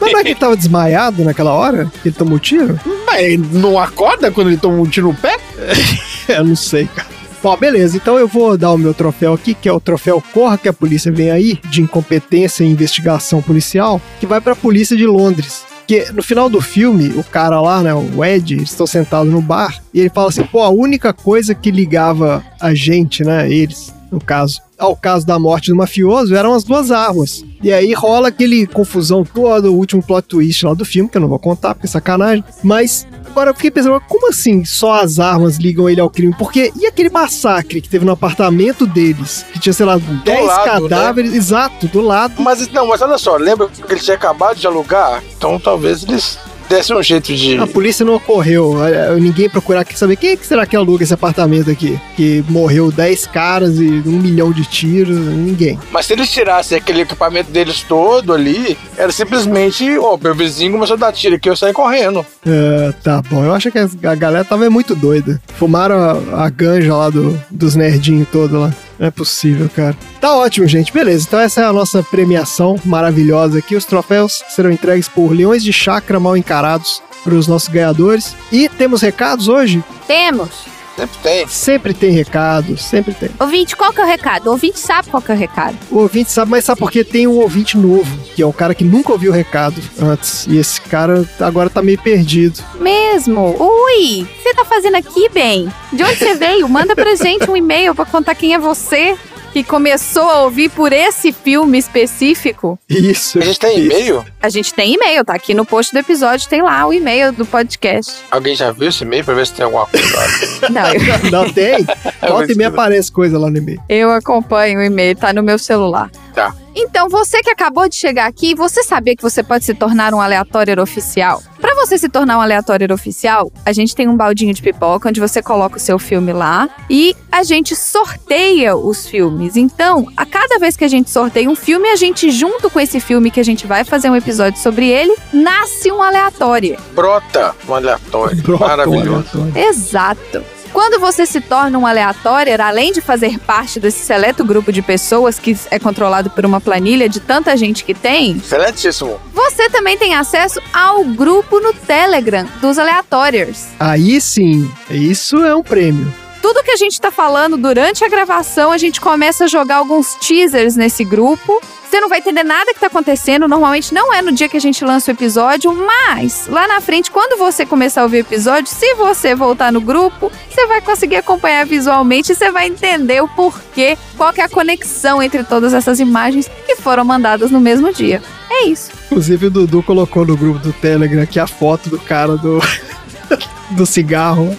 Mas 0.00 0.12
não 0.12 0.18
é 0.18 0.22
que 0.22 0.28
ele 0.30 0.34
tava 0.34 0.56
desmaiado 0.56 1.22
naquela 1.24 1.52
hora? 1.52 1.90
Que 2.02 2.08
ele 2.08 2.16
tomou 2.16 2.38
tiro? 2.38 2.78
mas 3.06 3.22
ele 3.22 3.48
não 3.52 3.78
acorda 3.78 4.30
quando 4.30 4.48
ele 4.48 4.56
toma 4.56 4.80
um 4.80 4.86
tiro 4.86 5.08
no 5.08 5.14
pé? 5.14 5.36
Eu 6.28 6.42
não 6.44 6.56
sei, 6.56 6.86
cara. 6.86 7.13
Bom, 7.44 7.58
beleza, 7.58 7.98
então 7.98 8.18
eu 8.18 8.26
vou 8.26 8.56
dar 8.56 8.72
o 8.72 8.78
meu 8.78 8.94
troféu 8.94 9.34
aqui, 9.34 9.52
que 9.52 9.68
é 9.68 9.72
o 9.72 9.78
troféu 9.78 10.24
Corra 10.32 10.56
que 10.56 10.66
a 10.66 10.72
polícia 10.72 11.12
vem 11.12 11.30
aí, 11.30 11.60
de 11.68 11.82
incompetência 11.82 12.64
e 12.64 12.70
investigação 12.70 13.42
policial, 13.42 14.00
que 14.18 14.24
vai 14.24 14.40
pra 14.40 14.56
polícia 14.56 14.96
de 14.96 15.04
Londres. 15.06 15.62
Porque 15.80 16.10
no 16.14 16.22
final 16.22 16.48
do 16.48 16.62
filme, 16.62 17.08
o 17.08 17.22
cara 17.22 17.60
lá, 17.60 17.82
né, 17.82 17.92
o 17.92 18.24
Ed, 18.24 18.62
estão 18.62 18.86
sentados 18.86 19.30
no 19.30 19.42
bar, 19.42 19.78
e 19.92 20.00
ele 20.00 20.08
fala 20.08 20.30
assim, 20.30 20.42
pô, 20.44 20.62
a 20.62 20.70
única 20.70 21.12
coisa 21.12 21.54
que 21.54 21.70
ligava 21.70 22.42
a 22.58 22.72
gente, 22.72 23.22
né, 23.22 23.46
eles, 23.52 23.92
no 24.10 24.18
caso, 24.18 24.62
ao 24.78 24.96
caso 24.96 25.26
da 25.26 25.38
morte 25.38 25.68
do 25.68 25.76
mafioso, 25.76 26.34
eram 26.34 26.54
as 26.54 26.64
duas 26.64 26.90
armas. 26.90 27.44
E 27.62 27.70
aí 27.70 27.92
rola 27.92 28.28
aquele 28.28 28.66
confusão 28.66 29.22
toda, 29.22 29.70
o 29.70 29.76
último 29.76 30.02
plot 30.02 30.26
twist 30.26 30.64
lá 30.64 30.72
do 30.72 30.84
filme, 30.86 31.10
que 31.10 31.18
eu 31.18 31.20
não 31.20 31.28
vou 31.28 31.38
contar, 31.38 31.74
porque 31.74 31.86
é 31.86 31.90
sacanagem. 31.90 32.42
Mas 32.62 33.06
agora 33.34 33.50
eu 33.50 33.54
fiquei 33.54 33.70
pensando, 33.70 34.00
como 34.08 34.28
assim 34.28 34.64
só 34.64 35.00
as 35.00 35.18
armas 35.18 35.56
ligam 35.56 35.90
ele 35.90 36.00
ao 36.00 36.08
crime? 36.08 36.32
Porque 36.38 36.72
e 36.76 36.86
aquele 36.86 37.10
massacre 37.10 37.80
que 37.80 37.88
teve 37.88 38.04
no 38.04 38.12
apartamento 38.12 38.86
deles? 38.86 39.44
Que 39.52 39.58
tinha, 39.58 39.72
sei 39.72 39.84
lá, 39.84 39.96
10 39.96 40.46
lado, 40.46 40.64
né? 40.64 40.88
cadáveres, 40.88 41.34
exato, 41.34 41.88
do 41.88 42.00
lado. 42.00 42.40
Mas 42.40 42.68
não, 42.68 42.86
mas 42.86 43.02
olha 43.02 43.18
só, 43.18 43.36
lembra 43.36 43.68
que 43.68 43.92
ele 43.92 44.00
tinha 44.00 44.14
acabado 44.14 44.56
de 44.56 44.66
alugar? 44.66 45.22
Então 45.36 45.58
talvez 45.58 46.04
eles 46.04 46.38
desse 46.68 46.92
um 46.94 47.02
jeito 47.02 47.34
de. 47.34 47.58
A 47.58 47.66
polícia 47.66 48.04
não 48.04 48.14
ocorreu. 48.14 48.84
é, 48.84 49.14
Ninguém 49.18 49.48
procurar 49.48 49.84
saber 49.94 50.16
quem 50.16 50.30
é 50.30 50.36
que 50.36 50.46
será 50.46 50.66
que 50.66 50.76
aluga 50.76 51.04
esse 51.04 51.14
apartamento 51.14 51.70
aqui. 51.70 51.98
Que 52.16 52.44
morreu 52.48 52.90
10 52.90 53.26
caras 53.26 53.78
e 53.78 54.02
um 54.06 54.18
milhão 54.20 54.52
de 54.52 54.64
tiros. 54.64 55.18
Ninguém. 55.18 55.78
Mas 55.90 56.06
se 56.06 56.12
eles 56.12 56.30
tirassem 56.30 56.76
aquele 56.78 57.02
equipamento 57.02 57.50
deles 57.50 57.82
todo 57.82 58.32
ali, 58.32 58.76
era 58.96 59.12
simplesmente, 59.12 59.98
ó, 59.98 60.16
meu 60.16 60.34
vizinho 60.34 60.72
começou 60.72 60.94
a 60.94 60.98
dar 60.98 61.12
tiro 61.12 61.36
aqui, 61.36 61.48
eu 61.48 61.56
saí 61.56 61.72
correndo. 61.72 62.24
É, 62.46 62.92
tá 63.02 63.22
bom. 63.30 63.44
Eu 63.44 63.52
acho 63.54 63.70
que 63.70 63.78
a 63.78 64.14
galera 64.14 64.44
tava 64.44 64.68
muito 64.70 64.94
doida. 64.94 65.40
Fumaram 65.56 65.96
a, 66.32 66.44
a 66.44 66.50
ganja 66.50 66.94
lá 66.94 67.10
do, 67.10 67.40
dos 67.50 67.74
nerdinhos 67.74 68.28
todos 68.30 68.58
lá. 68.58 68.72
Não 69.04 69.08
é 69.08 69.10
possível, 69.10 69.68
cara. 69.68 69.94
Tá 70.18 70.34
ótimo, 70.34 70.66
gente. 70.66 70.90
Beleza. 70.90 71.26
Então 71.28 71.38
essa 71.38 71.60
é 71.60 71.64
a 71.64 71.72
nossa 71.74 72.02
premiação 72.02 72.80
maravilhosa 72.86 73.58
aqui. 73.58 73.76
Os 73.76 73.84
troféus 73.84 74.42
serão 74.48 74.72
entregues 74.72 75.10
por 75.10 75.30
leões 75.30 75.62
de 75.62 75.74
chakra 75.74 76.18
mal 76.18 76.34
encarados 76.38 77.02
para 77.22 77.34
os 77.34 77.46
nossos 77.46 77.68
ganhadores. 77.68 78.34
E 78.50 78.66
temos 78.66 79.02
recados 79.02 79.46
hoje? 79.46 79.84
Temos. 80.06 80.48
Sempre 80.96 81.18
tem. 81.22 81.48
Sempre 81.48 81.94
tem 81.94 82.10
recado, 82.10 82.76
sempre 82.78 83.14
tem. 83.14 83.30
Ouvinte, 83.40 83.76
qual 83.76 83.92
que 83.92 84.00
é 84.00 84.04
o 84.04 84.06
recado? 84.06 84.46
O 84.46 84.50
ouvinte 84.50 84.78
sabe 84.78 85.10
qual 85.10 85.22
que 85.22 85.32
é 85.32 85.34
o 85.34 85.38
recado. 85.38 85.76
O 85.90 85.98
ouvinte 85.98 86.30
sabe, 86.30 86.50
mas 86.50 86.64
sabe 86.64 86.78
por 86.78 86.90
quê? 86.90 87.02
Tem 87.02 87.26
um 87.26 87.38
ouvinte 87.38 87.76
novo, 87.76 88.16
que 88.34 88.42
é 88.42 88.46
um 88.46 88.52
cara 88.52 88.74
que 88.74 88.84
nunca 88.84 89.12
ouviu 89.12 89.32
o 89.32 89.34
recado 89.34 89.80
antes. 90.00 90.46
E 90.46 90.56
esse 90.56 90.80
cara 90.80 91.28
agora 91.40 91.68
tá 91.68 91.82
meio 91.82 91.98
perdido. 91.98 92.62
Mesmo. 92.80 93.56
Ui, 93.58 94.22
o 94.22 94.26
que 94.26 94.42
você 94.42 94.54
tá 94.54 94.64
fazendo 94.64 94.96
aqui, 94.96 95.28
bem? 95.30 95.68
De 95.92 96.02
onde 96.04 96.16
você 96.16 96.34
veio? 96.34 96.68
Manda 96.68 96.94
pra 96.94 97.14
gente 97.16 97.50
um 97.50 97.56
e-mail 97.56 97.94
pra 97.94 98.04
contar 98.04 98.34
quem 98.34 98.54
é 98.54 98.58
você 98.58 99.16
que 99.54 99.62
começou 99.62 100.28
a 100.28 100.40
ouvir 100.40 100.68
por 100.68 100.92
esse 100.92 101.30
filme 101.30 101.78
específico. 101.78 102.76
Isso. 102.90 103.38
A 103.38 103.42
gente 103.42 103.60
tem 103.60 103.78
e-mail? 103.84 104.24
A 104.42 104.48
gente 104.48 104.74
tem 104.74 104.94
e-mail, 104.94 105.24
tá 105.24 105.32
aqui 105.32 105.54
no 105.54 105.64
post 105.64 105.92
do 105.92 105.98
episódio, 106.00 106.48
tem 106.48 106.60
lá 106.60 106.84
o 106.84 106.92
e-mail 106.92 107.30
do 107.30 107.46
podcast. 107.46 108.14
Alguém 108.32 108.56
já 108.56 108.72
viu 108.72 108.88
esse 108.88 109.04
e-mail 109.04 109.24
pra 109.24 109.32
ver 109.32 109.46
se 109.46 109.52
tem 109.52 109.64
alguma 109.64 109.86
coisa 109.86 110.16
lá? 110.16 110.26
Não, 110.70 110.92
eu, 110.92 111.30
Não 111.30 111.52
tem? 111.52 111.86
Volta 112.28 112.50
e 112.50 112.56
me 112.56 112.64
aparece 112.64 113.12
coisa 113.12 113.38
lá 113.38 113.48
no 113.48 113.56
e-mail. 113.56 113.80
eu 113.88 114.10
acompanho 114.10 114.80
o 114.80 114.82
e-mail, 114.82 115.14
tá 115.14 115.32
no 115.32 115.40
meu 115.40 115.56
celular. 115.56 116.10
Tá. 116.34 116.52
Então, 116.74 117.08
você 117.08 117.40
que 117.40 117.50
acabou 117.50 117.88
de 117.88 117.94
chegar 117.94 118.26
aqui, 118.26 118.54
você 118.54 118.82
sabia 118.82 119.14
que 119.14 119.22
você 119.22 119.42
pode 119.42 119.64
se 119.64 119.72
tornar 119.74 120.12
um 120.12 120.20
aleatório 120.20 120.82
oficial? 120.82 121.40
Para 121.60 121.74
você 121.76 121.96
se 121.96 122.08
tornar 122.08 122.36
um 122.38 122.40
aleatório 122.40 122.92
oficial, 122.92 123.52
a 123.64 123.72
gente 123.72 123.94
tem 123.94 124.08
um 124.08 124.16
baldinho 124.16 124.52
de 124.52 124.60
pipoca 124.60 125.08
onde 125.08 125.20
você 125.20 125.40
coloca 125.40 125.76
o 125.76 125.80
seu 125.80 125.98
filme 125.98 126.32
lá 126.32 126.68
e 126.90 127.14
a 127.30 127.44
gente 127.44 127.76
sorteia 127.76 128.76
os 128.76 129.06
filmes. 129.06 129.56
Então, 129.56 130.08
a 130.16 130.26
cada 130.26 130.58
vez 130.58 130.76
que 130.76 130.84
a 130.84 130.88
gente 130.88 131.08
sorteia 131.08 131.48
um 131.48 131.54
filme, 131.54 131.88
a 131.88 131.96
gente 131.96 132.30
junto 132.30 132.68
com 132.68 132.80
esse 132.80 132.98
filme 132.98 133.30
que 133.30 133.38
a 133.38 133.44
gente 133.44 133.66
vai 133.66 133.84
fazer 133.84 134.10
um 134.10 134.16
episódio 134.16 134.60
sobre 134.60 134.88
ele, 134.88 135.14
nasce 135.32 135.92
um 135.92 136.02
aleatório. 136.02 136.76
Brota 136.92 137.54
um 137.68 137.74
aleatório. 137.74 138.42
Brota 138.42 138.64
um 138.64 138.68
Maravilhoso. 138.68 139.28
aleatório. 139.34 139.68
Exato. 139.68 140.44
Quando 140.74 140.98
você 140.98 141.24
se 141.24 141.40
torna 141.40 141.78
um 141.78 141.86
aleatório, 141.86 142.60
além 142.60 142.90
de 142.90 143.00
fazer 143.00 143.38
parte 143.38 143.78
desse 143.78 144.04
seleto 144.04 144.44
grupo 144.44 144.72
de 144.72 144.82
pessoas 144.82 145.38
que 145.38 145.56
é 145.70 145.78
controlado 145.78 146.30
por 146.30 146.44
uma 146.44 146.60
planilha 146.60 147.08
de 147.08 147.20
tanta 147.20 147.56
gente 147.56 147.84
que 147.84 147.94
tem, 147.94 148.32
Excelentíssimo. 148.38 149.20
você 149.32 149.70
também 149.70 149.96
tem 149.96 150.16
acesso 150.16 150.60
ao 150.72 151.04
grupo 151.04 151.60
no 151.60 151.72
Telegram 151.72 152.44
dos 152.60 152.76
aleatórios. 152.76 153.66
Aí 153.78 154.20
sim, 154.20 154.68
isso 154.90 155.36
é 155.44 155.54
um 155.54 155.62
prêmio. 155.62 156.12
Tudo 156.42 156.64
que 156.64 156.72
a 156.72 156.76
gente 156.76 157.00
tá 157.00 157.12
falando 157.12 157.56
durante 157.56 158.04
a 158.04 158.08
gravação, 158.08 158.72
a 158.72 158.76
gente 158.76 159.00
começa 159.00 159.44
a 159.44 159.46
jogar 159.46 159.76
alguns 159.76 160.16
teasers 160.16 160.74
nesse 160.74 161.04
grupo. 161.04 161.62
Você 161.88 162.00
não 162.00 162.08
vai 162.08 162.18
entender 162.18 162.42
nada 162.42 162.72
que 162.74 162.80
tá 162.80 162.86
acontecendo. 162.86 163.46
Normalmente 163.46 163.94
não 163.94 164.12
é 164.12 164.20
no 164.20 164.32
dia 164.32 164.48
que 164.48 164.56
a 164.56 164.60
gente 164.60 164.84
lança 164.84 165.10
o 165.10 165.14
episódio, 165.14 165.72
mas 165.74 166.46
lá 166.48 166.66
na 166.66 166.80
frente, 166.80 167.10
quando 167.10 167.38
você 167.38 167.64
começar 167.64 168.00
a 168.00 168.04
ouvir 168.04 168.18
o 168.18 168.20
episódio, 168.20 168.68
se 168.72 168.94
você 168.94 169.34
voltar 169.34 169.72
no 169.72 169.80
grupo, 169.80 170.30
você 170.50 170.66
vai 170.66 170.80
conseguir 170.80 171.16
acompanhar 171.16 171.64
visualmente 171.66 172.32
e 172.32 172.34
você 172.34 172.50
vai 172.50 172.66
entender 172.66 173.22
o 173.22 173.28
porquê, 173.28 173.96
qual 174.16 174.32
que 174.32 174.40
é 174.40 174.44
a 174.44 174.48
conexão 174.48 175.22
entre 175.22 175.44
todas 175.44 175.72
essas 175.74 176.00
imagens 176.00 176.50
que 176.66 176.76
foram 176.76 177.04
mandadas 177.04 177.50
no 177.50 177.60
mesmo 177.60 177.92
dia. 177.92 178.22
É 178.50 178.66
isso. 178.66 178.90
Inclusive 179.06 179.46
o 179.46 179.50
Dudu 179.50 179.82
colocou 179.82 180.24
no 180.26 180.36
grupo 180.36 180.58
do 180.58 180.72
Telegram 180.72 181.22
aqui 181.22 181.38
a 181.38 181.46
foto 181.46 181.90
do 181.90 181.98
cara 181.98 182.36
do. 182.36 182.60
do 183.70 183.86
cigarro. 183.86 184.56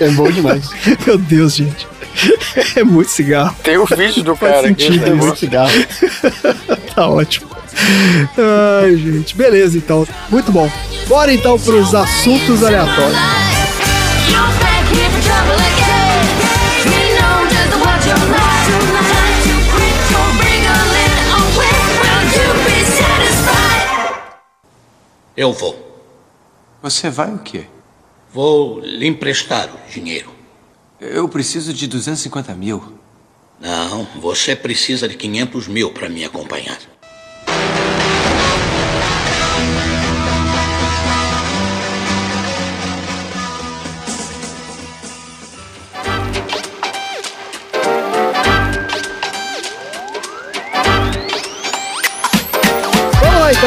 É 0.00 0.08
bom 0.10 0.30
demais. 0.32 0.70
Meu 1.06 1.18
Deus, 1.18 1.54
gente. 1.54 1.91
É 2.76 2.84
muito 2.84 3.10
cigarro. 3.10 3.56
Tem 3.62 3.76
o 3.76 3.86
vídeo 3.86 4.22
do 4.22 4.36
cara 4.36 4.68
aqui. 4.68 4.88
isso. 4.88 5.14
Muito 5.16 5.38
cigarro. 5.38 5.72
Tá 6.94 7.08
ótimo. 7.08 7.50
Ai, 8.82 8.96
gente. 8.96 9.34
Beleza, 9.34 9.78
então. 9.78 10.06
Muito 10.28 10.52
bom. 10.52 10.70
Bora 11.08 11.32
então 11.32 11.58
pros 11.58 11.94
assuntos 11.94 12.62
aleatórios. 12.62 13.16
Eu 25.34 25.52
vou. 25.52 26.04
Você 26.82 27.08
vai 27.08 27.32
o 27.32 27.38
quê? 27.38 27.64
Vou 28.32 28.80
lhe 28.80 29.06
emprestar 29.06 29.68
o 29.68 29.90
dinheiro. 29.90 30.41
Eu 31.04 31.28
preciso 31.28 31.74
de 31.74 31.88
250 31.88 32.54
mil. 32.54 32.80
Não, 33.60 34.04
você 34.20 34.54
precisa 34.54 35.08
de 35.08 35.16
500 35.16 35.66
mil 35.66 35.92
para 35.92 36.08
me 36.08 36.24
acompanhar. 36.24 36.78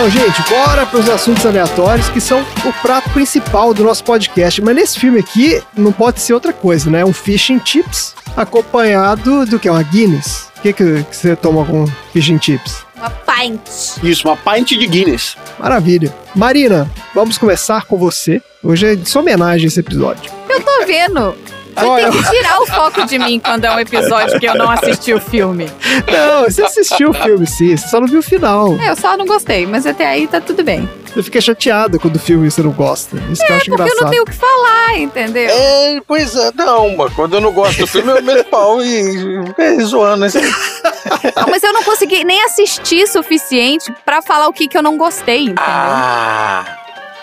Então, 0.05 0.09
gente. 0.09 0.49
Bora 0.49 0.85
pros 0.85 1.09
assuntos 1.09 1.45
aleatórios 1.45 2.09
que 2.09 2.21
são 2.21 2.45
o 2.63 2.73
prato 2.81 3.09
principal 3.09 3.73
do 3.73 3.83
nosso 3.83 4.03
podcast. 4.03 4.61
Mas 4.61 4.75
nesse 4.75 4.99
filme 4.99 5.19
aqui 5.19 5.61
não 5.75 5.91
pode 5.91 6.19
ser 6.19 6.33
outra 6.33 6.53
coisa, 6.53 6.89
né? 6.91 7.03
Um 7.03 7.13
fish 7.13 7.49
and 7.49 7.59
chips 7.65 8.13
acompanhado 8.37 9.45
do 9.45 9.57
que? 9.57 9.69
Uma 9.69 9.81
Guinness. 9.81 10.49
O 10.57 10.61
que, 10.61 10.73
que 10.73 11.03
que 11.03 11.15
você 11.15 11.35
toma 11.35 11.65
com 11.65 11.87
fish 12.13 12.29
and 12.29 12.39
chips? 12.39 12.85
Uma 12.95 13.09
pint. 13.09 13.59
Isso, 14.03 14.27
uma 14.27 14.37
pint 14.37 14.69
de 14.69 14.85
Guinness. 14.85 15.35
Maravilha. 15.57 16.13
Marina, 16.35 16.89
vamos 17.13 17.37
começar 17.37 17.85
com 17.85 17.97
você. 17.97 18.41
Hoje 18.63 18.85
é 18.85 18.95
de 18.95 19.09
sua 19.09 19.21
homenagem 19.21 19.67
esse 19.67 19.79
episódio. 19.79 20.31
Eu 20.47 20.61
tô 20.61 20.85
vendo. 20.85 21.35
É 21.75 22.09
Tem 22.09 22.11
que 22.11 22.29
tirar 22.29 22.61
o 22.61 22.65
foco 22.65 23.05
de 23.05 23.19
mim 23.19 23.39
quando 23.39 23.65
é 23.65 23.71
um 23.71 23.79
episódio 23.79 24.39
que 24.39 24.45
eu 24.45 24.55
não 24.55 24.69
assisti 24.69 25.13
o 25.13 25.19
filme. 25.19 25.69
Não, 26.11 26.43
você 26.43 26.63
assistiu 26.63 27.09
o 27.09 27.13
filme, 27.13 27.45
sim. 27.45 27.75
Você 27.75 27.87
só 27.87 27.99
não 27.99 28.07
viu 28.07 28.19
o 28.19 28.23
final. 28.23 28.73
É, 28.79 28.89
eu 28.89 28.95
só 28.95 29.17
não 29.17 29.25
gostei, 29.25 29.65
mas 29.65 29.85
até 29.85 30.05
aí 30.07 30.27
tá 30.27 30.39
tudo 30.39 30.63
bem. 30.63 30.89
Você 31.13 31.23
fica 31.23 31.39
chateada 31.39 31.97
quando 31.97 32.17
o 32.17 32.19
filme 32.19 32.49
você 32.49 32.61
não 32.61 32.71
gosta. 32.71 33.17
Isso 33.31 33.45
que 33.45 33.51
eu 33.51 33.55
acho 33.55 33.73
É, 33.73 33.77
Porque 33.77 33.91
eu 33.91 34.01
não 34.01 34.09
tenho 34.09 34.23
o 34.23 34.25
que 34.25 34.33
falar, 34.33 34.97
entendeu? 34.97 35.49
É, 35.49 36.01
pois 36.05 36.35
é, 36.35 36.51
não, 36.55 36.95
mano. 36.95 37.11
Quando 37.15 37.35
eu 37.35 37.41
não 37.41 37.51
gosto 37.53 37.79
do 37.79 37.87
filme, 37.87 38.11
eu 38.11 38.21
meto 38.21 38.49
pau 38.49 38.81
e 38.81 39.45
é, 39.57 39.79
zoando. 39.79 40.25
Assim. 40.25 40.41
Não, 40.41 41.47
mas 41.49 41.63
eu 41.63 41.71
não 41.71 41.83
consegui 41.83 42.23
nem 42.23 42.43
assistir 42.43 43.07
suficiente 43.07 43.93
pra 44.03 44.21
falar 44.21 44.47
o 44.47 44.53
que, 44.53 44.67
que 44.67 44.77
eu 44.77 44.83
não 44.83 44.97
gostei, 44.97 45.43
entendeu? 45.43 45.63
Ah, 45.65 46.65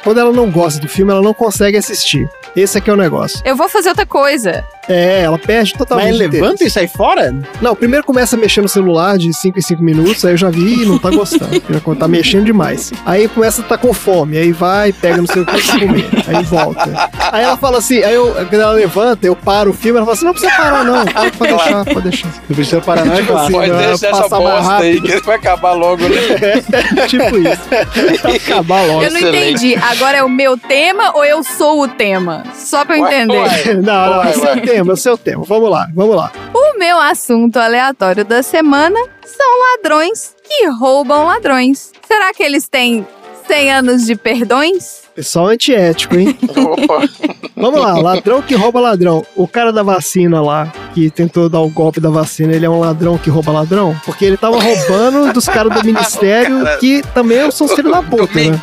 Quando 0.02 0.18
ela 0.18 0.32
não 0.32 0.50
gosta 0.50 0.80
do 0.80 0.88
filme, 0.88 1.12
ela 1.12 1.22
não 1.22 1.32
consegue 1.32 1.76
assistir. 1.76 2.28
Esse 2.56 2.78
aqui 2.78 2.90
é 2.90 2.92
o 2.92 2.96
negócio. 2.96 3.40
Eu 3.44 3.54
vou 3.56 3.68
fazer 3.68 3.88
outra 3.88 4.04
coisa. 4.04 4.64
É, 4.88 5.22
ela 5.22 5.38
perde 5.38 5.74
totalmente. 5.74 6.18
Mas 6.18 6.18
levanta 6.18 6.64
e 6.64 6.70
sai 6.70 6.88
fora? 6.88 7.34
Não, 7.60 7.74
primeiro 7.74 8.04
começa 8.04 8.36
a 8.36 8.38
mexer 8.38 8.60
no 8.60 8.68
celular 8.68 9.16
de 9.16 9.32
5 9.32 9.58
em 9.58 9.62
5 9.62 9.82
minutos, 9.82 10.24
aí 10.24 10.32
eu 10.32 10.36
já 10.36 10.50
vi 10.50 10.82
e 10.82 10.86
não 10.86 10.98
tá 10.98 11.10
gostando. 11.10 11.60
tá 11.98 12.08
mexendo 12.08 12.44
demais. 12.44 12.92
Aí 13.04 13.28
começa 13.28 13.60
a 13.60 13.64
estar 13.64 13.78
com 13.78 13.92
fome, 13.92 14.36
aí 14.36 14.52
vai, 14.52 14.92
pega 14.92 15.18
no 15.18 15.26
seu 15.26 15.44
pra 15.44 15.54
comer, 15.54 16.08
aí 16.26 16.42
volta. 16.44 17.10
Aí 17.30 17.44
ela 17.44 17.56
fala 17.56 17.78
assim, 17.78 18.02
aí 18.02 18.14
eu, 18.14 18.32
quando 18.34 18.60
ela 18.60 18.72
levanta, 18.72 19.26
eu 19.26 19.36
paro 19.36 19.70
o 19.70 19.74
filme, 19.74 19.98
ela 19.98 20.06
fala 20.06 20.16
assim: 20.16 20.24
não 20.24 20.32
precisa 20.32 20.52
parar, 20.56 20.84
não. 20.84 21.00
Ah, 21.02 21.30
pode 21.36 21.52
deixar, 21.52 21.84
pode 21.84 22.02
deixar. 22.02 22.28
Não 22.48 22.56
precisa 22.56 22.80
parar, 22.80 23.04
não, 23.04 23.14
é 23.14 23.16
Tipo 23.16 23.32
assim, 23.34 23.52
pode 23.52 23.70
vai 23.70 23.86
deixar 23.86 24.08
essa 24.08 24.28
bosta 24.28 24.76
aí, 24.76 25.00
que 25.00 25.20
vai 25.20 25.36
acabar 25.36 25.72
logo, 25.72 26.02
né? 26.08 26.16
tipo 27.08 27.38
isso. 27.38 28.20
Pra 28.20 28.34
acabar 28.34 28.82
logo. 28.86 29.02
Eu 29.02 29.10
não 29.10 29.18
Excelente. 29.18 29.66
entendi. 29.66 29.76
Agora 29.76 30.18
é 30.18 30.24
o 30.24 30.28
meu 30.28 30.56
tema 30.56 31.12
ou 31.14 31.24
eu 31.24 31.42
sou 31.42 31.83
o 31.83 31.88
tema? 31.88 32.42
Só 32.54 32.85
pra 32.85 32.96
eu 32.96 33.02
Ué, 33.02 33.14
entender. 33.22 33.38
ué. 33.38 33.74
Não, 33.74 34.10
não, 34.10 34.16
Vai, 34.18 34.30
é 34.30 34.33
seu 34.33 34.42
vai. 34.42 34.60
Tema, 34.73 34.92
é 34.92 34.94
o 34.94 34.96
seu 34.96 35.18
tema. 35.18 35.44
Vamos 35.44 35.70
lá, 35.70 35.87
vamos 35.94 36.16
lá. 36.16 36.33
O 36.54 36.79
meu 36.79 36.98
assunto 36.98 37.58
aleatório 37.58 38.25
da 38.25 38.42
semana 38.42 38.98
são 39.25 39.60
ladrões 39.60 40.35
que 40.42 40.66
roubam 40.66 41.27
ladrões. 41.27 41.92
Será 42.06 42.33
que 42.33 42.42
eles 42.42 42.68
têm 42.68 43.06
100 43.46 43.73
anos 43.73 44.06
de 44.06 44.16
perdões? 44.16 45.02
Pessoal 45.14 45.48
antiético, 45.48 46.16
hein? 46.16 46.38
Opa. 46.56 47.06
Vamos 47.54 47.81
lá, 47.81 47.98
ladrão 47.98 48.40
que 48.40 48.54
rouba 48.54 48.81
ladrão. 48.81 49.27
O 49.37 49.46
cara 49.46 49.70
da 49.70 49.83
vacina 49.83 50.40
lá, 50.40 50.73
que 50.92 51.10
tentou 51.10 51.48
dar 51.48 51.60
o 51.60 51.68
golpe 51.68 52.00
da 52.00 52.10
vacina, 52.10 52.52
ele 52.54 52.66
é 52.66 52.70
um 52.70 52.80
ladrão 52.80 53.18
que 53.18 53.30
rouba 53.30 53.52
ladrão? 53.52 53.98
Porque 54.04 54.24
ele 54.24 54.36
tava 54.36 54.60
roubando 54.60 55.32
dos 55.32 55.46
caras 55.46 55.72
do 55.72 55.84
ministério 55.84 56.64
que 56.78 57.02
também 57.14 57.50
são 57.50 57.68
filhos 57.68 57.90
da 57.90 58.02
puta, 58.02 58.38
né? 58.38 58.60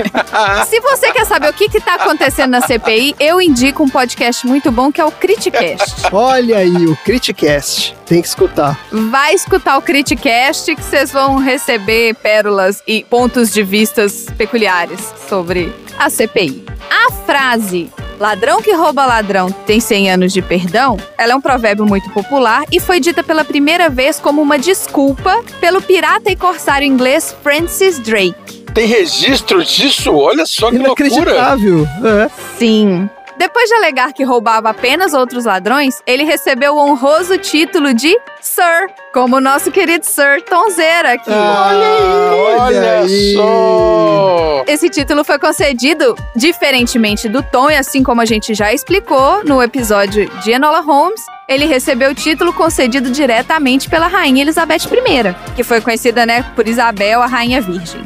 Se 0.66 0.80
você 0.80 1.12
quer 1.12 1.24
saber 1.24 1.48
o 1.48 1.52
que, 1.52 1.68
que 1.68 1.80
tá 1.80 1.94
acontecendo 1.94 2.50
na 2.50 2.60
CPI, 2.60 3.14
eu 3.20 3.40
indico 3.40 3.82
um 3.82 3.88
podcast 3.88 4.46
muito 4.46 4.70
bom 4.70 4.90
que 4.90 5.00
é 5.00 5.04
o 5.04 5.10
Criticast. 5.10 6.06
Olha 6.12 6.58
aí, 6.58 6.86
o 6.86 6.96
Criticast. 6.96 7.94
Tem 8.06 8.22
que 8.22 8.28
escutar. 8.28 8.78
Vai 9.10 9.34
escutar 9.34 9.76
o 9.76 9.82
Criticast 9.82 10.74
que 10.74 10.82
vocês 10.82 11.10
vão 11.10 11.38
receber 11.38 12.14
pérolas 12.14 12.82
e 12.86 13.04
pontos 13.04 13.52
de 13.52 13.62
vistas 13.62 14.26
peculiares 14.36 15.12
sobre 15.28 15.72
a 15.98 16.08
CPI. 16.08 16.64
A 16.90 17.10
frase 17.12 17.90
Ladrão 18.18 18.62
que 18.62 18.72
rouba 18.72 19.04
ladrão 19.04 19.50
tem 19.50 19.78
100 19.78 20.10
anos 20.10 20.32
de 20.32 20.40
perdão, 20.40 20.96
ela 21.18 21.32
é 21.32 21.36
um 21.36 21.40
provérbio 21.40 21.84
muito 21.84 22.08
popular 22.10 22.64
e 22.72 22.80
foi 22.80 22.98
dita 22.98 23.22
pela 23.22 23.44
primeira 23.44 23.90
vez 23.90 24.18
como 24.18 24.40
uma 24.40 24.58
desculpa 24.58 25.42
pelo 25.60 25.82
pirata 25.82 26.30
e 26.30 26.36
corsário 26.36 26.86
inglês 26.86 27.36
Francis 27.42 27.98
Drake. 27.98 28.64
Tem 28.72 28.86
registro 28.86 29.62
disso? 29.62 30.14
Olha 30.14 30.46
só 30.46 30.70
que 30.70 30.78
loucura. 30.78 31.08
Inacreditável. 31.08 31.86
É. 32.04 32.30
Sim. 32.58 33.08
Depois 33.38 33.68
de 33.68 33.74
alegar 33.74 34.14
que 34.14 34.24
roubava 34.24 34.70
apenas 34.70 35.12
outros 35.12 35.44
ladrões, 35.44 36.02
ele 36.06 36.24
recebeu 36.24 36.74
o 36.74 36.78
honroso 36.78 37.36
título 37.36 37.92
de 37.92 38.16
Sir, 38.46 38.88
como 39.12 39.36
o 39.36 39.40
nosso 39.40 39.70
querido 39.72 40.06
Sir 40.06 40.42
Tonzeira 40.48 41.14
aqui. 41.14 41.30
Ah, 41.30 42.30
olha 42.60 43.00
aí. 43.00 43.34
só. 43.34 44.64
Esse 44.66 44.88
título 44.88 45.24
foi 45.24 45.38
concedido 45.38 46.14
diferentemente 46.34 47.28
do 47.28 47.42
Tom, 47.42 47.70
e 47.70 47.76
assim 47.76 48.02
como 48.02 48.20
a 48.20 48.24
gente 48.24 48.54
já 48.54 48.72
explicou 48.72 49.44
no 49.44 49.62
episódio 49.62 50.30
de 50.42 50.52
Enola 50.52 50.80
Holmes, 50.80 51.20
ele 51.48 51.64
recebeu 51.64 52.10
o 52.10 52.14
título 52.14 52.52
concedido 52.52 53.10
diretamente 53.10 53.88
pela 53.88 54.08
Rainha 54.08 54.42
Elizabeth 54.42 54.82
I, 54.86 55.54
que 55.54 55.62
foi 55.62 55.80
conhecida, 55.80 56.26
né, 56.26 56.44
por 56.56 56.66
Isabel, 56.66 57.22
a 57.22 57.26
Rainha 57.26 57.60
Virgem. 57.60 58.04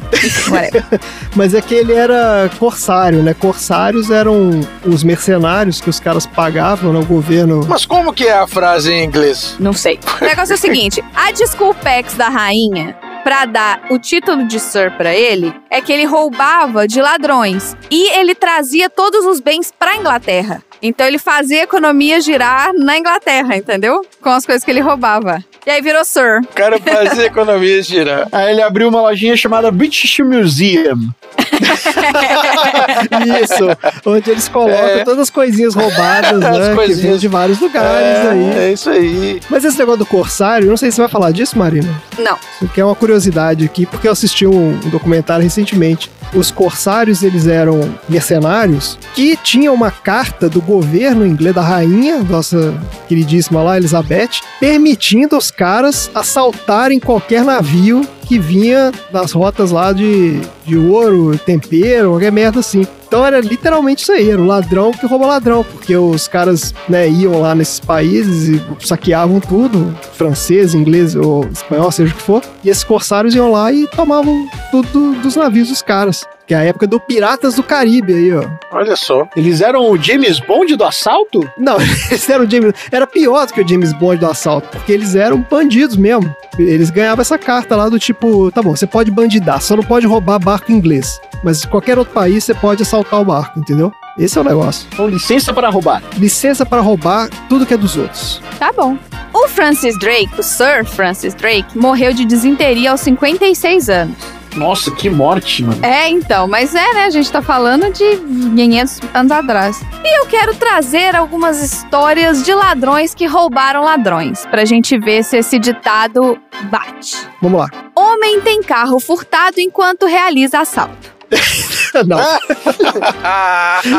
Mas 1.35 1.53
é 1.55 1.61
que 1.61 1.73
ele 1.73 1.93
era 1.93 2.49
corsário, 2.59 3.23
né? 3.23 3.33
Corsários 3.33 4.11
eram 4.11 4.59
os 4.85 5.03
mercenários 5.03 5.81
que 5.81 5.89
os 5.89 5.99
caras 5.99 6.27
pagavam, 6.27 6.93
né? 6.93 6.99
O 6.99 7.05
governo. 7.05 7.65
Mas 7.67 7.85
como 7.85 8.13
que 8.13 8.27
é 8.27 8.33
a 8.33 8.45
frase 8.45 8.91
em 8.91 9.03
inglês? 9.03 9.55
Não 9.59 9.73
sei. 9.73 9.99
Negócio 10.31 10.53
é 10.53 10.55
o 10.55 10.59
seguinte: 10.59 11.03
a 11.13 11.29
desculpex 11.33 12.13
da 12.13 12.29
rainha 12.29 12.97
pra 13.21 13.43
dar 13.43 13.81
o 13.91 13.99
título 13.99 14.47
de 14.47 14.61
Sir 14.61 14.89
pra 14.95 15.13
ele 15.13 15.53
é 15.69 15.81
que 15.81 15.91
ele 15.91 16.05
roubava 16.05 16.87
de 16.87 17.01
ladrões 17.01 17.75
e 17.91 18.17
ele 18.17 18.33
trazia 18.33 18.89
todos 18.89 19.25
os 19.25 19.41
bens 19.41 19.73
pra 19.77 19.97
Inglaterra. 19.97 20.63
Então 20.81 21.05
ele 21.05 21.19
fazia 21.19 21.59
a 21.59 21.63
economia 21.63 22.21
girar 22.21 22.73
na 22.73 22.97
Inglaterra, 22.97 23.57
entendeu? 23.57 24.05
Com 24.21 24.29
as 24.29 24.45
coisas 24.45 24.63
que 24.63 24.71
ele 24.71 24.79
roubava. 24.79 25.43
E 25.65 25.69
aí 25.69 25.81
virou 25.81 26.03
Sir. 26.03 26.41
O 26.43 26.47
cara 26.55 26.79
fazia 26.79 27.25
economia 27.25 27.81
girar. 27.83 28.27
Aí 28.31 28.51
ele 28.51 28.61
abriu 28.61 28.89
uma 28.89 29.01
lojinha 29.01 29.37
chamada 29.37 29.69
British 29.71 30.19
Museum. 30.19 31.09
Isso, 33.43 33.67
onde 34.05 34.29
eles 34.31 34.47
colocam 34.47 34.75
É. 34.75 35.03
todas 35.03 35.19
as 35.19 35.29
coisinhas 35.29 35.75
roubadas, 35.75 36.39
As 36.43 36.57
né? 36.57 36.69
Que 36.69 36.75
coisinhas. 36.75 37.01
vêm 37.01 37.17
de 37.17 37.27
vários 37.27 37.59
lugares 37.59 37.91
É, 37.91 38.29
aí. 38.29 38.57
é 38.57 38.71
isso 38.73 38.89
aí. 38.89 39.39
Mas 39.49 39.63
esse 39.63 39.77
negócio 39.77 39.99
do 39.99 40.05
corsário, 40.05 40.67
não 40.67 40.77
sei 40.77 40.89
se 40.91 40.95
você 40.95 41.01
vai 41.03 41.11
falar 41.11 41.31
disso, 41.31 41.57
Marina. 41.57 41.89
Não. 42.17 42.37
Isso 42.55 42.65
aqui 42.65 42.81
é 42.81 42.85
uma 42.85 42.95
curiosidade 42.95 43.65
aqui, 43.65 43.85
porque 43.85 44.07
eu 44.07 44.11
assisti 44.11 44.45
um, 44.47 44.71
um 44.83 44.89
documentário 44.89 45.43
recentemente. 45.43 46.11
Os 46.33 46.49
corsários, 46.49 47.23
eles 47.23 47.45
eram 47.45 47.93
mercenários 48.07 48.97
que 49.13 49.35
tinham 49.35 49.73
uma 49.73 49.91
carta 49.91 50.47
do 50.47 50.61
governo 50.61 51.27
inglês, 51.27 51.53
da 51.53 51.61
rainha, 51.61 52.19
nossa 52.19 52.73
queridíssima 53.09 53.61
lá, 53.61 53.75
Elizabeth, 53.75 54.29
permitindo 54.57 55.37
os 55.37 55.50
caras 55.51 56.09
assaltarem 56.13 56.99
qualquer 56.99 57.43
navio 57.43 58.07
que 58.31 58.39
vinha 58.39 58.93
das 59.11 59.33
rotas 59.33 59.71
lá 59.71 59.91
de, 59.91 60.39
de 60.65 60.77
ouro, 60.77 61.37
tempero, 61.37 62.11
qualquer 62.11 62.31
merda 62.31 62.61
assim. 62.61 62.87
Então 63.05 63.25
era 63.25 63.41
literalmente 63.41 64.03
isso 64.03 64.11
aí, 64.13 64.29
era 64.29 64.41
o 64.41 64.45
ladrão 64.45 64.93
que 64.93 65.05
rouba 65.05 65.25
ladrão, 65.27 65.65
porque 65.65 65.93
os 65.97 66.29
caras 66.29 66.73
né, 66.87 67.09
iam 67.09 67.41
lá 67.41 67.53
nesses 67.53 67.77
países 67.81 68.47
e 68.47 68.87
saqueavam 68.87 69.41
tudo, 69.41 69.93
francês, 70.13 70.73
inglês 70.73 71.13
ou 71.13 71.45
espanhol, 71.51 71.91
seja 71.91 72.13
o 72.13 72.15
que 72.15 72.21
for, 72.23 72.41
e 72.63 72.69
esses 72.69 72.85
corsários 72.85 73.35
iam 73.35 73.51
lá 73.51 73.69
e 73.73 73.85
tomavam 73.87 74.47
tudo 74.71 74.87
do- 74.93 75.19
dos 75.21 75.35
navios 75.35 75.67
dos 75.67 75.81
caras. 75.81 76.23
Que 76.47 76.53
é 76.55 76.57
a 76.57 76.63
época 76.63 76.85
do 76.87 76.99
Piratas 76.99 77.55
do 77.55 77.63
Caribe 77.63 78.13
aí, 78.13 78.33
ó. 78.33 78.43
Olha 78.73 78.95
só. 78.97 79.25
Eles 79.37 79.61
eram 79.61 79.89
o 79.89 79.97
James 79.97 80.39
Bond 80.39 80.75
do 80.75 80.83
assalto? 80.83 81.47
Não, 81.57 81.77
eles 82.09 82.29
eram 82.29 82.49
James. 82.49 82.73
Era 82.91 83.07
pior 83.07 83.45
do 83.47 83.53
que 83.53 83.61
o 83.61 83.67
James 83.67 83.93
Bond 83.93 84.17
do 84.19 84.25
assalto, 84.25 84.67
porque 84.69 84.91
eles 84.91 85.15
eram 85.15 85.45
bandidos 85.49 85.95
mesmo. 85.95 86.33
Eles 86.59 86.89
ganhavam 86.89 87.21
essa 87.21 87.37
carta 87.37 87.75
lá 87.77 87.87
do 87.87 87.97
tipo: 87.97 88.20
tá 88.51 88.61
bom, 88.61 88.75
você 88.75 88.87
pode 88.87 89.11
bandidar, 89.11 89.61
só 89.61 89.75
não 89.75 89.83
pode 89.83 90.05
roubar 90.05 90.39
barco 90.39 90.71
inglês. 90.71 91.19
Mas 91.43 91.63
em 91.63 91.67
qualquer 91.67 91.97
outro 91.97 92.13
país 92.13 92.43
você 92.43 92.53
pode 92.53 92.83
assaltar 92.83 93.19
o 93.19 93.25
barco, 93.25 93.59
entendeu? 93.59 93.91
Esse 94.17 94.37
é 94.37 94.41
o 94.41 94.43
negócio. 94.43 94.87
Com 94.95 95.07
licença 95.07 95.53
para 95.53 95.69
roubar. 95.69 96.03
Licença 96.17 96.65
para 96.65 96.81
roubar 96.81 97.29
tudo 97.49 97.65
que 97.65 97.73
é 97.73 97.77
dos 97.77 97.97
outros. 97.97 98.41
Tá 98.59 98.71
bom. 98.71 98.97
O 99.33 99.47
Francis 99.47 99.97
Drake, 99.97 100.29
o 100.37 100.43
Sir 100.43 100.85
Francis 100.85 101.33
Drake, 101.33 101.77
morreu 101.77 102.13
de 102.13 102.25
desinteria 102.25 102.91
aos 102.91 103.01
56 103.01 103.89
anos. 103.89 104.40
Nossa, 104.55 104.91
que 104.91 105.09
morte, 105.09 105.63
mano. 105.63 105.83
É, 105.83 106.09
então, 106.09 106.47
mas 106.47 106.75
é, 106.75 106.93
né? 106.93 107.05
A 107.05 107.09
gente 107.09 107.31
tá 107.31 107.41
falando 107.41 107.91
de 107.91 108.17
500 108.55 108.99
anos 109.13 109.31
atrás. 109.31 109.81
E 110.03 110.19
eu 110.19 110.25
quero 110.25 110.53
trazer 110.55 111.15
algumas 111.15 111.61
histórias 111.63 112.43
de 112.43 112.53
ladrões 112.53 113.15
que 113.15 113.25
roubaram 113.25 113.83
ladrões, 113.83 114.45
pra 114.47 114.65
gente 114.65 114.97
ver 114.99 115.23
se 115.23 115.37
esse 115.37 115.57
ditado 115.57 116.37
bate. 116.69 117.17
Vamos 117.41 117.59
lá. 117.61 117.69
Homem 117.95 118.41
tem 118.41 118.61
carro 118.61 118.99
furtado 118.99 119.59
enquanto 119.59 120.05
realiza 120.05 120.59
assalto. 120.59 121.11
não. 122.05 122.17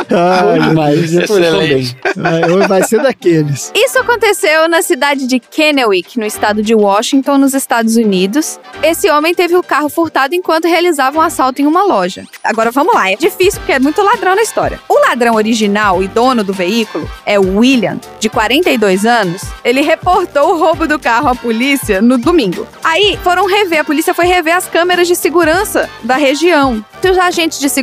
Bom 0.09 0.69
demais. 0.69 1.11
já 1.11 1.27
começou 1.27 1.39
Excelente. 1.39 1.97
bem. 2.17 2.63
É, 2.63 2.67
vai 2.67 2.83
ser 2.83 3.03
daqueles. 3.03 3.71
Isso 3.75 3.99
aconteceu 3.99 4.69
na 4.69 4.83
cidade 4.83 5.27
de 5.27 5.39
Kennewick, 5.39 6.19
no 6.19 6.27
estado 6.27 6.63
de 6.63 6.75
Washington, 6.75 7.39
nos 7.39 7.55
Estados 7.55 7.97
Unidos. 7.97 8.59
Esse 8.83 9.11
homem 9.11 9.35
teve 9.35 9.57
o 9.57 9.63
carro 9.63 9.89
furtado 9.89 10.35
enquanto 10.35 10.67
realizava 10.67 11.19
um 11.19 11.21
assalto 11.21 11.61
em 11.61 11.67
uma 11.67 11.83
loja. 11.85 12.25
Agora 12.43 12.71
vamos 12.71 12.95
lá, 12.95 13.11
é 13.11 13.17
difícil 13.17 13.61
porque 13.61 13.73
é 13.73 13.79
muito 13.79 14.03
ladrão 14.03 14.35
na 14.35 14.43
história. 14.43 14.81
O 14.89 14.99
ladrão 15.09 15.35
original 15.35 16.03
e 16.03 16.09
dono 16.09 16.43
do 16.43 16.53
veículo 16.53 17.09
é 17.27 17.39
o 17.39 17.59
William, 17.59 18.01
de 18.19 18.29
42 18.29 19.05
anos. 19.07 19.43
Ele 19.65 19.81
reportou 19.81 20.55
o 20.55 20.59
roubo 20.59 20.87
do 20.87 20.99
carro 20.99 21.29
à 21.29 21.35
polícia 21.35 22.01
no 22.01 22.19
domingo. 22.19 22.67
Aí 22.83 23.19
foram 23.23 23.47
rever, 23.47 23.81
a 23.81 23.85
polícia 23.85 24.15
foi 24.15 24.27
rever 24.27 24.57
as 24.57 24.67
câmeras 24.67 25.07
de 25.07 25.17
segurança 25.17 25.89
da 26.03 26.17
região. 26.17 26.85
Os 27.03 27.19
agentes 27.19 27.59
de 27.59 27.69
segurança 27.69 27.82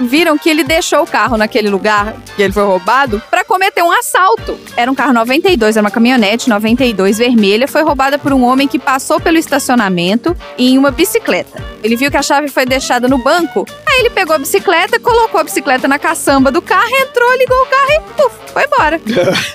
viram 0.00 0.36
que 0.36 0.48
ele 0.48 0.64
deixou 0.64 1.02
o 1.02 1.06
carro 1.06 1.36
naquele 1.36 1.70
lugar 1.70 2.14
que 2.34 2.42
ele 2.42 2.52
foi 2.52 2.64
roubado 2.64 3.22
para 3.30 3.44
cometer 3.44 3.82
um 3.82 3.92
assalto. 3.92 4.58
Era 4.76 4.90
um 4.90 4.94
carro 4.94 5.12
92, 5.12 5.76
era 5.76 5.84
uma 5.84 5.90
caminhonete 5.90 6.48
92 6.48 7.18
vermelha, 7.18 7.68
foi 7.68 7.82
roubada 7.82 8.18
por 8.18 8.32
um 8.32 8.44
homem 8.44 8.68
que 8.68 8.78
passou 8.78 9.20
pelo 9.20 9.38
estacionamento 9.38 10.36
em 10.58 10.76
uma 10.78 10.90
bicicleta. 10.90 11.62
Ele 11.82 11.96
viu 11.96 12.10
que 12.10 12.16
a 12.16 12.22
chave 12.22 12.48
foi 12.48 12.66
deixada 12.66 13.08
no 13.08 13.18
banco, 13.18 13.64
aí 13.86 14.00
ele 14.00 14.10
pegou 14.10 14.34
a 14.34 14.38
bicicleta, 14.38 14.98
colocou 14.98 15.40
a 15.40 15.44
bicicleta 15.44 15.86
na 15.86 15.98
caçamba 15.98 16.50
do 16.50 16.60
carro, 16.60 16.94
entrou, 17.00 17.36
ligou 17.36 17.62
o 17.62 17.66
carro 17.66 17.90
e 17.90 18.00
puf, 18.14 18.52
foi 18.52 18.64
embora. 18.64 19.00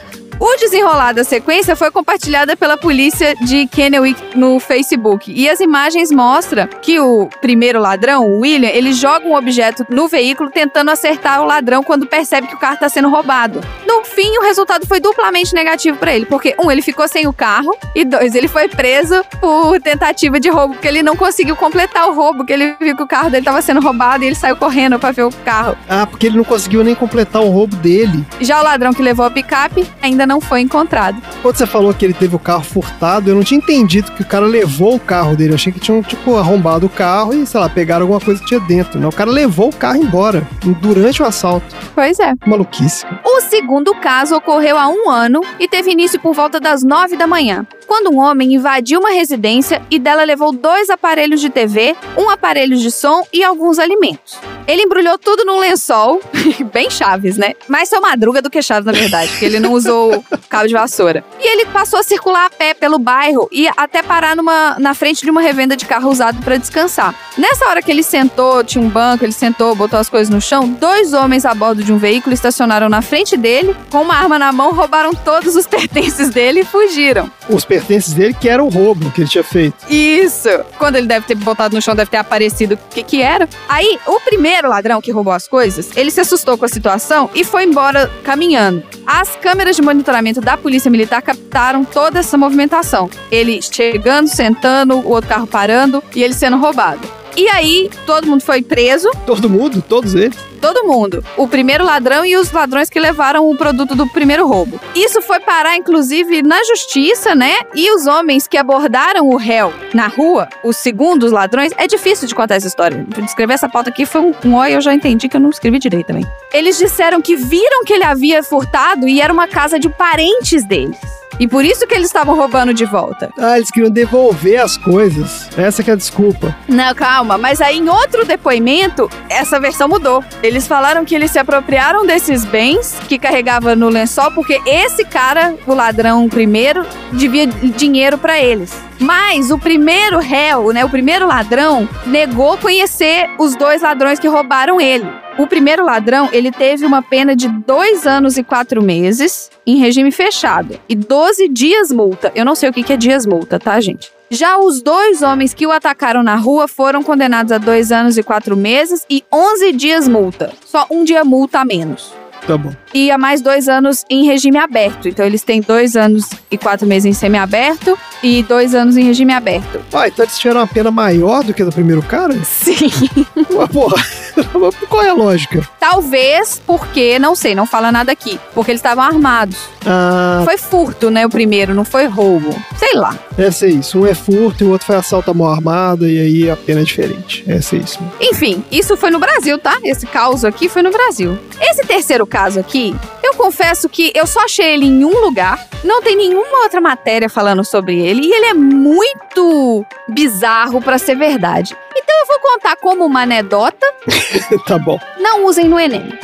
O 0.43 0.57
desenrolar 0.57 1.13
da 1.13 1.23
sequência 1.23 1.75
foi 1.75 1.91
compartilhada 1.91 2.57
pela 2.57 2.75
polícia 2.75 3.35
de 3.35 3.67
Kennewick 3.67 4.35
no 4.35 4.59
Facebook. 4.59 5.31
E 5.31 5.47
as 5.47 5.59
imagens 5.59 6.11
mostram 6.11 6.67
que 6.81 6.99
o 6.99 7.29
primeiro 7.39 7.79
ladrão, 7.79 8.25
o 8.25 8.39
William, 8.39 8.69
ele 8.69 8.91
joga 8.91 9.27
um 9.27 9.35
objeto 9.35 9.85
no 9.87 10.07
veículo 10.07 10.49
tentando 10.49 10.89
acertar 10.89 11.43
o 11.43 11.45
ladrão 11.45 11.83
quando 11.83 12.07
percebe 12.07 12.47
que 12.47 12.55
o 12.55 12.57
carro 12.57 12.73
está 12.73 12.89
sendo 12.89 13.07
roubado. 13.07 13.61
No 13.85 14.03
fim, 14.03 14.35
o 14.39 14.41
resultado 14.41 14.87
foi 14.87 14.99
duplamente 14.99 15.53
negativo 15.53 15.99
para 15.99 16.15
ele, 16.15 16.25
porque 16.25 16.55
um, 16.57 16.71
ele 16.71 16.81
ficou 16.81 17.07
sem 17.07 17.27
o 17.27 17.33
carro 17.33 17.77
e 17.93 18.03
dois, 18.03 18.33
ele 18.33 18.47
foi 18.47 18.67
preso 18.67 19.23
por 19.39 19.79
tentativa 19.79 20.39
de 20.39 20.49
roubo, 20.49 20.73
porque 20.73 20.87
ele 20.87 21.03
não 21.03 21.15
conseguiu 21.15 21.55
completar 21.55 22.09
o 22.09 22.15
roubo, 22.15 22.43
que 22.43 22.51
ele 22.51 22.75
viu 22.81 22.95
que 22.97 23.03
o 23.03 23.07
carro 23.07 23.29
dele 23.29 23.41
estava 23.41 23.61
sendo 23.61 23.79
roubado 23.79 24.23
e 24.23 24.27
ele 24.27 24.35
saiu 24.35 24.55
correndo 24.55 24.97
para 24.97 25.11
ver 25.11 25.23
o 25.23 25.31
carro. 25.45 25.77
Ah, 25.87 26.07
porque 26.07 26.25
ele 26.25 26.37
não 26.37 26.43
conseguiu 26.43 26.83
nem 26.83 26.95
completar 26.95 27.43
o 27.43 27.49
roubo 27.49 27.75
dele. 27.75 28.25
Já 28.39 28.59
o 28.59 28.63
ladrão 28.63 28.91
que 28.91 29.03
levou 29.03 29.23
a 29.23 29.29
picape 29.29 29.87
ainda 30.01 30.30
não 30.30 30.30
foi 30.39 30.61
encontrado. 30.61 31.21
Quando 31.41 31.55
você 31.55 31.65
falou 31.65 31.93
que 31.93 32.05
ele 32.05 32.13
teve 32.13 32.35
o 32.35 32.39
carro 32.39 32.63
furtado, 32.63 33.29
eu 33.29 33.35
não 33.35 33.43
tinha 33.43 33.57
entendido 33.57 34.11
que 34.11 34.21
o 34.21 34.25
cara 34.25 34.45
levou 34.45 34.95
o 34.95 34.99
carro 34.99 35.35
dele. 35.35 35.51
Eu 35.51 35.55
achei 35.55 35.73
que 35.73 35.79
tinham, 35.79 36.01
tipo, 36.01 36.37
arrombado 36.37 36.85
o 36.85 36.89
carro 36.89 37.33
e, 37.33 37.45
sei 37.45 37.59
lá, 37.59 37.67
pegaram 37.67 38.03
alguma 38.03 38.19
coisa 38.19 38.39
que 38.39 38.47
tinha 38.47 38.59
dentro. 38.59 38.99
Não, 38.99 39.09
o 39.09 39.13
cara 39.13 39.29
levou 39.29 39.69
o 39.69 39.75
carro 39.75 39.97
embora 39.97 40.47
durante 40.81 41.21
o 41.21 41.25
assalto. 41.25 41.65
Pois 41.93 42.19
é. 42.19 42.33
Maluquice. 42.45 43.05
O 43.25 43.41
segundo 43.41 43.93
caso 43.95 44.35
ocorreu 44.35 44.77
há 44.77 44.87
um 44.87 45.09
ano 45.09 45.41
e 45.59 45.67
teve 45.67 45.91
início 45.91 46.19
por 46.19 46.33
volta 46.33 46.59
das 46.59 46.83
nove 46.83 47.17
da 47.17 47.25
manhã, 47.25 47.65
quando 47.91 48.09
um 48.09 48.19
homem 48.19 48.53
invadiu 48.53 49.01
uma 49.01 49.09
residência 49.09 49.81
e 49.91 49.99
dela 49.99 50.23
levou 50.23 50.53
dois 50.53 50.89
aparelhos 50.89 51.41
de 51.41 51.49
TV, 51.49 51.93
um 52.17 52.29
aparelho 52.29 52.77
de 52.77 52.89
som 52.89 53.27
e 53.33 53.43
alguns 53.43 53.77
alimentos. 53.79 54.39
Ele 54.65 54.83
embrulhou 54.83 55.17
tudo 55.17 55.43
num 55.43 55.59
lençol, 55.59 56.21
bem 56.71 56.89
Chaves, 56.89 57.35
né? 57.35 57.53
Mais 57.67 57.89
seu 57.89 57.99
madruga 57.99 58.41
do 58.41 58.49
que 58.49 58.61
Chaves, 58.61 58.85
na 58.85 58.93
verdade, 58.93 59.29
porque 59.31 59.43
ele 59.43 59.59
não 59.59 59.73
usou 59.73 60.23
cabo 60.47 60.67
de 60.67 60.73
vassoura. 60.73 61.23
E 61.39 61.47
ele 61.47 61.65
passou 61.65 61.99
a 61.99 62.03
circular 62.03 62.45
a 62.45 62.49
pé 62.49 62.73
pelo 62.73 62.97
bairro 62.97 63.49
e 63.51 63.67
até 63.75 64.03
parar 64.03 64.35
numa, 64.35 64.77
na 64.79 64.93
frente 64.93 65.23
de 65.23 65.29
uma 65.29 65.41
revenda 65.41 65.75
de 65.75 65.85
carro 65.85 66.09
usado 66.09 66.41
para 66.43 66.55
descansar. 66.57 67.15
Nessa 67.37 67.65
hora 67.67 67.81
que 67.81 67.89
ele 67.89 68.03
sentou, 68.03 68.63
tinha 68.63 68.83
um 68.83 68.89
banco, 68.89 69.25
ele 69.25 69.31
sentou, 69.31 69.73
botou 69.75 69.99
as 69.99 70.09
coisas 70.09 70.29
no 70.29 70.39
chão, 70.39 70.67
dois 70.67 71.13
homens 71.13 71.45
a 71.45 71.53
bordo 71.53 71.83
de 71.83 71.91
um 71.91 71.97
veículo 71.97 72.33
estacionaram 72.33 72.87
na 72.89 73.01
frente 73.01 73.35
dele, 73.35 73.75
com 73.89 74.01
uma 74.01 74.15
arma 74.15 74.37
na 74.37 74.51
mão, 74.51 74.73
roubaram 74.73 75.13
todos 75.13 75.55
os 75.55 75.65
pertences 75.67 76.29
dele 76.29 76.61
e 76.61 76.65
fugiram. 76.65 77.31
Os 77.49 77.65
pertences 77.81 78.13
dele, 78.13 78.33
que 78.33 78.47
era 78.47 78.63
o 78.63 78.69
roubo 78.69 79.11
que 79.11 79.21
ele 79.21 79.29
tinha 79.29 79.43
feito. 79.43 79.75
Isso! 79.89 80.49
Quando 80.77 80.95
ele 80.95 81.07
deve 81.07 81.25
ter 81.25 81.35
botado 81.35 81.75
no 81.75 81.81
chão, 81.81 81.95
deve 81.95 82.11
ter 82.11 82.17
aparecido 82.17 82.75
o 82.75 82.77
que 82.89 83.03
que 83.03 83.21
era. 83.21 83.49
Aí, 83.67 83.99
o 84.05 84.19
primeiro 84.19 84.69
ladrão 84.69 85.01
que 85.01 85.11
roubou 85.11 85.33
as 85.33 85.47
coisas, 85.47 85.89
ele 85.95 86.11
se 86.11 86.21
assustou 86.21 86.57
com 86.57 86.65
a 86.65 86.69
situação 86.69 87.29
e 87.33 87.43
foi 87.43 87.65
embora 87.65 88.09
caminhando. 88.23 88.83
As 89.05 89.35
câmeras 89.35 89.75
de 89.75 89.81
monitoramento 89.81 90.39
da 90.39 90.55
polícia 90.55 90.91
militar 90.91 91.21
captaram 91.21 91.83
toda 91.83 92.19
essa 92.19 92.37
movimentação. 92.37 93.09
Ele 93.31 93.61
chegando, 93.61 94.27
sentando, 94.27 94.95
o 94.97 95.09
outro 95.09 95.29
carro 95.29 95.47
parando 95.47 96.03
e 96.15 96.23
ele 96.23 96.33
sendo 96.33 96.57
roubado. 96.57 97.01
E 97.35 97.47
aí, 97.47 97.89
todo 98.05 98.27
mundo 98.27 98.41
foi 98.41 98.61
preso. 98.61 99.09
Todo 99.25 99.49
mundo? 99.49 99.81
Todos 99.81 100.15
eles? 100.15 100.50
Todo 100.61 100.85
mundo. 100.85 101.25
O 101.35 101.47
primeiro 101.47 101.83
ladrão 101.83 102.23
e 102.23 102.37
os 102.37 102.51
ladrões 102.51 102.89
que 102.89 102.99
levaram 102.99 103.49
o 103.49 103.57
produto 103.57 103.95
do 103.95 104.07
primeiro 104.07 104.47
roubo. 104.47 104.79
Isso 104.95 105.21
foi 105.21 105.39
parar, 105.39 105.75
inclusive, 105.75 106.43
na 106.43 106.63
justiça, 106.63 107.33
né? 107.33 107.55
E 107.73 107.91
os 107.91 108.05
homens 108.05 108.47
que 108.47 108.57
abordaram 108.57 109.27
o 109.27 109.37
réu 109.37 109.73
na 109.93 110.07
rua, 110.07 110.47
os 110.63 110.77
segundos 110.77 111.31
ladrões, 111.31 111.73
é 111.77 111.87
difícil 111.87 112.27
de 112.27 112.35
contar 112.35 112.55
essa 112.55 112.67
história. 112.67 113.05
Escrever 113.25 113.55
essa 113.55 113.67
pauta 113.67 113.89
aqui 113.89 114.05
foi 114.05 114.21
um, 114.21 114.33
um 114.45 114.55
oi, 114.55 114.75
eu 114.75 114.81
já 114.81 114.93
entendi 114.93 115.27
que 115.27 115.35
eu 115.35 115.41
não 115.41 115.49
escrevi 115.49 115.79
direito 115.79 116.07
também. 116.07 116.25
Eles 116.53 116.77
disseram 116.77 117.21
que 117.21 117.35
viram 117.35 117.83
que 117.83 117.93
ele 117.93 118.03
havia 118.03 118.43
furtado 118.43 119.07
e 119.07 119.19
era 119.19 119.33
uma 119.33 119.47
casa 119.47 119.79
de 119.79 119.89
parentes 119.89 120.63
deles. 120.63 120.97
E 121.39 121.47
por 121.47 121.65
isso 121.65 121.87
que 121.87 121.95
eles 121.95 122.05
estavam 122.05 122.35
roubando 122.35 122.71
de 122.71 122.85
volta. 122.85 123.31
Ah, 123.35 123.57
eles 123.57 123.71
queriam 123.71 123.89
devolver 123.91 124.61
as 124.61 124.77
coisas. 124.77 125.49
Essa 125.57 125.81
que 125.81 125.89
é 125.89 125.93
a 125.93 125.97
desculpa. 125.97 126.55
Não, 126.67 126.93
calma, 126.93 127.35
mas 127.35 127.59
aí 127.61 127.79
em 127.79 127.89
outro 127.89 128.23
depoimento, 128.25 129.09
essa 129.27 129.59
versão 129.59 129.87
mudou. 129.87 130.23
Eles 130.51 130.67
falaram 130.67 131.05
que 131.05 131.15
eles 131.15 131.31
se 131.31 131.39
apropriaram 131.39 132.05
desses 132.05 132.43
bens 132.43 132.99
que 133.07 133.17
carregava 133.17 133.73
no 133.73 133.87
lençol 133.87 134.31
porque 134.31 134.59
esse 134.65 135.05
cara, 135.05 135.55
o 135.65 135.73
ladrão 135.73 136.27
primeiro, 136.27 136.85
devia 137.13 137.47
dinheiro 137.47 138.17
para 138.17 138.37
eles. 138.37 138.77
Mas 138.99 139.49
o 139.49 139.57
primeiro 139.57 140.19
réu, 140.19 140.73
né, 140.73 140.83
o 140.83 140.89
primeiro 140.89 141.25
ladrão, 141.25 141.87
negou 142.05 142.57
conhecer 142.57 143.29
os 143.39 143.55
dois 143.55 143.81
ladrões 143.81 144.19
que 144.19 144.27
roubaram 144.27 144.81
ele. 144.81 145.07
O 145.37 145.47
primeiro 145.47 145.85
ladrão, 145.85 146.27
ele 146.33 146.51
teve 146.51 146.85
uma 146.85 147.01
pena 147.01 147.33
de 147.33 147.47
dois 147.47 148.05
anos 148.05 148.37
e 148.37 148.43
quatro 148.43 148.83
meses 148.83 149.49
em 149.65 149.77
regime 149.77 150.11
fechado 150.11 150.77
e 150.89 150.97
12 150.97 151.47
dias 151.47 151.93
multa. 151.93 152.29
Eu 152.35 152.43
não 152.43 152.55
sei 152.55 152.69
o 152.69 152.73
que 152.73 152.91
é 152.91 152.97
dias 152.97 153.25
multa, 153.25 153.57
tá, 153.57 153.79
gente? 153.79 154.11
Já 154.33 154.57
os 154.57 154.81
dois 154.81 155.21
homens 155.21 155.53
que 155.53 155.67
o 155.67 155.71
atacaram 155.71 156.23
na 156.23 156.37
rua 156.37 156.65
foram 156.65 157.03
condenados 157.03 157.51
a 157.51 157.57
dois 157.57 157.91
anos 157.91 158.17
e 158.17 158.23
quatro 158.23 158.55
meses 158.55 159.05
e 159.09 159.25
11 159.29 159.73
dias 159.73 160.07
multa. 160.07 160.53
Só 160.65 160.87
um 160.89 161.03
dia 161.03 161.25
multa 161.25 161.59
a 161.59 161.65
menos. 161.65 162.20
Tá 162.45 162.57
bom. 162.57 162.71
E 162.93 163.09
há 163.11 163.17
mais 163.17 163.41
dois 163.41 163.69
anos 163.69 164.03
em 164.09 164.25
regime 164.25 164.57
aberto. 164.57 165.07
Então 165.07 165.25
eles 165.25 165.43
têm 165.43 165.61
dois 165.61 165.95
anos 165.95 166.29
e 166.49 166.57
quatro 166.57 166.87
meses 166.87 167.05
em 167.05 167.13
semiaberto 167.13 167.97
e 168.23 168.43
dois 168.43 168.73
anos 168.75 168.97
em 168.97 169.03
regime 169.03 169.33
aberto. 169.33 169.79
Ah, 169.93 170.07
então 170.07 170.25
eles 170.25 170.37
tiveram 170.37 170.59
uma 170.61 170.67
pena 170.67 170.91
maior 170.91 171.43
do 171.43 171.53
que 171.53 171.61
a 171.61 171.65
do 171.65 171.71
primeiro 171.71 172.01
cara? 172.01 172.33
Sim. 172.43 172.89
Mas, 173.55 173.69
porra, 173.69 173.95
qual 174.89 175.03
é 175.03 175.09
a 175.09 175.13
lógica? 175.13 175.67
Talvez 175.79 176.61
porque, 176.65 177.19
não 177.19 177.35
sei, 177.35 177.53
não 177.53 177.65
fala 177.65 177.91
nada 177.91 178.11
aqui. 178.11 178.39
Porque 178.53 178.71
eles 178.71 178.79
estavam 178.79 179.03
armados. 179.03 179.57
Ah, 179.85 180.41
Foi 180.45 180.57
furto, 180.57 181.09
né? 181.09 181.25
O 181.25 181.29
primeiro, 181.29 181.73
não 181.73 181.85
foi 181.85 182.05
roubo. 182.07 182.55
Sei 182.77 182.93
lá. 182.95 183.17
deve 183.37 183.51
ser 183.55 183.69
isso. 183.69 183.99
Um 183.99 184.05
é 184.07 184.13
furto 184.15 184.63
e 184.63 184.67
o 184.67 184.71
outro 184.71 184.87
foi 184.87 184.95
assalto 184.95 185.31
à 185.31 185.33
mão 185.33 185.47
armada 185.47 186.07
e 186.07 186.19
aí 186.19 186.49
a 186.49 186.55
pena 186.57 186.81
é 186.81 186.83
diferente. 186.83 187.43
Deve 187.45 187.61
ser 187.61 187.77
isso. 187.81 187.99
Enfim, 188.19 188.63
isso 188.71 188.95
foi 188.97 189.09
no 189.11 189.19
Brasil, 189.19 189.57
tá? 189.59 189.77
Esse 189.83 190.05
caos 190.07 190.43
aqui 190.43 190.67
foi 190.69 190.81
no 190.81 190.91
Brasil. 190.91 191.37
Esse 191.59 191.83
terceiro 191.85 192.25
caso 192.31 192.59
aqui, 192.59 192.95
eu 193.21 193.33
confesso 193.35 193.89
que 193.89 194.11
eu 194.15 194.25
só 194.25 194.45
achei 194.45 194.73
ele 194.73 194.85
em 194.85 195.03
um 195.03 195.19
lugar. 195.19 195.67
Não 195.83 196.01
tem 196.01 196.15
nenhuma 196.15 196.63
outra 196.63 196.79
matéria 196.79 197.29
falando 197.29 197.63
sobre 197.63 197.99
ele. 197.99 198.25
E 198.25 198.33
ele 198.33 198.45
é 198.45 198.53
muito 198.53 199.85
bizarro 200.07 200.81
pra 200.81 200.97
ser 200.97 201.15
verdade. 201.15 201.75
Então 201.95 202.15
eu 202.21 202.27
vou 202.27 202.39
contar 202.39 202.77
como 202.77 203.05
uma 203.05 203.23
anedota. 203.23 203.85
tá 204.65 204.79
bom. 204.79 204.97
Não 205.19 205.45
usem 205.45 205.67
no 205.67 205.77
Enem. 205.77 206.17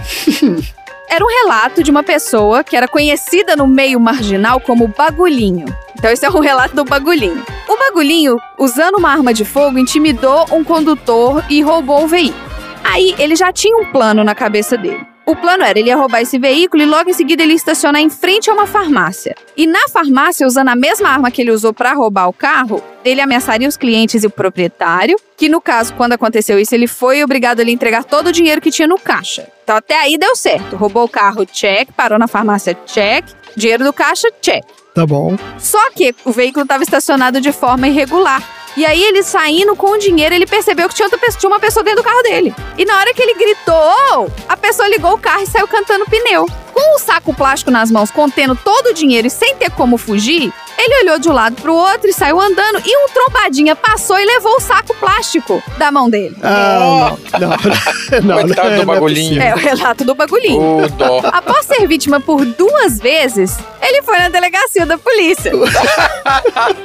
Era 1.10 1.24
um 1.24 1.28
relato 1.28 1.84
de 1.84 1.90
uma 1.90 2.04
pessoa 2.04 2.66
que 2.66 2.76
era 2.76 2.86
conhecida 2.86 3.56
no 3.56 3.66
meio 3.66 3.98
marginal 3.98 4.60
como 4.60 4.90
Bagulhinho. 4.90 5.66
Então 5.98 6.12
esse 6.12 6.26
é 6.26 6.30
um 6.30 6.42
relato 6.42 6.76
do 6.76 6.84
Bagulhinho. 6.84 7.46
O 7.66 7.78
Bagulhinho, 7.78 8.36
usando 8.60 8.98
uma 8.98 9.10
arma 9.10 9.34
de 9.34 9.46
fogo, 9.46 9.80
intimidou 9.80 10.46
um 10.52 10.66
condutor 10.66 11.46
e 11.50 11.62
roubou 11.62 12.04
o 12.04 12.08
veículo. 12.10 12.46
Aí 12.84 13.16
ele 13.18 13.38
já 13.38 13.54
tinha 13.54 13.78
um 13.78 13.86
plano 13.86 14.22
na 14.22 14.36
cabeça 14.36 14.78
dele. 14.78 15.17
O 15.28 15.36
plano 15.36 15.62
era 15.62 15.78
ele 15.78 15.90
ia 15.90 15.98
roubar 15.98 16.22
esse 16.22 16.40
veículo 16.40 16.82
e 16.82 16.86
logo 16.86 17.10
em 17.10 17.14
seguida 17.14 17.44
ele 17.44 17.52
ia 17.52 17.58
estacionar 17.58 18.02
em 18.02 18.10
frente 18.10 18.50
a 18.50 18.54
uma 18.54 18.66
farmácia. 18.66 19.36
E 19.58 19.68
na 19.68 19.90
farmácia, 19.90 20.48
usando 20.48 20.70
a 20.70 20.76
mesma 20.76 21.10
arma 21.10 21.30
que 21.30 21.42
ele 21.42 21.52
usou 21.52 21.74
para 21.74 21.92
roubar 21.92 22.30
o 22.30 22.34
carro, 22.34 22.82
ele 23.04 23.20
ameaçaria 23.20 23.68
os 23.68 23.76
clientes 23.76 24.24
e 24.24 24.28
o 24.28 24.30
proprietário, 24.30 25.20
que 25.36 25.50
no 25.50 25.60
caso, 25.60 25.94
quando 25.96 26.14
aconteceu 26.14 26.58
isso, 26.58 26.74
ele 26.74 26.88
foi 26.88 27.22
obrigado 27.26 27.60
a 27.60 27.64
entregar 27.64 28.06
todo 28.06 28.28
o 28.28 28.32
dinheiro 28.32 28.62
que 28.62 28.72
tinha 28.72 28.88
no 28.88 28.98
caixa. 28.98 29.46
Então 29.66 29.76
até 29.76 30.00
aí 30.00 30.18
deu 30.18 30.34
certo. 30.34 30.78
Roubou 30.78 31.04
o 31.04 31.10
carro, 31.10 31.46
check. 31.46 31.90
Parou 31.92 32.18
na 32.18 32.30
farmácia, 32.30 32.74
check. 32.86 33.26
Dinheiro 33.54 33.84
do 33.84 33.92
caixa, 33.92 34.30
check. 34.42 34.64
Tá 34.96 35.06
bom. 35.06 35.36
Só 35.60 35.92
que 35.92 36.16
o 36.24 36.32
veículo 36.32 36.64
estava 36.64 36.84
estacionado 36.84 37.42
de 37.42 37.52
forma 37.52 37.86
irregular. 37.90 38.42
E 38.78 38.86
aí 38.86 39.04
ele 39.04 39.24
saindo 39.24 39.76
com 39.76 39.94
o 39.94 39.98
dinheiro, 39.98 40.36
ele 40.36 40.46
percebeu 40.46 40.88
que 40.88 40.94
tinha, 40.94 41.08
outra 41.08 41.18
pessoa, 41.18 41.40
tinha 41.40 41.50
uma 41.50 41.60
pessoa 41.60 41.84
dentro 41.84 42.04
do 42.04 42.06
carro 42.06 42.22
dele. 42.22 42.54
E 42.78 42.86
na 42.86 42.96
hora 43.00 43.12
que 43.12 43.24
ele 43.24 43.34
gritou, 43.34 44.32
a 44.48 44.56
pessoa 44.56 44.88
ligou 44.88 45.14
o 45.14 45.18
carro 45.18 45.42
e 45.42 45.48
saiu 45.48 45.68
cantando 45.68 46.06
pneu. 46.06 46.46
Com 46.72 46.96
o 46.96 47.00
saco 47.00 47.34
plástico 47.34 47.72
nas 47.72 47.90
mãos, 47.90 48.12
contendo 48.12 48.56
todo 48.56 48.92
o 48.92 48.94
dinheiro 48.94 49.26
e 49.26 49.32
sem 49.32 49.56
ter 49.56 49.72
como 49.72 49.98
fugir, 49.98 50.54
ele 50.78 51.04
olhou 51.04 51.20
de 51.20 51.30
um 51.30 51.34
lado 51.34 51.56
pro 51.62 51.74
outro 51.74 52.08
e 52.08 52.14
saiu 52.14 52.40
andando. 52.40 52.82
E 52.86 53.06
um 53.06 53.10
trombadinha 53.10 53.76
passou 53.76 54.20
e 54.20 54.26
levou 54.26 54.56
o 54.56 54.60
saco 54.60 54.94
plástico 54.96 55.62
da 55.78 55.92
mão 55.92 56.10
dele. 56.10 56.38
Ah, 56.42 57.16
não. 57.32 57.40
Não, 57.40 57.50
não, 58.24 58.42
Coitado 58.42 58.70
não, 58.70 58.78
do 58.78 58.86
não 58.86 58.94
é 58.94 58.96
bagulhinho. 58.96 59.42
É 59.42 59.54
o 59.54 59.58
relato 59.58 60.04
do 60.06 60.14
bagulhinho. 60.16 60.84
Ô, 60.84 60.88
dó. 60.90 61.22
Após 61.32 61.66
ser 61.66 61.88
vítima 61.88 62.20
por 62.20 62.46
duas 62.46 63.00
vezes, 63.00 63.58
ele 63.82 64.02
foi 64.04 64.18
na 64.20 64.30
delegacia 64.30 64.86
da 64.86 64.98
polícia. 64.98 65.52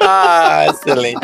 Ah, 0.01 0.67
excelente. 0.69 1.21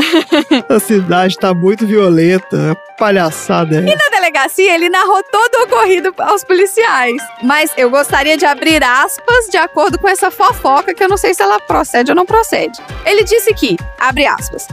A 0.69 0.79
cidade 0.79 1.37
tá 1.37 1.53
muito 1.55 1.87
violenta. 1.87 2.77
Palhaçada 2.99 3.76
é. 3.76 3.78
E 3.78 3.96
na 3.96 4.09
delegacia, 4.11 4.74
ele 4.74 4.88
narrou 4.88 5.22
todo 5.30 5.55
o 5.55 5.62
ocorrido 5.64 6.12
aos 6.18 6.42
policiais. 6.42 7.22
Mas 7.42 7.70
eu 7.76 7.88
gostaria 7.88 8.36
de 8.36 8.44
abrir 8.44 8.82
aspas 8.82 9.49
de 9.49 9.57
acordo 9.57 9.99
com 9.99 10.09
essa 10.09 10.30
fofoca, 10.30 10.92
que 10.92 11.05
eu 11.05 11.09
não 11.09 11.16
sei 11.16 11.32
se 11.32 11.40
ela 11.40 11.61
procede 11.61 12.11
ou 12.11 12.16
não 12.16 12.26
procede. 12.26 12.80
Ele 13.07 13.22
disse 13.22 13.55
que, 13.55 13.76
abre 14.01 14.26
aspas. 14.26 14.66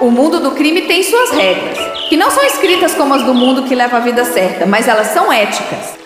O 0.00 0.10
mundo 0.10 0.38
do 0.38 0.50
crime 0.50 0.82
tem 0.82 1.02
suas 1.02 1.30
regras, 1.30 1.78
que 2.10 2.16
não 2.16 2.30
são 2.30 2.44
escritas 2.44 2.94
como 2.94 3.14
as 3.14 3.22
do 3.22 3.32
mundo 3.32 3.62
que 3.62 3.74
leva 3.74 3.96
a 3.96 4.00
vida 4.00 4.22
certa, 4.22 4.66
mas 4.66 4.86
elas 4.86 5.06
são 5.08 5.32
éticas. 5.32 6.03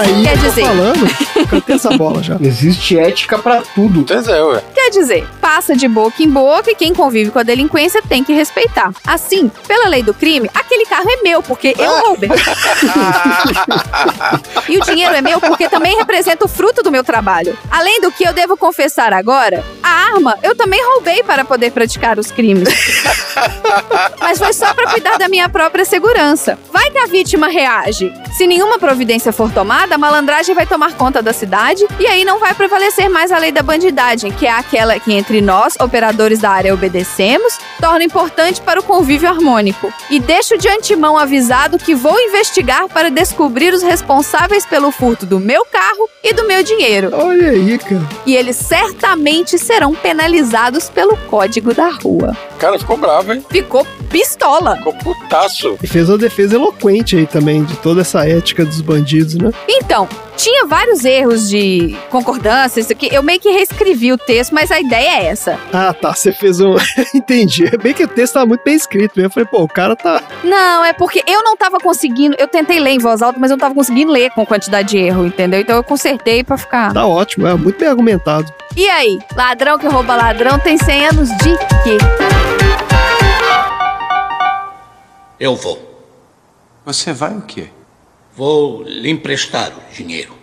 Aí 0.00 0.22
Quer 0.24 0.36
dizer- 0.38 0.64
falando. 0.64 1.06
Cantei 1.48 1.76
essa 1.76 1.90
bola 1.90 2.22
já. 2.22 2.36
Existe 2.40 2.98
ética 2.98 3.38
pra 3.38 3.62
tudo. 3.74 4.04
Pois 4.06 4.26
é, 4.28 4.42
ué. 4.42 4.62
Quer 4.74 4.90
dizer, 4.90 5.26
passa 5.40 5.74
de 5.76 5.86
boca 5.88 6.22
em 6.22 6.28
boca 6.28 6.70
e 6.70 6.74
quem 6.74 6.94
convive 6.94 7.30
com 7.30 7.38
a 7.38 7.42
delinquência 7.42 8.02
tem 8.02 8.22
que 8.24 8.32
respeitar. 8.32 8.92
Assim, 9.06 9.50
pela 9.66 9.88
lei 9.88 10.02
do 10.02 10.14
crime, 10.14 10.50
aquele 10.54 10.86
carro 10.86 11.08
é 11.10 11.22
meu 11.22 11.42
porque 11.42 11.74
eu 11.78 12.00
roubei. 12.00 12.30
e 14.68 14.78
o 14.78 14.80
dinheiro 14.82 15.14
é 15.14 15.20
meu 15.20 15.40
porque 15.40 15.68
também 15.68 15.96
representa 15.96 16.44
o 16.44 16.48
fruto 16.48 16.82
do 16.82 16.90
meu 16.90 17.04
trabalho. 17.04 17.56
Além 17.70 18.00
do 18.00 18.10
que 18.10 18.24
eu 18.24 18.32
devo 18.32 18.56
confessar 18.56 19.12
agora, 19.12 19.64
a 19.82 19.88
arma 20.14 20.38
eu 20.42 20.54
também 20.56 20.80
roubei 20.92 21.22
para 21.22 21.44
poder 21.44 21.70
praticar 21.72 22.18
os 22.18 22.30
crimes. 22.30 22.68
Mas 24.20 24.38
foi 24.38 24.52
só 24.52 24.72
para 24.74 24.90
cuidar 24.90 25.18
da 25.18 25.28
minha 25.28 25.48
própria 25.48 25.84
segurança. 25.84 26.58
Vai 26.72 26.90
que 26.90 26.98
a 26.98 27.06
vítima 27.06 27.48
reage. 27.48 28.12
Se 28.36 28.46
nenhuma 28.46 28.78
providência 28.78 29.32
for 29.32 29.50
tomada, 29.52 29.83
a 29.92 29.98
malandragem 29.98 30.54
vai 30.54 30.66
tomar 30.66 30.94
conta 30.94 31.20
da 31.20 31.32
cidade, 31.32 31.86
e 32.00 32.06
aí 32.06 32.24
não 32.24 32.38
vai 32.38 32.54
prevalecer 32.54 33.08
mais 33.10 33.30
a 33.30 33.38
lei 33.38 33.52
da 33.52 33.62
bandidagem, 33.62 34.32
que 34.32 34.46
é 34.46 34.50
aquela 34.50 34.98
que 34.98 35.12
entre 35.12 35.40
nós, 35.40 35.76
operadores 35.80 36.38
da 36.38 36.50
área, 36.50 36.72
obedecemos, 36.72 37.58
torna 37.80 38.04
importante 38.04 38.60
para 38.60 38.80
o 38.80 38.82
convívio 38.82 39.28
harmônico. 39.28 39.92
E 40.08 40.18
deixo 40.18 40.56
de 40.56 40.68
antemão 40.68 41.18
avisado 41.18 41.78
que 41.78 41.94
vou 41.94 42.18
investigar 42.20 42.88
para 42.88 43.10
descobrir 43.10 43.72
os 43.72 43.82
responsáveis 43.82 44.64
pelo 44.64 44.90
furto 44.90 45.26
do 45.26 45.38
meu 45.38 45.64
carro 45.64 46.08
e 46.22 46.32
do 46.32 46.46
meu 46.46 46.62
dinheiro. 46.62 47.10
Olha 47.12 47.50
aí, 47.50 47.78
cara. 47.78 48.02
E 48.24 48.34
eles 48.34 48.56
certamente 48.56 49.58
serão 49.58 49.94
penalizados 49.94 50.88
pelo 50.88 51.16
código 51.28 51.74
da 51.74 51.90
rua. 51.90 52.36
O 52.54 52.58
cara 52.58 52.78
ficou 52.78 52.96
bravo, 52.96 53.32
hein? 53.32 53.44
Ficou 53.50 53.84
pistola. 54.08 54.76
Ficou 54.76 54.94
putaço. 54.94 55.76
E 55.82 55.86
fez 55.86 56.08
uma 56.08 56.16
defesa 56.16 56.54
eloquente 56.54 57.16
aí 57.16 57.26
também 57.26 57.64
de 57.64 57.76
toda 57.78 58.00
essa 58.00 58.26
ética 58.26 58.64
dos 58.64 58.80
bandidos, 58.80 59.34
né? 59.34 59.50
Então, 59.68 60.08
tinha 60.36 60.66
vários 60.66 61.04
erros 61.04 61.48
de 61.48 61.96
concordância, 62.10 62.80
isso 62.80 62.92
aqui. 62.92 63.08
Eu 63.12 63.22
meio 63.22 63.40
que 63.40 63.50
reescrevi 63.50 64.12
o 64.12 64.18
texto, 64.18 64.52
mas 64.52 64.70
a 64.70 64.80
ideia 64.80 65.20
é 65.20 65.26
essa. 65.26 65.58
Ah, 65.72 65.92
tá. 65.92 66.14
Você 66.14 66.32
fez 66.32 66.60
um. 66.60 66.76
Entendi. 67.14 67.66
É 67.66 67.76
bem 67.76 67.94
que 67.94 68.04
o 68.04 68.08
texto 68.08 68.34
tava 68.34 68.46
muito 68.46 68.62
bem 68.64 68.74
escrito 68.74 69.12
mesmo. 69.16 69.28
Eu 69.28 69.30
falei, 69.30 69.48
pô, 69.48 69.62
o 69.62 69.68
cara 69.68 69.96
tá. 69.96 70.22
Não, 70.42 70.84
é 70.84 70.92
porque 70.92 71.22
eu 71.26 71.42
não 71.42 71.56
tava 71.56 71.78
conseguindo. 71.78 72.36
Eu 72.38 72.48
tentei 72.48 72.78
ler 72.78 72.90
em 72.90 72.98
voz 72.98 73.22
alta, 73.22 73.38
mas 73.38 73.50
eu 73.50 73.56
não 73.56 73.60
tava 73.60 73.74
conseguindo 73.74 74.12
ler 74.12 74.30
com 74.30 74.44
quantidade 74.44 74.88
de 74.90 74.98
erro, 74.98 75.26
entendeu? 75.26 75.60
Então 75.60 75.76
eu 75.76 75.84
consertei 75.84 76.42
pra 76.42 76.56
ficar. 76.56 76.92
Tá 76.92 77.06
ótimo, 77.06 77.46
é 77.46 77.54
muito 77.54 77.78
bem 77.78 77.88
argumentado. 77.88 78.52
E 78.76 78.88
aí? 78.88 79.18
Ladrão 79.36 79.78
que 79.78 79.86
rouba 79.86 80.16
ladrão 80.16 80.58
tem 80.58 80.76
100 80.76 81.06
anos 81.06 81.28
de 81.38 81.56
quê? 81.84 81.98
Eu 85.38 85.54
vou. 85.56 85.78
Você 86.84 87.12
vai 87.12 87.36
o 87.36 87.42
quê? 87.42 87.68
Vou 88.36 88.82
lhe 88.82 89.10
emprestar 89.10 89.72
o 89.72 89.94
dinheiro. 89.94 90.34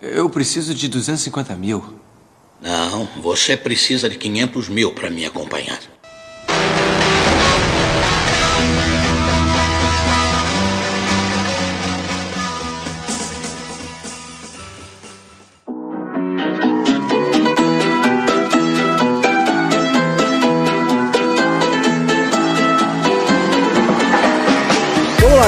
Eu 0.00 0.28
preciso 0.28 0.74
de 0.74 0.86
250 0.88 1.54
mil. 1.54 1.98
Não, 2.60 3.08
você 3.22 3.56
precisa 3.56 4.08
de 4.08 4.18
500 4.18 4.68
mil 4.68 4.92
para 4.92 5.08
me 5.08 5.24
acompanhar. 5.24 5.80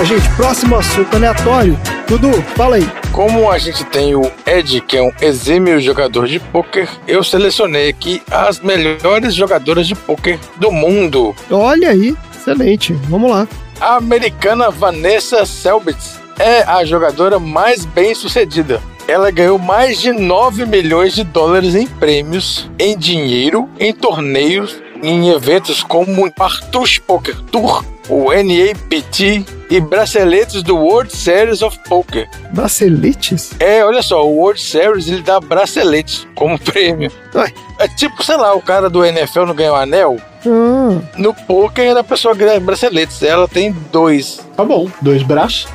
Gente. 0.05 0.29
Próximo 0.37 0.77
assunto 0.77 1.17
aleatório. 1.17 1.79
Dudu, 2.09 2.33
fala 2.57 2.77
aí. 2.77 2.87
Como 3.13 3.51
a 3.51 3.59
gente 3.59 3.85
tem 3.85 4.15
o 4.15 4.31
Ed, 4.47 4.81
que 4.83 4.97
é 4.97 5.03
um 5.03 5.13
exímio 5.21 5.81
jogador 5.81 6.27
de 6.27 6.39
pôquer, 6.39 6.89
eu 7.07 7.23
selecionei 7.23 7.89
aqui 7.89 8.21
as 8.31 8.61
melhores 8.61 9.35
jogadoras 9.35 9.87
de 9.87 9.95
pôquer 9.95 10.39
do 10.57 10.71
mundo. 10.71 11.35
Olha 11.51 11.91
aí. 11.91 12.17
Excelente. 12.35 12.93
Vamos 13.09 13.31
lá. 13.31 13.49
A 13.81 13.97
americana 13.97 14.71
Vanessa 14.71 15.47
Selbitz 15.47 16.19
é 16.39 16.63
a 16.63 16.85
jogadora 16.85 17.39
mais 17.39 17.85
bem 17.85 18.15
sucedida. 18.15 18.81
Ela 19.07 19.31
ganhou 19.31 19.59
mais 19.59 20.01
de 20.01 20.13
9 20.13 20.65
milhões 20.65 21.15
de 21.15 21.25
dólares 21.25 21.75
em 21.75 21.87
prêmios, 21.87 22.71
em 22.79 22.97
dinheiro, 22.97 23.69
em 23.79 23.93
torneios, 23.93 24.81
em 25.09 25.29
eventos 25.31 25.83
como 25.83 26.27
o 26.27 26.31
Partus 26.33 26.99
Poker 26.99 27.41
Tour, 27.51 27.85
o 28.09 28.31
NAPT 28.33 29.45
e 29.71 29.81
braceletes 29.81 30.63
do 30.63 30.77
World 30.77 31.15
Series 31.15 31.63
of 31.63 31.79
Poker. 31.89 32.29
Braceletes? 32.53 33.53
É, 33.59 33.85
olha 33.85 34.03
só, 34.03 34.27
o 34.27 34.37
World 34.37 34.61
Series 34.61 35.09
ele 35.09 35.23
dá 35.23 35.41
braceletes 35.41 36.27
como 36.35 36.59
prêmio. 36.61 37.11
Ué. 37.35 37.53
É 37.79 37.89
tipo, 37.89 38.23
sei 38.23 38.37
lá, 38.37 38.55
o 38.55 38.61
cara 38.63 38.89
do 38.91 39.05
NFL 39.05 39.47
não 39.47 39.55
ganhou 39.55 39.75
anel. 39.77 40.17
Ah, 40.47 41.01
No 41.17 41.33
poker 41.35 41.97
a 41.97 42.05
pessoa 42.05 42.35
ganha 42.35 42.61
braceletes, 42.61 43.23
ela 43.23 43.49
tem 43.49 43.73
dois. 43.91 44.41
Tá 44.57 44.65
bom, 44.65 44.89
dois 45.01 45.23
braços. 45.23 45.67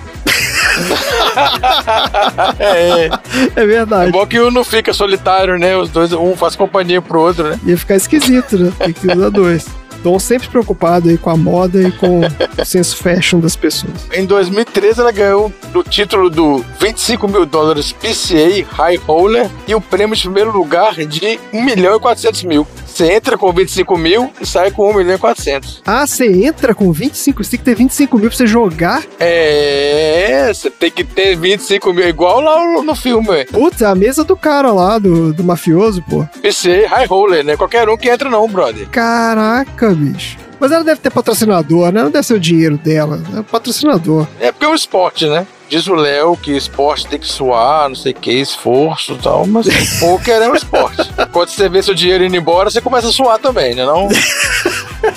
É, 2.60 3.06
é 3.06 3.10
é 3.56 3.66
verdade. 3.66 4.12
bom 4.12 4.26
que 4.26 4.40
um 4.40 4.52
não 4.52 4.64
fica 4.64 4.94
solitário, 4.94 5.58
né? 5.58 5.76
Os 5.76 5.90
dois, 5.90 6.12
um 6.14 6.36
faz 6.36 6.56
companhia 6.56 7.02
pro 7.02 7.20
outro, 7.20 7.50
né? 7.50 7.60
Ia 7.66 7.78
ficar 7.78 7.96
esquisito, 7.96 8.58
né? 8.58 8.72
Tem 8.78 8.94
que 8.94 9.08
usar 9.12 9.30
dois. 9.30 9.66
Então, 10.00 10.18
sempre 10.18 10.48
preocupado 10.48 11.10
aí 11.10 11.18
com 11.18 11.30
a 11.30 11.36
moda 11.36 11.82
e 11.82 11.92
com 11.92 12.22
o 12.22 12.66
senso 12.66 12.96
fashion 12.96 13.40
das 13.42 13.58
pessoas. 13.58 13.92
Em 14.14 14.26
2013 14.26 15.02
ela 15.02 15.12
ganhou 15.12 15.52
o 15.76 15.84
título 15.84 16.30
do 16.30 16.64
25 16.80 17.28
mil 17.28 17.46
dólares 17.46 17.92
PCA 17.92 18.66
High 18.72 18.96
Roller 18.96 19.50
e 19.68 19.76
o 19.76 19.82
prêmio 19.82 20.16
de 20.16 20.22
primeiro 20.22 20.52
lugar 20.52 20.94
de 20.96 21.38
1 21.52 21.64
milhão 21.64 21.98
e 21.98 22.00
400 22.00 22.44
mil. 22.44 22.66
Você 23.00 23.14
entra 23.14 23.38
com 23.38 23.50
25 23.54 23.98
mil 23.98 24.30
e 24.42 24.46
sai 24.46 24.72
com 24.72 24.92
1 24.92 24.94
milhão 24.98 25.16
e 25.16 25.18
400. 25.18 25.82
Ah, 25.86 26.06
você 26.06 26.26
entra 26.44 26.76
com 26.76 26.92
25, 26.92 27.42
você 27.42 27.52
tem 27.52 27.60
que 27.60 27.64
ter 27.64 27.74
25 27.76 28.18
mil 28.18 28.28
pra 28.28 28.36
você 28.38 28.46
jogar? 28.46 29.02
É, 29.22 30.52
você 30.54 30.70
tem 30.70 30.92
que 30.92 31.06
ter 31.06 31.34
25 31.38 31.94
mil, 31.94 32.06
igual 32.10 32.42
lá 32.42 32.82
no- 32.82 32.94
filme, 32.96 33.30
ué. 33.30 33.46
Putz, 33.46 33.82
é 33.82 33.86
a 33.86 33.96
mesa 33.96 34.26
do 34.26 34.36
cara 34.36 34.74
lá, 34.74 35.00
do, 35.00 35.32
do 35.32 35.46
mafioso, 35.46 36.04
pô. 36.10 36.28
PCA 36.42 36.90
High 36.90 37.06
Roller, 37.06 37.46
né? 37.46 37.56
Qualquer 37.56 37.88
um 37.88 37.96
que 37.96 38.10
entra 38.10 38.30
não, 38.30 38.46
brother. 38.50 38.90
Caraca, 38.90 39.92
bicho. 39.92 40.38
Mas 40.60 40.74
ela 40.74 40.84
deve 40.84 41.00
ter 41.00 41.10
patrocinador, 41.10 41.94
né? 41.94 42.04
Não 42.04 42.12
deve 42.12 42.28
ser 42.28 42.34
o 42.34 42.40
dinheiro 42.40 42.78
dela. 42.78 43.24
É 43.38 43.42
patrocinador. 43.44 44.28
É 44.42 44.52
porque 44.52 44.66
é 44.66 44.68
um 44.68 44.76
esporte, 44.76 45.26
né? 45.26 45.48
Diz 45.70 45.86
o 45.88 45.94
Léo 45.94 46.36
que 46.36 46.52
esporte 46.58 47.06
tem 47.08 47.20
que 47.20 47.28
suar, 47.28 47.88
não 47.88 47.96
sei 47.96 48.12
o 48.12 48.16
que, 48.16 48.32
esforço 48.32 49.14
e 49.14 49.18
tal, 49.20 49.46
mas 49.46 49.68
poker 50.00 50.42
é 50.42 50.50
um 50.50 50.56
esporte. 50.56 51.08
Quando 51.32 51.50
você 51.50 51.70
vê 51.70 51.84
seu 51.84 51.94
dinheiro 51.94 52.26
indo 52.26 52.36
embora, 52.36 52.72
você 52.72 52.82
começa 52.82 53.08
a 53.10 53.12
suar 53.12 53.38
também, 53.38 53.76
né? 53.76 53.86
Não? 53.86 54.08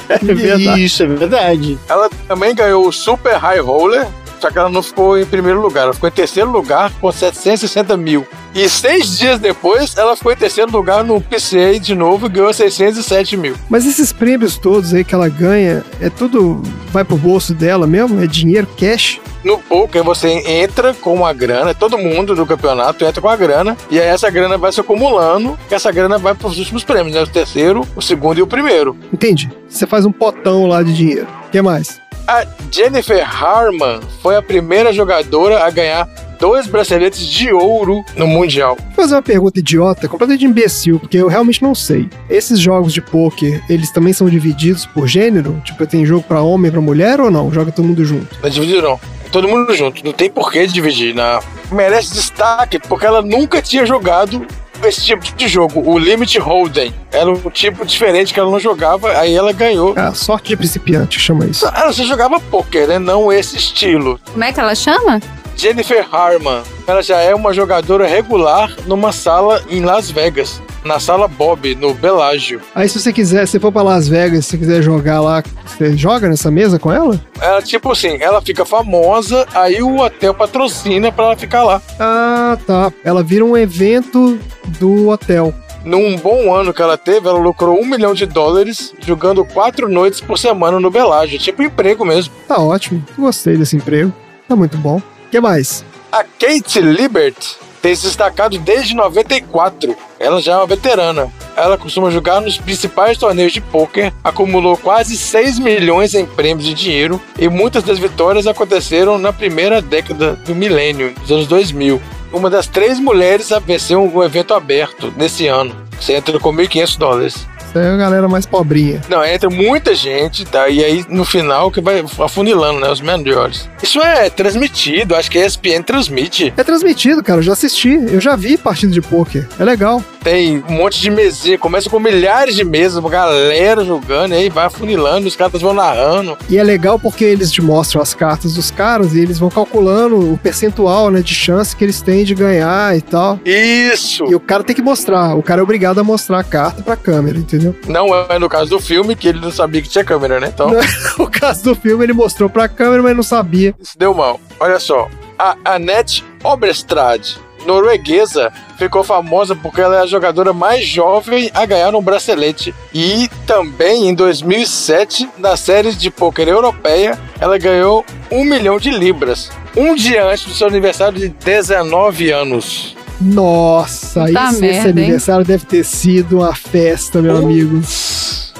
É 0.09 0.18
verdade. 0.18 0.84
Isso, 0.84 1.03
é 1.03 1.07
verdade. 1.07 1.76
Ela 1.88 2.09
também 2.28 2.55
ganhou 2.55 2.86
o 2.86 2.92
Super 2.92 3.36
High 3.36 3.59
Roller, 3.59 4.07
só 4.43 4.51
que 4.51 4.59
ela 4.59 4.68
não 4.68 4.82
ficou 4.82 5.16
em 5.16 5.24
primeiro 5.24 5.61
lugar, 5.61 5.84
ela 5.84 5.95
ficou 5.95 6.09
em 6.09 6.12
terceiro 6.12 6.51
lugar 6.51 6.90
com 7.01 7.12
760 7.12 7.97
mil. 7.97 8.26
E 8.53 8.68
seis 8.68 9.16
dias 9.16 9.38
depois, 9.38 9.97
ela 9.97 10.16
ficou 10.16 10.32
em 10.32 10.36
terceiro 10.36 10.70
lugar 10.72 11.05
no 11.05 11.20
PCA 11.20 11.78
de 11.80 11.95
novo 11.95 12.26
e 12.26 12.28
ganhou 12.28 12.53
607 12.53 13.36
mil. 13.36 13.55
Mas 13.70 13.86
esses 13.86 14.12
prêmios 14.12 14.59
todos 14.59 14.93
aí 14.93 15.05
que 15.05 15.14
ela 15.14 15.28
ganha, 15.28 15.84
é 16.01 16.11
tudo. 16.11 16.61
vai 16.90 17.05
pro 17.05 17.16
bolso 17.16 17.55
dela 17.55 17.86
mesmo? 17.86 18.20
É 18.20 18.26
dinheiro, 18.26 18.66
cash? 18.76 19.20
No 19.45 19.59
poker 19.59 20.03
você 20.03 20.28
entra 20.28 20.93
com 20.93 21.14
uma 21.14 21.32
grana, 21.32 21.72
todo 21.72 21.97
mundo 21.97 22.34
do 22.34 22.45
campeonato 22.45 23.05
entra 23.05 23.22
com 23.22 23.28
a 23.28 23.36
grana, 23.36 23.76
e 23.90 24.01
aí 24.01 24.07
essa 24.09 24.28
grana 24.28 24.59
vai 24.59 24.72
se 24.72 24.80
acumulando, 24.80 25.57
e 25.70 25.74
essa 25.74 25.93
grana 25.93 26.18
vai 26.18 26.34
para 26.34 26.49
os 26.49 26.59
últimos 26.59 26.82
prêmios, 26.82 27.14
né? 27.14 27.22
O 27.22 27.26
terceiro, 27.28 27.86
o 27.95 28.03
segundo 28.03 28.38
e 28.38 28.43
o 28.43 28.47
primeiro. 28.47 28.97
Entendi. 29.12 29.51
Você 29.68 29.86
faz 29.86 30.05
um 30.05 30.12
potão 30.12 30.66
lá 30.66 30.82
de 30.82 30.93
dinheiro. 30.93 31.28
O 31.47 31.51
que 31.51 31.62
mais? 31.62 32.01
A 32.27 32.47
Jennifer 32.70 33.23
Harman 33.23 34.01
foi 34.23 34.37
a 34.37 34.43
primeira 34.43 34.93
jogadora 34.93 35.64
a 35.64 35.70
ganhar 35.70 36.09
dois 36.39 36.66
braceletes 36.66 37.25
de 37.27 37.53
ouro 37.53 38.05
no 38.16 38.27
Mundial. 38.27 38.77
Vou 38.77 38.95
fazer 38.95 39.14
uma 39.14 39.23
pergunta 39.23 39.61
idiota, 39.61 40.09
completamente 40.09 40.45
imbecil, 40.45 40.99
porque 40.99 41.16
eu 41.16 41.29
realmente 41.29 41.62
não 41.62 41.75
sei. 41.75 42.09
Esses 42.29 42.59
jogos 42.59 42.93
de 42.93 43.01
pôquer, 43.01 43.62
eles 43.68 43.93
também 43.93 44.12
são 44.12 44.29
divididos 44.29 44.87
por 44.87 45.07
gênero? 45.07 45.61
Tipo, 45.64 45.87
tem 45.87 46.05
jogo 46.05 46.25
pra 46.27 46.43
homem 46.43 46.68
e 46.68 46.73
pra 46.73 46.81
mulher 46.81 47.20
ou 47.20 47.31
não? 47.31 47.53
Joga 47.53 47.70
todo 47.70 47.87
mundo 47.87 48.05
junto? 48.05 48.37
Não 48.43 48.51
dividiram, 48.51 48.83
não. 48.83 49.01
Todo 49.31 49.49
mundo 49.49 49.75
junto. 49.75 50.05
Não 50.05 50.12
tem 50.12 50.31
porquê 50.31 50.66
de 50.66 50.73
dividir. 50.73 51.14
Na... 51.14 51.41
Merece 51.70 52.12
destaque, 52.12 52.79
porque 52.79 53.07
ela 53.07 53.23
nunca 53.23 53.62
tinha 53.62 53.87
jogado 53.87 54.47
esse 54.89 55.05
tipo 55.05 55.24
de 55.37 55.49
jogo, 55.49 55.83
o 55.89 55.99
Limit 55.99 56.39
Hold'em. 56.39 56.93
Era 57.11 57.30
um 57.30 57.51
tipo 57.51 57.85
diferente 57.85 58.33
que 58.33 58.41
ela 58.41 58.51
não 58.51 58.61
jogava, 58.61 59.12
aí 59.18 59.35
ela 59.35 59.53
ganhou. 59.53 59.95
Ah, 59.97 60.12
sorte 60.14 60.49
de 60.49 60.57
principiante, 60.57 61.20
chama 61.20 61.47
isso. 61.47 61.66
Ela 61.66 61.93
só 61.93 62.05
jogava 62.05 62.41
poker, 62.41 62.89
né? 62.89 62.99
Não 62.99 63.33
esse 63.33 63.57
estilo. 63.57 64.18
Como 64.33 64.45
é 64.45 64.53
que 64.53 64.61
ela 64.61 64.74
chama? 64.74 65.20
Jennifer 65.57 66.07
Harman. 66.11 66.62
Ela 66.86 67.03
já 67.03 67.18
é 67.18 67.34
uma 67.34 67.53
jogadora 67.53 68.07
regular 68.07 68.74
numa 68.86 69.12
sala 69.12 69.62
em 69.68 69.80
Las 69.82 70.11
Vegas. 70.11 70.61
Na 70.84 70.98
sala 70.98 71.28
Bob, 71.28 71.74
no 71.76 71.94
Belágio. 71.94 72.61
Aí 72.74 72.88
se 72.88 72.98
você 72.98 73.12
quiser, 73.12 73.46
se 73.46 73.61
for 73.61 73.70
pra 73.70 73.82
Las 73.82 74.09
Vegas, 74.09 74.44
se 74.44 74.50
você 74.53 74.59
quiser 74.59 74.82
jogar 74.82 75.20
lá, 75.20 75.42
você 75.64 75.96
joga 75.96 76.28
nessa 76.28 76.50
mesa 76.50 76.76
com 76.78 76.92
ela? 76.92 77.20
Ela, 77.40 77.62
tipo 77.62 77.92
assim, 77.92 78.18
ela 78.20 78.42
fica 78.42 78.64
famosa, 78.64 79.46
aí 79.55 79.80
o 79.80 79.98
hotel 80.00 80.34
patrocina 80.34 81.12
pra 81.12 81.26
ela 81.26 81.36
ficar 81.36 81.62
lá. 81.62 81.80
Ah, 82.00 82.59
tá. 82.66 82.92
Ela 83.05 83.22
vira 83.22 83.44
um 83.44 83.57
evento 83.57 84.38
do 84.80 85.09
hotel. 85.09 85.55
Num 85.84 86.16
bom 86.16 86.55
ano 86.55 86.72
que 86.72 86.80
ela 86.82 86.96
teve, 86.96 87.28
ela 87.28 87.38
lucrou 87.38 87.80
um 87.80 87.86
milhão 87.86 88.14
de 88.14 88.24
dólares 88.26 88.94
jogando 89.00 89.44
quatro 89.44 89.88
noites 89.88 90.20
por 90.20 90.38
semana 90.38 90.78
no 90.78 90.90
Belágio. 90.90 91.38
Tipo 91.38 91.62
emprego 91.62 92.05
mesmo. 92.05 92.32
Tá 92.48 92.59
ótimo. 92.59 93.05
Gostei 93.18 93.57
desse 93.57 93.76
emprego. 93.76 94.12
Tá 94.48 94.55
muito 94.57 94.76
bom. 94.76 95.00
Que 95.33 95.41
mais? 95.41 95.83
A 96.12 96.22
Kate 96.22 96.78
Libert 96.78 97.35
tem 97.80 97.97
se 97.97 98.03
destacado 98.03 98.59
desde 98.59 98.95
94. 98.95 99.97
Ela 100.20 100.43
já 100.43 100.53
é 100.53 100.57
uma 100.57 100.66
veterana. 100.66 101.33
Ela 101.57 101.78
costuma 101.78 102.11
jogar 102.11 102.43
nos 102.43 102.59
principais 102.59 103.16
torneios 103.16 103.51
de 103.51 103.59
pôquer, 103.62 104.12
acumulou 104.22 104.76
quase 104.76 105.16
6 105.16 105.59
milhões 105.59 106.12
em 106.12 106.26
prêmios 106.26 106.66
de 106.66 106.74
dinheiro 106.74 107.18
e 107.39 107.49
muitas 107.49 107.83
das 107.83 107.99
vitórias 107.99 108.47
aconteceram 108.47 109.16
na 109.16 109.33
primeira 109.33 109.80
década 109.80 110.35
do 110.35 110.55
milênio, 110.55 111.14
dos 111.22 111.33
anos 111.33 111.47
2000. 111.47 111.99
uma 112.30 112.51
das 112.51 112.66
três 112.66 113.01
mulheres 113.01 113.53
a 113.53 113.59
vencer 113.59 113.97
um, 113.97 114.22
evento 114.22 114.53
aberto 114.53 115.14
nesse 115.16 115.47
ano. 115.47 115.74
Você 115.99 116.20
com 116.41 116.53
1.500 116.53 116.99
dólares. 116.99 117.47
Isso 117.73 117.79
é 117.79 117.91
a 117.91 117.97
galera 117.97 118.29
mais 118.29 118.45
pobrinha. 118.45 119.01
Não, 119.09 119.25
entra 119.25 119.49
muita 119.49 119.95
gente, 119.95 120.45
tá? 120.45 120.68
E 120.68 120.85
aí 120.85 121.05
no 121.09 121.25
final 121.25 121.70
que 121.70 121.81
vai 121.81 122.05
afunilando, 122.20 122.81
né? 122.81 122.91
Os 122.91 123.01
melhores. 123.01 123.66
Isso 123.83 123.99
é 124.01 124.29
transmitido, 124.29 125.14
acho 125.14 125.31
que 125.31 125.39
a 125.39 125.47
ESPN 125.47 125.83
transmite. 125.83 126.53
É 126.55 126.62
transmitido, 126.62 127.23
cara. 127.23 127.39
Eu 127.39 127.43
já 127.43 127.55
assisti. 127.55 127.95
Eu 127.95 128.20
já 128.20 128.37
vi 128.37 128.59
partida 128.59 128.93
de 128.93 129.01
pôquer. 129.01 129.49
É 129.59 129.64
legal. 129.64 130.05
Tem 130.23 130.62
um 130.68 130.75
monte 130.75 131.01
de 131.01 131.11
mesinha, 131.11 131.59
começa 131.59 131.91
com 131.91 131.99
milhares 131.99 132.55
de 132.55 132.62
mesas, 132.62 132.99
uma 132.99 133.11
galera 133.11 133.85
jogando, 133.85 134.33
e 134.33 134.37
aí 134.37 134.49
vai 134.49 134.66
afunilando, 134.66 135.27
os 135.27 135.35
caras 135.35 135.61
vão 135.61 135.75
narrando. 135.75 136.39
E 136.49 136.59
é 136.59 136.62
legal 136.62 136.97
porque 136.97 137.25
eles 137.25 137.51
te 137.51 137.61
mostram 137.61 138.01
as 138.01 138.14
cartas 138.14 138.55
dos 138.55 138.70
caras 138.70 139.14
e 139.14 139.20
eles 139.20 139.39
vão 139.41 139.51
calculando 139.51 140.35
o 140.35 140.39
percentual, 140.39 141.11
né, 141.11 141.23
de 141.23 141.35
chance 141.35 141.75
que 141.75 141.83
eles 141.83 142.01
têm 142.01 142.25
de 142.25 142.37
ganhar 142.37 142.97
e 142.97 143.01
tal. 143.01 143.41
Isso! 143.45 144.25
E 144.29 144.35
o 144.35 144.39
cara 144.39 144.62
tem 144.62 144.77
que 144.77 144.83
mostrar. 144.83 145.35
O 145.35 145.43
cara 145.43 145.61
é 145.61 145.64
obrigado 145.64 145.99
a 145.99 146.05
mostrar 146.05 146.39
a 146.39 146.45
carta 146.45 146.83
pra 146.83 146.95
câmera, 146.97 147.37
entendeu? 147.37 147.61
Não 147.86 148.08
é 148.14 148.38
no 148.38 148.48
caso 148.48 148.70
do 148.70 148.80
filme, 148.80 149.14
que 149.16 149.28
ele 149.28 149.40
não 149.40 149.50
sabia 149.50 149.82
que 149.82 149.88
tinha 149.88 150.04
câmera, 150.04 150.40
né? 150.40 150.50
Então, 150.52 150.70
No 151.18 151.30
caso 151.30 151.64
do 151.64 151.74
filme, 151.74 152.04
ele 152.04 152.12
mostrou 152.12 152.48
pra 152.48 152.68
câmera, 152.68 153.02
mas 153.02 153.16
não 153.16 153.22
sabia. 153.22 153.74
isso 153.80 153.98
deu 153.98 154.14
mal. 154.14 154.40
Olha 154.60 154.78
só, 154.78 155.08
a 155.38 155.56
Annette 155.64 156.24
Oberstrad, 156.44 157.36
norueguesa, 157.66 158.52
ficou 158.78 159.04
famosa 159.04 159.54
porque 159.54 159.80
ela 159.80 159.96
é 159.96 160.02
a 160.02 160.06
jogadora 160.06 160.52
mais 160.52 160.84
jovem 160.86 161.50
a 161.54 161.64
ganhar 161.64 161.94
um 161.94 162.02
bracelete. 162.02 162.74
E 162.92 163.28
também 163.46 164.08
em 164.08 164.14
2007, 164.14 165.28
na 165.38 165.56
série 165.56 165.92
de 165.92 166.10
pôquer 166.10 166.48
europeia, 166.48 167.18
ela 167.40 167.58
ganhou 167.58 168.04
um 168.30 168.44
milhão 168.44 168.78
de 168.78 168.90
libras. 168.90 169.50
Um 169.76 169.94
dia 169.94 170.24
antes 170.26 170.44
do 170.44 170.54
seu 170.54 170.66
aniversário 170.66 171.18
de 171.18 171.28
19 171.28 172.30
anos. 172.30 172.96
Nossa, 173.23 174.25
Puta 174.27 174.31
isso, 174.33 174.53
esse 174.53 174.61
merda, 174.61 174.89
hein? 174.89 175.07
aniversário 175.07 175.45
deve 175.45 175.64
ter 175.64 175.85
sido 175.85 176.39
uma 176.39 176.55
festa, 176.55 177.23
meu 177.23 177.37
amigo. 177.37 177.81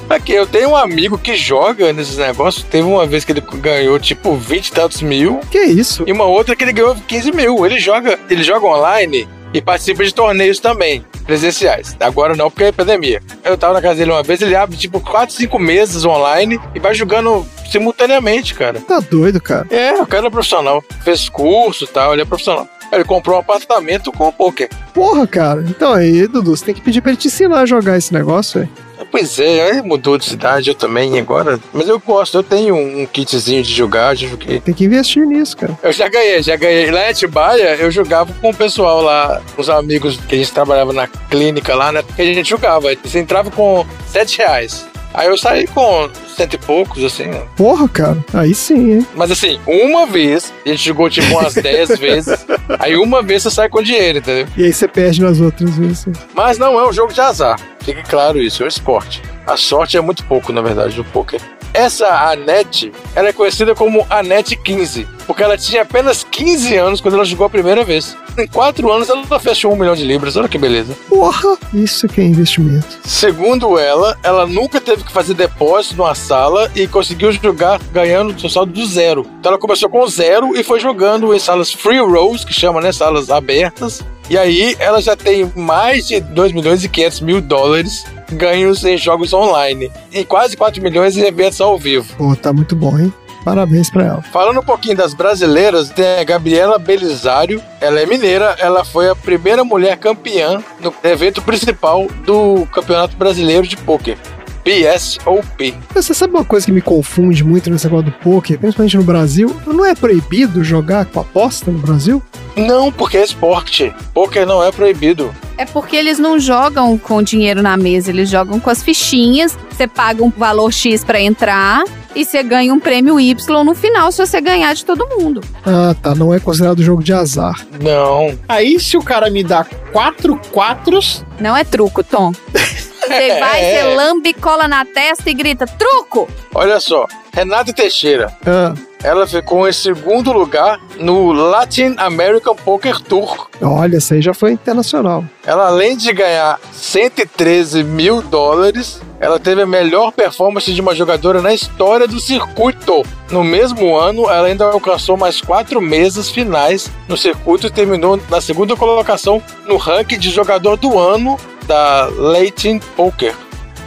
Aqui, 0.09 0.33
eu 0.33 0.47
tenho 0.47 0.71
um 0.71 0.77
amigo 0.77 1.17
que 1.17 1.35
joga 1.35 1.93
nesses 1.93 2.19
negócios. 2.19 2.65
Teve 2.65 2.87
uma 2.87 3.07
vez 3.07 3.25
que 3.25 3.33
ele 3.33 3.41
ganhou 3.41 3.99
tipo 3.99 4.37
20 4.37 4.69
e 4.69 4.73
tantos 4.73 5.01
mil. 5.03 5.41
Que 5.51 5.61
isso? 5.61 6.05
E 6.07 6.13
uma 6.13 6.25
outra 6.25 6.55
que 6.55 6.65
ele 6.65 6.73
ganhou 6.73 6.95
15 6.95 7.33
mil. 7.33 7.65
Ele 7.65 7.79
joga, 7.79 8.19
ele 8.29 8.43
joga 8.43 8.67
online 8.67 9.27
e 9.53 9.61
participa 9.61 10.05
de 10.05 10.14
torneios 10.14 10.59
também, 10.59 11.05
presenciais. 11.24 11.96
Agora 12.00 12.34
não, 12.34 12.50
porque 12.50 12.64
é 12.64 12.68
epidemia. 12.68 13.22
Eu 13.44 13.57
tava 13.57 13.74
na 13.74 13.82
casa 13.82 13.96
dele 13.96 14.11
uma 14.11 14.22
vez, 14.22 14.40
ele 14.42 14.57
abre 14.57 14.76
tipo 14.76 15.00
4, 15.00 15.34
5 15.34 15.59
mesas 15.59 16.05
online 16.05 16.61
e 16.74 16.80
vai 16.80 16.94
jogando 16.94 17.46
simultaneamente, 17.70 18.55
cara. 18.55 18.80
Tá 18.80 19.00
doido, 19.00 19.40
cara. 19.40 19.66
É, 19.70 19.94
o 20.00 20.07
cara 20.07 20.26
é 20.26 20.30
profissional. 20.30 20.82
Fez 21.03 21.28
curso 21.28 21.84
e 21.84 21.88
tal, 21.88 22.12
ele 22.12 22.22
é 22.22 22.24
profissional. 22.24 22.68
Ele 22.92 23.05
comprou 23.05 23.36
um 23.36 23.40
apartamento 23.40 24.12
com 24.12 24.30
poker. 24.30 24.68
Porra, 24.92 25.26
cara. 25.26 25.64
Então 25.66 25.94
aí, 25.94 26.26
Dudu, 26.26 26.55
você 26.55 26.66
tem 26.66 26.74
que 26.74 26.82
pedir 26.82 27.00
pra 27.00 27.12
ele 27.12 27.18
te 27.18 27.28
ensinar 27.28 27.61
a 27.61 27.66
jogar 27.66 27.96
esse 27.96 28.12
negócio, 28.12 28.61
velho. 28.61 28.72
Pois 29.13 29.39
é, 29.39 29.83
mudou 29.83 30.17
de 30.17 30.25
cidade, 30.25 30.71
eu 30.71 30.75
também 30.75 31.19
agora. 31.19 31.61
Mas 31.71 31.87
eu 31.87 32.01
gosto, 32.01 32.39
eu 32.39 32.43
tenho 32.43 32.75
um 32.75 33.05
kitzinho 33.05 33.63
de 33.63 33.71
jogar, 33.71 34.17
já 34.17 34.27
joguei. 34.27 34.59
Tem 34.59 34.73
que 34.73 34.87
investir 34.87 35.27
nisso, 35.27 35.55
cara. 35.55 35.79
Eu 35.83 35.93
já 35.93 36.09
ganhei, 36.09 36.43
já 36.43 36.57
ganhei. 36.57 36.91
Lá 36.91 37.07
em 37.07 37.11
Atibaia, 37.11 37.77
eu 37.77 37.91
jogava 37.91 38.33
com 38.41 38.49
o 38.49 38.55
pessoal 38.55 39.03
lá, 39.03 39.43
os 39.59 39.69
amigos 39.69 40.17
que 40.17 40.35
a 40.35 40.39
gente 40.39 40.51
trabalhava 40.51 40.95
na 40.95 41.07
clínica 41.07 41.75
lá, 41.75 41.93
né? 41.93 42.03
Que 42.17 42.23
a 42.23 42.25
gente 42.25 42.49
jogava. 42.49 42.89
Você 43.05 43.19
entrava 43.19 43.51
com 43.51 43.85
7 44.07 44.39
reais. 44.39 44.91
Aí 45.15 45.29
eu 45.29 45.37
saí 45.37 45.67
com 45.67 46.09
cento 46.37 46.55
e 46.55 46.59
poucos, 46.59 47.05
assim. 47.05 47.27
né? 47.27 47.43
Porra, 47.57 47.89
cara. 47.89 48.25
Aí 48.33 48.55
sim, 48.55 48.93
hein? 48.95 49.07
Mas 49.15 49.31
assim, 49.31 49.59
uma 49.67 50.07
vez, 50.07 50.53
a 50.65 50.69
gente 50.71 50.85
jogou 50.85 51.09
tipo 51.11 51.27
umas 51.39 51.55
10 51.63 51.99
vezes. 51.99 52.47
Aí 52.79 52.97
uma 52.97 53.23
vez 53.23 53.43
você 53.43 53.51
sai 53.51 53.69
com 53.69 53.83
dinheiro, 53.83 54.19
entendeu? 54.19 54.47
E 54.57 54.65
aí 54.65 54.73
você 54.73 54.89
perde 54.89 55.21
nas 55.23 55.41
outras 55.41 55.77
vezes. 55.77 56.07
Mas 56.35 56.59
não 56.59 56.79
é 56.81 56.89
um 56.89 56.93
jogo 56.93 57.13
de 57.13 57.21
azar. 57.21 57.59
Fique 57.81 58.03
claro 58.03 58.41
isso, 58.41 58.63
é 58.63 58.67
um 58.67 58.69
esporte. 58.69 59.23
A 59.47 59.57
sorte 59.57 59.97
é 59.97 60.01
muito 60.01 60.25
pouco, 60.25 60.53
na 60.53 60.63
verdade, 60.63 60.95
do 60.95 61.05
poker. 61.05 61.41
Essa 61.75 62.31
Anete, 62.31 62.93
ela 63.14 63.29
é 63.29 63.33
conhecida 63.33 63.75
como 63.75 64.07
Anete 64.11 64.57
15, 64.57 65.09
porque 65.27 65.43
ela 65.43 65.57
tinha 65.57 65.83
apenas 65.83 66.23
15 66.23 66.77
anos 66.77 67.01
quando 67.01 67.14
ela 67.14 67.25
jogou 67.25 67.47
a 67.47 67.51
primeira 67.51 67.83
vez. 67.85 68.16
Em 68.39 68.47
4 68.47 68.91
anos 68.91 69.09
ela 69.09 69.39
fechou 69.39 69.73
um 69.73 69.77
milhão 69.77 69.95
de 69.95 70.05
libras, 70.05 70.37
olha 70.37 70.49
que 70.49 70.59
beleza. 70.59 70.95
Porra! 71.09 71.57
Isso 71.73 72.09
que 72.09 72.20
é 72.20 72.25
investimento. 72.25 72.99
Segundo 73.05 73.79
ela, 73.79 74.18
ela 74.23 74.47
nunca 74.47 74.81
teve 74.81 75.05
que 75.05 75.12
fazer 75.12 75.35
depósito 75.35 75.97
numa 75.97 76.14
sala 76.14 76.70
e 76.75 76.87
conseguiu 76.87 77.33
jogar 77.33 77.81
ganhando 77.93 78.39
seu 78.39 78.51
saldo 78.51 78.73
do 78.73 78.87
zero. 78.87 79.27
Então 79.39 79.53
ela 79.53 79.61
começou 79.61 79.89
com 79.89 80.07
zero 80.07 80.57
e 80.57 80.62
foi 80.62 80.81
jogando 80.81 81.35
em 81.35 81.39
salas 81.39 81.73
free 81.73 82.01
rolls, 82.01 82.45
que 82.45 82.53
chama, 82.53 82.81
né, 82.81 82.93
salas 82.93 83.31
abertas. 83.31 84.03
E 84.33 84.39
aí 84.39 84.74
ela 84.78 84.99
já 85.03 85.14
tem 85.14 85.53
mais 85.55 86.09
de 86.09 86.18
2 86.18 86.53
milhões 86.53 86.83
e 86.83 86.89
500 86.89 87.20
mil 87.20 87.41
dólares 87.43 88.07
ganhos 88.33 88.83
em 88.83 88.97
jogos 88.97 89.35
online 89.35 89.93
e 90.11 90.24
quase 90.24 90.57
4 90.57 90.83
milhões 90.83 91.18
em 91.18 91.26
eventos 91.26 91.61
ao 91.61 91.76
vivo. 91.76 92.16
Pô, 92.16 92.35
tá 92.35 92.51
muito 92.51 92.74
bom, 92.74 92.99
hein? 92.99 93.12
Parabéns 93.45 93.91
pra 93.91 94.07
ela. 94.07 94.22
Falando 94.22 94.61
um 94.61 94.64
pouquinho 94.64 94.97
das 94.97 95.12
brasileiras, 95.12 95.91
tem 95.91 96.18
a 96.18 96.24
Gabriela 96.24 96.78
Belisário. 96.78 97.62
Ela 97.78 98.01
é 98.01 98.07
mineira, 98.07 98.57
ela 98.59 98.87
foi 98.87 99.11
a 99.11 99.14
primeira 99.14 99.64
mulher 99.64 99.99
campeã 99.99 100.64
no 100.80 100.95
evento 101.05 101.43
principal 101.43 102.07
do 102.24 102.66
Campeonato 102.72 103.14
Brasileiro 103.18 103.66
de 103.66 103.76
Pôquer. 103.76 104.16
BSOP. 104.65 105.75
Mas 105.95 106.07
Você 106.07 106.15
sabe 106.15 106.35
uma 106.35 106.45
coisa 106.45 106.67
que 106.67 106.73
me 106.73 106.81
confunde 106.81 107.43
muito 107.45 107.71
nesse 107.71 107.87
negócio 107.87 108.07
do 108.07 108.13
poker, 108.13 108.59
principalmente 108.59 108.97
no 108.97 109.03
Brasil? 109.05 109.55
Não 109.67 109.85
é 109.85 109.95
proibido 109.95 110.63
jogar 110.63 111.05
com 111.07 111.21
aposta 111.21 111.71
no 111.71 111.79
Brasil? 111.79 112.23
Não, 112.57 112.93
porque 112.93 113.17
é 113.17 113.25
esporte. 113.25 113.95
Pôquer 114.13 114.47
não 114.47 114.63
é 114.63 114.71
proibido. 114.71 115.35
É 115.57 115.65
porque 115.65 115.97
eles 115.97 116.19
não 116.19 116.39
jogam 116.39 116.99
com 116.99 117.23
dinheiro 117.23 117.63
na 117.63 117.77
mesa, 117.77 118.11
eles 118.11 118.29
jogam 118.29 118.61
com 118.61 118.69
as 118.69 118.83
fichinhas. 118.83 119.57
Você 119.71 119.87
paga 119.87 120.23
um 120.23 120.31
valor 120.31 120.71
X 120.73 121.03
pra 121.03 121.21
entrar 121.21 121.83
e 122.15 122.25
você 122.25 122.43
ganha 122.43 122.73
um 122.75 122.79
prêmio 122.81 123.19
Y 123.19 123.65
no 123.65 123.75
final 123.75 124.13
se 124.13 124.25
você 124.27 124.41
ganhar 124.41 124.75
de 124.75 124.85
todo 124.85 125.09
mundo. 125.19 125.41
Ah, 125.65 125.95
tá. 126.01 126.15
Não 126.15 126.33
é 126.35 126.39
considerado 126.39 126.83
jogo 126.83 127.03
de 127.03 127.13
azar. 127.13 127.67
Não. 127.81 128.39
Aí, 128.49 128.79
se 128.79 128.97
o 128.97 129.03
cara 129.03 129.31
me 129.31 129.43
dá 129.43 129.65
quatro 129.93 130.39
quatros, 130.51 131.25
Não 131.41 131.57
é 131.57 131.65
truco, 131.65 132.05
Tom. 132.05 132.33
Você 133.17 133.41
vai, 133.41 133.65
É. 133.65 133.73
você 133.83 133.95
lambe, 133.95 134.33
cola 134.35 134.67
na 134.69 134.85
testa 134.85 135.31
e 135.31 135.35
grita: 135.35 135.67
truco! 135.67 136.29
Olha 136.55 136.79
só, 136.81 137.07
Renata 137.33 137.73
Teixeira. 137.73 138.33
Ah, 138.47 138.75
Ela 139.05 139.27
ficou 139.27 139.69
em 139.69 139.73
segundo 139.73 140.33
lugar 140.33 140.79
no 141.01 141.33
Latin 141.33 141.95
American 141.97 142.55
Poker 142.55 143.01
Tour. 143.01 143.49
olha, 143.61 143.97
essa 143.97 144.15
aí 144.15 144.23
já 144.23 144.33
foi 144.33 144.53
internacional. 144.53 145.25
Ela, 145.45 145.67
além 145.67 145.97
de 145.97 146.13
ganhar 146.13 146.61
113 146.73 147.83
mil 147.83 148.23
dólares, 148.23 149.01
ela 149.19 149.41
teve 149.41 149.63
a 149.63 149.67
melhor 149.67 150.13
performance 150.13 150.73
de 150.73 150.81
uma 150.81 150.95
jogadora 150.95 151.43
na 151.43 151.53
história 151.53 152.07
do 152.07 152.21
circuito. 152.21 153.03
No 153.31 153.43
mesmo 153.43 153.97
ano, 153.97 154.31
ela 154.31 154.47
ainda 154.47 154.67
alcançou 154.67 155.17
mais 155.17 155.41
quatro 155.41 155.81
mesas 155.81 156.31
finais 156.31 156.89
no 157.09 157.17
circuito 157.17 157.67
e 157.67 157.71
terminou 157.71 158.21
na 158.31 158.41
segunda 158.41 158.77
colocação 158.77 159.43
no 159.67 159.77
ranking 159.79 160.19
de 160.19 160.31
jogador 160.31 160.77
do 160.77 160.97
ano 160.99 161.37
da 161.67 162.09
Latin 162.17 162.81
Poker. 162.97 163.35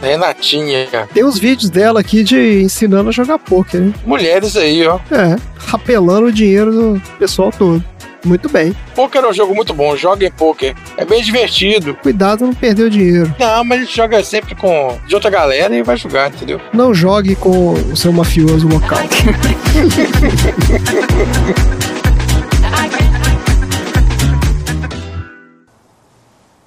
Renatinha. 0.02 0.86
Tem 1.12 1.24
os 1.24 1.38
vídeos 1.38 1.70
dela 1.70 2.00
aqui 2.00 2.22
de 2.22 2.62
ensinando 2.62 3.08
a 3.08 3.12
jogar 3.12 3.38
poker, 3.38 3.80
hein? 3.80 3.94
Mulheres 4.04 4.56
aí, 4.56 4.86
ó. 4.86 4.98
É, 5.10 5.36
rapelando 5.56 6.26
o 6.26 6.32
dinheiro 6.32 6.70
do 6.70 7.02
pessoal 7.18 7.50
todo. 7.50 7.82
Muito 8.24 8.48
bem. 8.48 8.74
Poker 8.94 9.22
é 9.22 9.28
um 9.28 9.32
jogo 9.32 9.54
muito 9.54 9.72
bom, 9.72 9.96
joga 9.96 10.26
em 10.26 10.30
poker. 10.30 10.74
É 10.96 11.04
bem 11.04 11.22
divertido. 11.22 11.94
Cuidado 11.94 12.38
pra 12.38 12.46
não 12.48 12.54
perder 12.54 12.82
o 12.84 12.90
dinheiro. 12.90 13.34
Não, 13.38 13.64
mas 13.64 13.78
a 13.78 13.84
gente 13.84 13.96
joga 13.96 14.22
sempre 14.24 14.54
com 14.56 14.98
de 15.06 15.14
outra 15.14 15.30
galera 15.30 15.74
e 15.74 15.82
vai 15.82 15.96
jogar, 15.96 16.28
entendeu? 16.28 16.60
Não 16.72 16.92
jogue 16.92 17.36
com 17.36 17.74
o 17.74 17.96
seu 17.96 18.12
mafioso 18.12 18.68
local. 18.68 18.98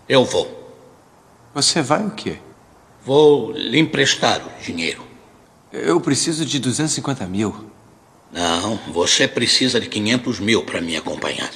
Eu 0.08 0.26
vou. 0.26 0.59
Você 1.54 1.82
vai 1.82 2.06
o 2.06 2.12
quê? 2.12 2.38
Vou 3.04 3.52
lhe 3.52 3.80
emprestar 3.80 4.42
o 4.46 4.64
dinheiro. 4.64 5.04
Eu 5.72 6.00
preciso 6.00 6.46
de 6.46 6.60
250 6.60 7.26
mil. 7.26 7.70
Não, 8.32 8.78
você 8.92 9.28
precisa 9.28 9.80
de 9.80 9.90
500 9.90 10.40
mil 10.40 10.64
para 10.64 10.80
me 10.80 10.96
acompanhar. 10.96 11.52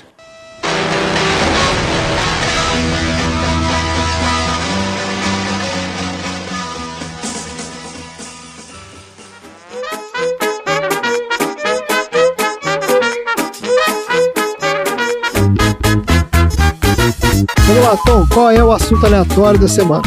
Vamos 17.67 17.83
lá, 17.83 17.97
Tom, 18.05 18.27
qual 18.27 18.51
é 18.51 18.63
o 18.63 18.71
assunto 18.71 19.05
aleatório 19.05 19.59
da 19.59 19.67
semana? 19.67 20.03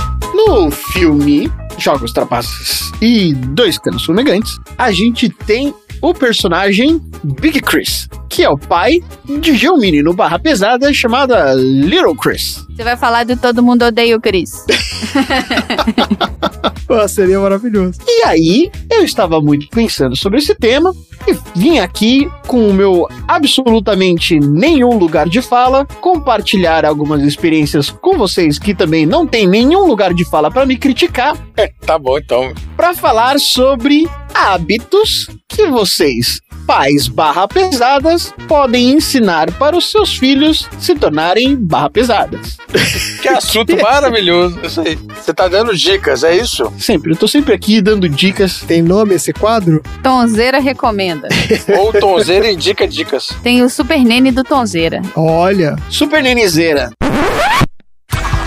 no 0.46 0.70
filme 0.70 1.50
Jogos 1.78 2.12
Trapaços 2.12 2.92
e 3.00 3.34
Dois 3.34 3.78
Canos 3.78 4.04
Fumegantes, 4.04 4.58
a 4.78 4.92
gente 4.92 5.28
tem 5.28 5.74
o 6.00 6.14
personagem 6.14 7.00
Big 7.22 7.60
Chris, 7.60 8.08
que 8.28 8.42
é 8.42 8.48
o 8.48 8.58
pai 8.58 9.02
de 9.40 9.68
um 9.68 9.78
menino 9.78 10.12
barra 10.12 10.38
pesada 10.38 10.92
chamada 10.92 11.54
Little 11.54 12.16
Chris. 12.16 12.64
Você 12.74 12.84
vai 12.84 12.96
falar 12.96 13.24
de 13.24 13.36
Todo 13.36 13.62
Mundo 13.62 13.84
Odeia 13.84 14.16
o 14.16 14.20
Chris. 14.20 14.64
Pô, 16.86 17.06
seria 17.08 17.40
maravilhoso. 17.40 17.98
E 18.06 18.24
aí, 18.24 18.70
eu 18.90 19.02
estava 19.02 19.40
muito 19.40 19.66
pensando 19.68 20.14
sobre 20.14 20.38
esse 20.38 20.54
tema 20.54 20.94
e 21.26 21.36
vim 21.58 21.78
aqui 21.78 22.30
com 22.46 22.68
o 22.68 22.74
meu 22.74 23.08
absolutamente 23.26 24.38
nenhum 24.38 24.96
lugar 24.96 25.28
de 25.28 25.42
fala 25.42 25.84
compartilhar 26.00 26.84
algumas 26.84 27.22
experiências 27.22 27.90
com 27.90 28.16
vocês 28.16 28.58
que 28.58 28.74
também 28.74 29.04
não 29.04 29.26
tem 29.26 29.48
nenhum 29.48 29.84
lugar 29.86 30.14
de 30.14 30.24
fala 30.24 30.50
para 30.50 30.64
me 30.64 30.76
criticar, 30.76 31.36
Tá 31.84 31.98
bom, 31.98 32.18
então. 32.18 32.52
para 32.76 32.94
falar 32.94 33.40
sobre 33.40 34.08
hábitos 34.36 35.28
que 35.48 35.66
vocês, 35.66 36.40
pais 36.66 37.08
barra 37.08 37.48
pesadas, 37.48 38.34
podem 38.46 38.92
ensinar 38.92 39.50
para 39.52 39.76
os 39.76 39.90
seus 39.90 40.16
filhos 40.16 40.68
se 40.78 40.94
tornarem 40.94 41.56
barra 41.56 41.90
pesadas. 41.90 42.56
Que 43.22 43.28
assunto 43.28 43.76
maravilhoso. 43.82 44.60
Isso 44.62 44.80
aí. 44.80 44.96
Você 45.16 45.34
tá 45.34 45.48
dando 45.48 45.74
dicas, 45.76 46.22
é 46.22 46.36
isso? 46.36 46.72
Sempre, 46.78 47.12
eu 47.12 47.16
tô 47.16 47.26
sempre 47.26 47.52
aqui 47.52 47.80
dando 47.80 48.08
dicas. 48.08 48.60
Tem 48.60 48.80
nome 48.82 49.14
esse 49.16 49.32
quadro? 49.32 49.82
Tonzeira 50.00 50.60
recomenda. 50.60 51.26
Ou 51.76 51.92
Tonzeira 51.92 52.48
indica 52.52 52.86
dicas. 52.86 53.30
Tem 53.42 53.62
o 53.64 53.68
Super 53.68 53.98
Nene 54.04 54.30
do 54.30 54.44
Tonzeira. 54.44 55.02
Olha, 55.16 55.74
Super 55.90 56.22
Nenizeira. 56.22 56.90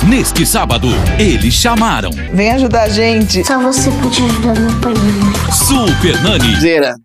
Neste 0.08 0.46
sábado, 0.46 0.88
eles 1.20 1.54
chamaram 1.54 2.10
Vem 2.34 2.52
ajudar 2.52 2.84
a 2.84 2.90
gente. 2.90 3.44
Só 3.46 3.60
você 3.60 3.92
pode 3.92 4.24
ajudar 4.24 4.56
meu 4.60 4.72
pai. 4.80 4.94
Super 5.52 6.22
Nani, 6.24 6.56
Zera. 6.60 6.96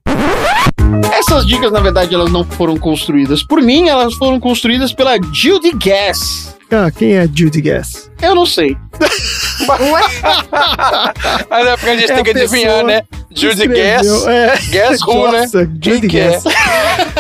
Essas 1.12 1.44
dicas, 1.46 1.72
na 1.72 1.80
verdade, 1.80 2.14
elas 2.14 2.30
não 2.30 2.44
foram 2.44 2.76
construídas 2.76 3.42
por 3.42 3.60
mim, 3.60 3.88
elas 3.88 4.14
foram 4.14 4.38
construídas 4.38 4.92
pela 4.92 5.16
Judy 5.32 5.72
Guess. 5.72 6.54
ah, 6.70 6.90
quem 6.90 7.14
é 7.14 7.26
Judy 7.26 7.60
Guess? 7.60 8.10
Eu 8.22 8.34
não 8.34 8.46
sei. 8.46 8.76
Mas 11.50 11.66
é 11.66 11.76
porque 11.76 11.90
a 11.90 11.96
gente 11.96 12.12
É 12.12 12.14
tem 12.14 12.24
que 12.24 12.30
a 12.30 12.32
adivinhar, 12.32 12.70
pessoa 12.74 12.82
né? 12.84 13.02
Judy 13.34 13.66
Guess. 13.68 14.26
É. 14.26 14.56
Guess 14.70 15.02
who, 15.06 15.32
né? 15.32 15.40
Nossa, 15.40 15.66
Quem 15.80 15.94
Judy 15.94 16.08
que 16.08 16.18
é? 16.18 16.30
Guess. 16.30 16.44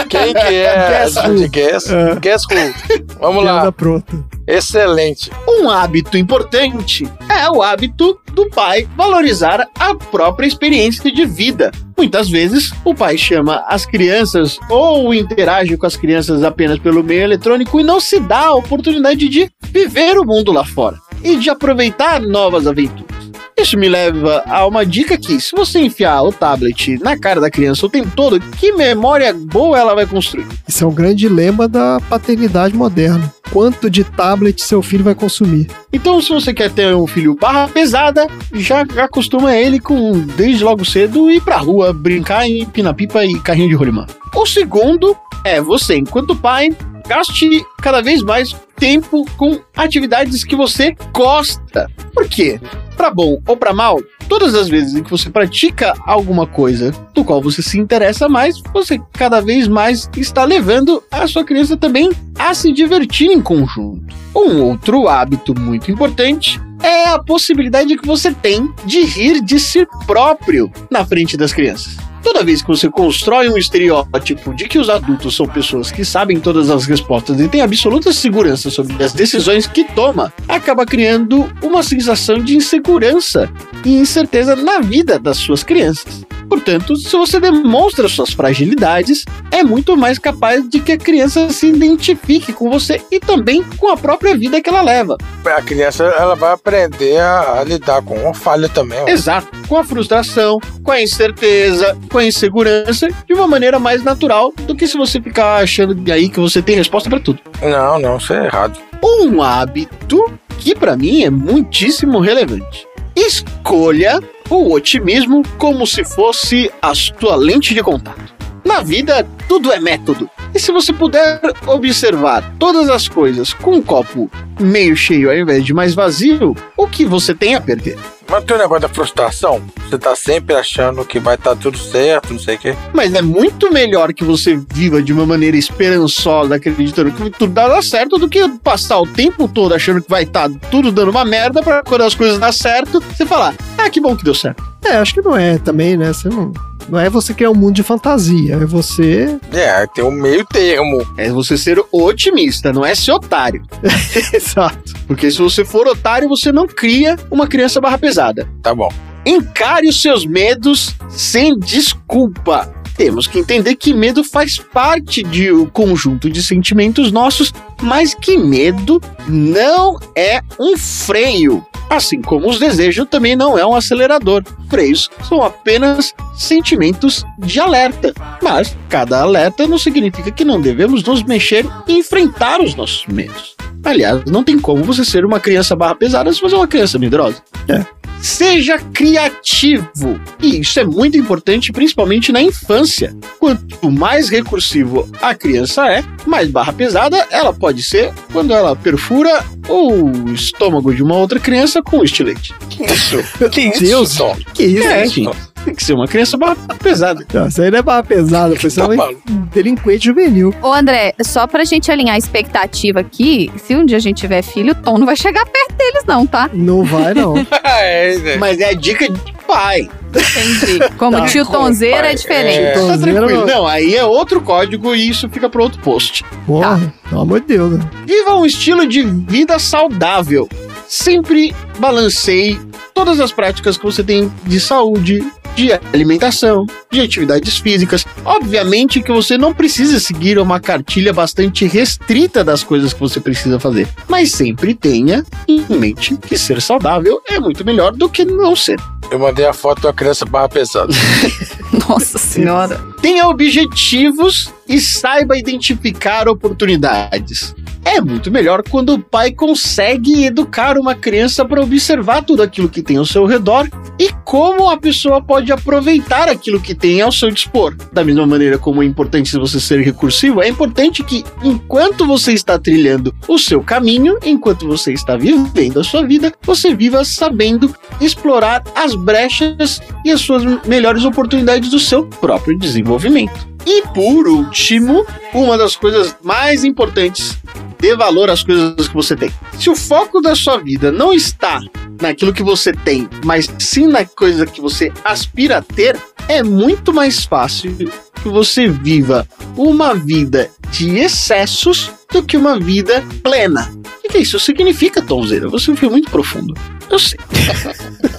Quem 0.08 0.32
que 0.32 0.54
é 0.54 0.88
Guess 0.88 1.14
Judy. 1.14 1.48
Guess? 1.48 1.90
É. 1.90 2.14
Guess 2.20 2.44
who? 2.50 3.04
Vamos 3.20 3.44
lá. 3.44 3.72
Pronta. 3.72 4.24
Excelente. 4.46 5.30
Um 5.48 5.68
hábito 5.70 6.16
importante 6.18 7.10
é 7.28 7.50
o 7.50 7.62
hábito 7.62 8.18
do 8.32 8.48
pai 8.50 8.86
valorizar 8.96 9.66
a 9.78 9.94
própria 9.94 10.46
experiência 10.46 11.10
de 11.10 11.24
vida. 11.24 11.70
Muitas 11.96 12.28
vezes, 12.28 12.72
o 12.84 12.94
pai 12.94 13.16
chama 13.16 13.64
as 13.68 13.86
crianças 13.86 14.58
ou 14.68 15.14
interage 15.14 15.76
com 15.76 15.86
as 15.86 15.96
crianças 15.96 16.42
apenas 16.42 16.78
pelo 16.78 17.02
meio 17.02 17.22
eletrônico 17.22 17.80
e 17.80 17.84
não 17.84 18.00
se 18.00 18.20
dá 18.20 18.46
a 18.46 18.54
oportunidade 18.54 19.28
de 19.28 19.50
viver 19.62 20.18
o 20.18 20.26
mundo 20.26 20.52
lá 20.52 20.64
fora 20.64 20.98
e 21.22 21.36
de 21.36 21.48
aproveitar 21.48 22.20
novas 22.20 22.66
aventuras. 22.66 23.13
Isso 23.56 23.78
me 23.78 23.88
leva 23.88 24.42
a 24.46 24.66
uma 24.66 24.84
dica 24.84 25.16
que, 25.16 25.40
se 25.40 25.54
você 25.54 25.78
enfiar 25.78 26.22
o 26.22 26.32
tablet 26.32 26.98
na 27.00 27.16
cara 27.16 27.40
da 27.40 27.50
criança 27.50 27.86
o 27.86 27.88
tempo 27.88 28.10
todo, 28.14 28.40
que 28.40 28.72
memória 28.72 29.32
boa 29.32 29.78
ela 29.78 29.94
vai 29.94 30.06
construir? 30.06 30.46
Isso 30.66 30.82
é 30.82 30.86
um 30.86 30.92
grande 30.92 31.28
lema 31.28 31.68
da 31.68 32.00
paternidade 32.08 32.74
moderna. 32.74 33.32
Quanto 33.52 33.88
de 33.88 34.02
tablet 34.02 34.60
seu 34.60 34.82
filho 34.82 35.04
vai 35.04 35.14
consumir? 35.14 35.68
Então, 35.92 36.20
se 36.20 36.30
você 36.30 36.52
quer 36.52 36.70
ter 36.70 36.94
um 36.94 37.06
filho 37.06 37.36
barra 37.36 37.68
pesada, 37.68 38.26
já 38.52 38.80
acostuma 38.96 39.54
ele 39.56 39.78
com, 39.78 40.18
desde 40.36 40.64
logo 40.64 40.84
cedo, 40.84 41.30
ir 41.30 41.40
pra 41.40 41.56
rua 41.56 41.92
brincar 41.92 42.48
em 42.48 42.66
pina-pipa 42.66 43.24
e 43.24 43.38
carrinho 43.38 43.68
de 43.68 43.74
rolimã. 43.74 44.06
O 44.34 44.44
segundo 44.44 45.16
é 45.44 45.60
você, 45.60 45.96
enquanto 45.96 46.34
pai, 46.34 46.70
gaste 47.06 47.64
cada 47.80 48.00
vez 48.00 48.22
mais 48.22 48.54
tempo 48.76 49.24
com 49.36 49.60
atividades 49.76 50.44
que 50.44 50.56
você 50.56 50.96
gosta. 51.12 51.88
Por 52.12 52.28
quê? 52.28 52.60
Pra 52.96 53.10
bom 53.10 53.40
ou 53.46 53.56
pra 53.56 53.72
mal, 53.72 54.00
todas 54.28 54.54
as 54.54 54.68
vezes 54.68 54.94
em 54.94 55.02
que 55.02 55.10
você 55.10 55.28
pratica 55.28 55.94
alguma 56.06 56.46
coisa 56.46 56.92
do 57.12 57.24
qual 57.24 57.42
você 57.42 57.60
se 57.60 57.78
interessa 57.78 58.28
mais, 58.28 58.60
você 58.72 59.00
cada 59.12 59.40
vez 59.40 59.68
mais 59.68 60.08
está 60.16 60.44
levando 60.44 61.02
a 61.10 61.26
sua 61.26 61.44
criança 61.44 61.76
também 61.76 62.10
a 62.38 62.54
se 62.54 62.72
divertir 62.72 63.30
em 63.30 63.40
conjunto. 63.40 64.14
Um 64.34 64.62
outro 64.62 65.08
hábito 65.08 65.58
muito 65.58 65.90
importante 65.90 66.60
é 66.82 67.06
a 67.06 67.18
possibilidade 67.18 67.96
que 67.96 68.06
você 68.06 68.32
tem 68.32 68.72
de 68.84 69.04
rir 69.04 69.40
de 69.40 69.58
si 69.58 69.86
próprio 70.06 70.70
na 70.90 71.04
frente 71.04 71.36
das 71.36 71.52
crianças. 71.52 71.96
Toda 72.24 72.42
vez 72.42 72.62
que 72.62 72.68
você 72.68 72.88
constrói 72.88 73.50
um 73.50 73.58
estereótipo 73.58 74.54
de 74.54 74.66
que 74.66 74.78
os 74.78 74.88
adultos 74.88 75.36
são 75.36 75.46
pessoas 75.46 75.92
que 75.92 76.06
sabem 76.06 76.40
todas 76.40 76.70
as 76.70 76.86
respostas 76.86 77.38
e 77.38 77.46
têm 77.46 77.60
absoluta 77.60 78.14
segurança 78.14 78.70
sobre 78.70 79.04
as 79.04 79.12
decisões 79.12 79.66
que 79.66 79.84
toma, 79.84 80.32
acaba 80.48 80.86
criando 80.86 81.46
uma 81.62 81.82
sensação 81.82 82.38
de 82.38 82.56
insegurança 82.56 83.52
e 83.84 83.98
incerteza 83.98 84.56
na 84.56 84.80
vida 84.80 85.18
das 85.18 85.36
suas 85.36 85.62
crianças. 85.62 86.24
Portanto, 86.48 86.96
se 86.96 87.16
você 87.16 87.40
demonstra 87.40 88.08
suas 88.08 88.32
fragilidades, 88.32 89.24
é 89.50 89.62
muito 89.62 89.96
mais 89.96 90.18
capaz 90.18 90.68
de 90.68 90.80
que 90.80 90.92
a 90.92 90.98
criança 90.98 91.48
se 91.50 91.68
identifique 91.68 92.52
com 92.52 92.70
você 92.70 93.00
e 93.10 93.18
também 93.18 93.62
com 93.78 93.88
a 93.88 93.96
própria 93.96 94.36
vida 94.36 94.60
que 94.60 94.68
ela 94.68 94.82
leva. 94.82 95.16
A 95.44 95.62
criança 95.62 96.04
ela 96.04 96.34
vai 96.34 96.52
aprender 96.52 97.18
a, 97.18 97.60
a 97.60 97.64
lidar 97.64 98.02
com 98.02 98.14
uma 98.14 98.34
falha 98.34 98.68
também. 98.68 98.98
ó. 99.00 99.08
Exato. 99.08 99.48
Com 99.68 99.76
a 99.76 99.84
frustração, 99.84 100.58
com 100.82 100.90
a 100.90 101.00
incerteza, 101.02 101.96
com 102.10 102.18
a 102.18 102.24
insegurança, 102.24 103.08
de 103.26 103.34
uma 103.34 103.46
maneira 103.46 103.78
mais 103.78 104.02
natural 104.02 104.52
do 104.66 104.74
que 104.74 104.86
se 104.86 104.96
você 104.96 105.20
ficar 105.20 105.56
achando 105.56 106.10
aí 106.10 106.28
que 106.28 106.40
você 106.40 106.62
tem 106.62 106.76
resposta 106.76 107.08
para 107.08 107.20
tudo. 107.20 107.40
Não, 107.62 107.98
não, 107.98 108.16
isso 108.16 108.32
é 108.32 108.46
errado. 108.46 108.78
Um 109.02 109.42
hábito 109.42 110.24
que 110.58 110.74
para 110.74 110.96
mim 110.96 111.22
é 111.22 111.30
muitíssimo 111.30 112.20
relevante. 112.20 112.86
Escolha 113.14 114.20
o 114.50 114.72
otimismo 114.72 115.42
como 115.58 115.86
se 115.86 116.04
fosse 116.04 116.70
a 116.80 116.94
sua 116.94 117.36
lente 117.36 117.74
de 117.74 117.82
contato. 117.82 118.34
Na 118.64 118.80
vida, 118.80 119.26
tudo 119.48 119.72
é 119.72 119.78
método. 119.78 120.28
E 120.54 120.60
se 120.60 120.70
você 120.70 120.92
puder 120.92 121.40
observar 121.66 122.54
todas 122.58 122.88
as 122.88 123.08
coisas 123.08 123.52
com 123.52 123.72
um 123.72 123.82
copo 123.82 124.30
meio 124.60 124.96
cheio 124.96 125.28
ao 125.28 125.36
invés 125.36 125.64
de 125.64 125.74
mais 125.74 125.94
vazio, 125.94 126.54
o 126.76 126.86
que 126.86 127.04
você 127.04 127.34
tem 127.34 127.56
a 127.56 127.60
perder? 127.60 127.98
Mas 128.30 128.44
tem 128.44 128.56
o 128.56 128.58
negócio 128.58 128.82
da 128.82 128.88
frustração. 128.88 129.60
Você 129.84 129.98
tá 129.98 130.14
sempre 130.16 130.54
achando 130.54 131.04
que 131.04 131.18
vai 131.18 131.34
estar 131.34 131.56
tudo 131.56 131.76
certo, 131.76 132.32
não 132.32 132.40
sei 132.40 132.54
o 132.54 132.58
quê. 132.58 132.76
Mas 132.92 133.12
é 133.14 133.20
muito 133.20 133.72
melhor 133.72 134.12
que 134.14 134.24
você 134.24 134.58
viva 134.72 135.02
de 135.02 135.12
uma 135.12 135.26
maneira 135.26 135.56
esperançosa, 135.56 136.54
acreditando 136.54 137.10
que 137.10 137.30
tudo 137.30 137.52
dará 137.52 137.82
certo, 137.82 138.16
do 138.16 138.28
que 138.28 138.48
passar 138.62 139.00
o 139.00 139.06
tempo 139.06 139.48
todo 139.48 139.74
achando 139.74 140.00
que 140.02 140.08
vai 140.08 140.22
estar 140.22 140.48
tudo 140.70 140.90
dando 140.90 141.10
uma 141.10 141.24
merda 141.24 141.62
pra 141.62 141.82
quando 141.82 142.02
as 142.02 142.14
coisas 142.14 142.38
dão 142.38 142.52
certo, 142.52 143.00
você 143.00 143.26
falar, 143.26 143.54
ah, 143.76 143.90
que 143.90 144.00
bom 144.00 144.16
que 144.16 144.24
deu 144.24 144.34
certo. 144.34 144.62
É, 144.84 144.96
acho 144.96 145.14
que 145.14 145.22
não 145.22 145.36
é 145.36 145.58
também, 145.58 145.96
né? 145.96 146.12
Você 146.12 146.28
não, 146.28 146.52
não 146.88 146.98
é 146.98 147.08
você 147.08 147.32
criar 147.34 147.50
um 147.50 147.54
mundo 147.54 147.74
de 147.74 147.82
fantasia, 147.82 148.54
é 148.54 148.64
você. 148.64 149.38
É, 149.52 149.86
tem 149.86 150.04
um 150.04 150.10
meio 150.10 150.44
termo. 150.44 151.06
É 151.16 151.30
você 151.30 151.56
ser 151.56 151.82
otimista, 151.92 152.72
não 152.72 152.84
é 152.84 152.94
ser 152.94 153.12
otário. 153.12 153.62
Exato. 154.32 154.94
Porque 155.06 155.30
se 155.30 155.38
você 155.38 155.64
for 155.64 155.86
otário, 155.86 156.28
você 156.28 156.52
não 156.52 156.66
cria 156.66 157.16
uma 157.30 157.46
criança 157.46 157.80
barra 157.80 157.98
pesada. 157.98 158.48
Tá 158.62 158.74
bom. 158.74 158.88
Encare 159.26 159.88
os 159.88 160.00
seus 160.02 160.26
medos 160.26 160.94
sem 161.08 161.58
desculpa. 161.58 162.83
Temos 162.96 163.26
que 163.26 163.38
entender 163.38 163.74
que 163.74 163.92
medo 163.92 164.22
faz 164.22 164.58
parte 164.58 165.22
de 165.22 165.52
um 165.52 165.66
conjunto 165.66 166.30
de 166.30 166.42
sentimentos 166.42 167.10
nossos, 167.10 167.52
mas 167.82 168.14
que 168.14 168.36
medo 168.36 169.00
não 169.28 169.98
é 170.14 170.40
um 170.60 170.76
freio. 170.76 171.64
Assim 171.90 172.22
como 172.22 172.48
os 172.48 172.58
desejos 172.58 173.06
também 173.08 173.36
não 173.36 173.58
é 173.58 173.66
um 173.66 173.74
acelerador. 173.74 174.42
Freios 174.68 175.10
são 175.28 175.42
apenas 175.42 176.14
sentimentos 176.34 177.24
de 177.38 177.60
alerta. 177.60 178.14
Mas 178.42 178.76
cada 178.88 179.20
alerta 179.20 179.66
não 179.66 179.78
significa 179.78 180.30
que 180.30 180.44
não 180.44 180.60
devemos 180.60 181.02
nos 181.04 181.22
mexer 181.22 181.66
e 181.86 181.98
enfrentar 181.98 182.60
os 182.60 182.74
nossos 182.74 183.06
medos. 183.06 183.54
Aliás, 183.84 184.24
não 184.24 184.42
tem 184.42 184.58
como 184.58 184.82
você 184.82 185.04
ser 185.04 185.24
uma 185.24 185.38
criança 185.38 185.76
barra 185.76 185.94
pesada 185.94 186.32
se 186.32 186.40
você 186.40 186.54
é 186.54 186.58
uma 186.58 186.66
criança 186.66 186.98
medrosa. 186.98 187.42
É. 187.68 187.84
Seja 188.24 188.78
criativo. 188.78 190.18
E 190.40 190.60
isso 190.60 190.80
é 190.80 190.84
muito 190.84 191.18
importante, 191.18 191.70
principalmente 191.70 192.32
na 192.32 192.40
infância. 192.40 193.14
Quanto 193.38 193.90
mais 193.90 194.30
recursivo 194.30 195.06
a 195.20 195.34
criança 195.34 195.86
é, 195.90 196.02
mais 196.26 196.50
barra 196.50 196.72
pesada 196.72 197.26
ela 197.30 197.52
pode 197.52 197.82
ser 197.82 198.14
quando 198.32 198.54
ela 198.54 198.74
perfura 198.74 199.44
o 199.68 200.30
estômago 200.32 200.94
de 200.94 201.02
uma 201.02 201.16
outra 201.16 201.38
criança 201.38 201.82
com 201.82 201.98
um 201.98 202.04
estilete. 202.04 202.54
Que 202.70 202.84
isso? 202.84 203.22
Que 203.50 203.60
isso, 203.60 203.80
Deus? 203.80 204.18
Que 204.54 204.64
isso, 204.64 204.86
É, 204.88 205.06
gente? 205.06 205.53
Tem 205.64 205.74
que 205.74 205.84
ser 205.84 205.94
uma 205.94 206.06
criança 206.06 206.36
barra 206.36 206.56
pesada. 206.82 207.26
Não, 207.32 207.46
isso 207.48 207.62
aí 207.62 207.70
não 207.70 207.78
é 207.78 207.82
barra 207.82 208.02
pesada, 208.02 208.54
foi 208.60 208.70
só 208.70 208.86
Tá 208.94 209.08
um 209.30 209.46
delinquente 209.52 210.04
juvenil. 210.06 210.54
Ô, 210.62 210.72
André, 210.72 211.14
só 211.22 211.46
pra 211.46 211.64
gente 211.64 211.90
alinhar 211.90 212.14
a 212.14 212.18
expectativa 212.18 213.00
aqui, 213.00 213.50
se 213.56 213.74
um 213.74 213.84
dia 213.84 213.96
a 213.96 214.00
gente 214.00 214.18
tiver 214.18 214.42
filho, 214.42 214.72
o 214.72 214.74
Tom 214.74 214.98
não 214.98 215.06
vai 215.06 215.16
chegar 215.16 215.44
perto 215.46 215.74
deles, 215.76 216.04
não, 216.06 216.26
tá? 216.26 216.50
Não 216.52 216.84
vai, 216.84 217.14
não. 217.14 217.34
é, 217.64 218.14
é. 218.14 218.36
Mas 218.36 218.60
é 218.60 218.70
a 218.70 218.74
dica 218.74 219.08
de 219.08 219.34
pai. 219.46 219.88
Entendi. 220.10 220.78
Como 220.96 221.16
Tá, 221.18 221.26
tio 221.26 221.44
Tonzeira 221.44 221.98
é 221.98 222.02
pai, 222.02 222.14
diferente. 222.14 222.58
é. 222.58 222.72
Tá 222.86 222.98
tranquilo. 222.98 223.46
não. 223.46 223.66
Aí 223.66 223.94
é 223.96 224.04
outro 224.04 224.40
código 224.40 224.94
e 224.94 225.08
isso 225.08 225.28
fica 225.28 225.48
para 225.48 225.62
outro 225.62 225.80
post. 225.80 226.24
Porra, 226.46 226.80
pelo 227.08 227.22
amor 227.22 227.40
de 227.40 227.46
Deus, 227.46 227.72
né? 227.78 227.90
Viva 228.06 228.34
um 228.36 228.46
estilo 228.46 228.86
de 228.86 229.02
vida 229.02 229.58
saudável. 229.58 230.48
Sempre 230.86 231.54
balanceie 231.78 232.60
todas 232.94 233.18
as 233.18 233.32
práticas 233.32 233.76
que 233.76 233.84
você 233.84 234.02
tem 234.04 234.30
de 234.44 234.60
saúde, 234.60 235.24
de 235.54 235.72
alimentação, 235.92 236.66
de 236.90 237.00
atividades 237.00 237.58
físicas. 237.58 238.04
Obviamente 238.24 239.00
que 239.00 239.12
você 239.12 239.36
não 239.38 239.54
precisa 239.54 240.00
seguir 240.00 240.38
uma 240.38 240.60
cartilha 240.60 241.12
bastante 241.12 241.66
restrita 241.66 242.42
das 242.42 242.62
coisas 242.62 242.92
que 242.92 243.00
você 243.00 243.20
precisa 243.20 243.58
fazer, 243.58 243.88
mas 244.08 244.32
sempre 244.32 244.74
tenha 244.74 245.24
em 245.46 245.64
mente 245.68 246.16
que 246.16 246.36
ser 246.36 246.60
saudável 246.60 247.20
é 247.28 247.38
muito 247.38 247.64
melhor 247.64 247.92
do 247.92 248.08
que 248.08 248.24
não 248.24 248.56
ser. 248.56 248.78
Eu 249.10 249.18
mandei 249.18 249.46
a 249.46 249.52
foto 249.52 249.82
da 249.82 249.92
criança 249.92 250.24
barra 250.24 250.48
pesada. 250.48 250.92
Nossa 251.88 252.18
senhora. 252.18 252.80
Tenha 253.00 253.28
objetivos 253.28 254.52
e 254.68 254.80
saiba 254.80 255.38
identificar 255.38 256.28
oportunidades. 256.28 257.54
É 257.84 258.00
muito 258.00 258.30
melhor 258.30 258.62
quando 258.68 258.94
o 258.94 258.98
pai 258.98 259.30
consegue 259.30 260.24
educar 260.24 260.78
uma 260.78 260.94
criança 260.94 261.44
para 261.44 261.62
observar 261.62 262.22
tudo 262.22 262.42
aquilo 262.42 262.68
que 262.68 262.82
tem 262.82 262.96
ao 262.96 263.04
seu 263.04 263.26
redor 263.26 263.68
e 263.98 264.10
como 264.24 264.68
a 264.68 264.76
pessoa 264.76 265.22
pode 265.22 265.52
aproveitar 265.52 266.28
aquilo 266.28 266.60
que 266.60 266.74
tem 266.74 267.00
ao 267.00 267.12
seu 267.12 267.30
dispor. 267.30 267.76
Da 267.92 268.02
mesma 268.02 268.26
maneira 268.26 268.58
como 268.58 268.82
é 268.82 268.86
importante 268.86 269.36
você 269.38 269.60
ser 269.60 269.80
recursivo, 269.80 270.42
é 270.42 270.48
importante 270.48 271.04
que 271.04 271.24
enquanto 271.42 272.06
você 272.06 272.32
está 272.32 272.58
trilhando 272.58 273.14
o 273.28 273.38
seu 273.38 273.62
caminho, 273.62 274.18
enquanto 274.24 274.66
você 274.66 274.92
está 274.92 275.16
vivendo 275.16 275.78
a 275.78 275.84
sua 275.84 276.04
vida, 276.04 276.32
você 276.42 276.74
viva 276.74 277.04
sabendo 277.04 277.72
explorar 278.00 278.62
as 278.74 278.94
brechas 278.94 279.80
e 280.04 280.10
as 280.10 280.20
suas 280.20 280.42
melhores 280.66 281.04
oportunidades 281.04 281.70
do 281.70 281.78
seu 281.78 282.04
próprio 282.06 282.58
desenvolvimento. 282.58 283.53
E 283.66 283.82
por 283.88 284.26
último, 284.28 285.06
uma 285.32 285.56
das 285.56 285.76
coisas 285.76 286.14
mais 286.22 286.64
importantes, 286.64 287.38
dê 287.78 287.96
valor 287.96 288.30
às 288.30 288.42
coisas 288.42 288.88
que 288.88 288.94
você 288.94 289.16
tem. 289.16 289.30
Se 289.58 289.70
o 289.70 289.76
foco 289.76 290.20
da 290.20 290.34
sua 290.34 290.58
vida 290.58 290.90
não 290.90 291.12
está 291.12 291.60
naquilo 292.00 292.32
que 292.32 292.42
você 292.42 292.72
tem, 292.72 293.08
mas 293.24 293.48
sim 293.58 293.86
na 293.86 294.04
coisa 294.04 294.46
que 294.46 294.60
você 294.60 294.92
aspira 295.04 295.58
a 295.58 295.62
ter, 295.62 295.98
é 296.28 296.42
muito 296.42 296.92
mais 296.92 297.24
fácil 297.24 297.74
que 298.22 298.28
você 298.28 298.68
viva 298.68 299.28
uma 299.56 299.94
vida 299.94 300.50
de 300.70 300.96
excessos 300.98 301.90
do 302.10 302.22
que 302.22 302.36
uma 302.36 302.58
vida 302.58 303.04
plena. 303.22 303.70
O 304.04 304.08
que 304.08 304.18
isso? 304.18 304.38
Significa, 304.38 305.02
Tomzeira? 305.02 305.48
Você 305.48 305.74
foi 305.74 305.88
muito 305.88 306.10
profundo. 306.10 306.54
Eu 306.90 306.98
sei. 306.98 307.18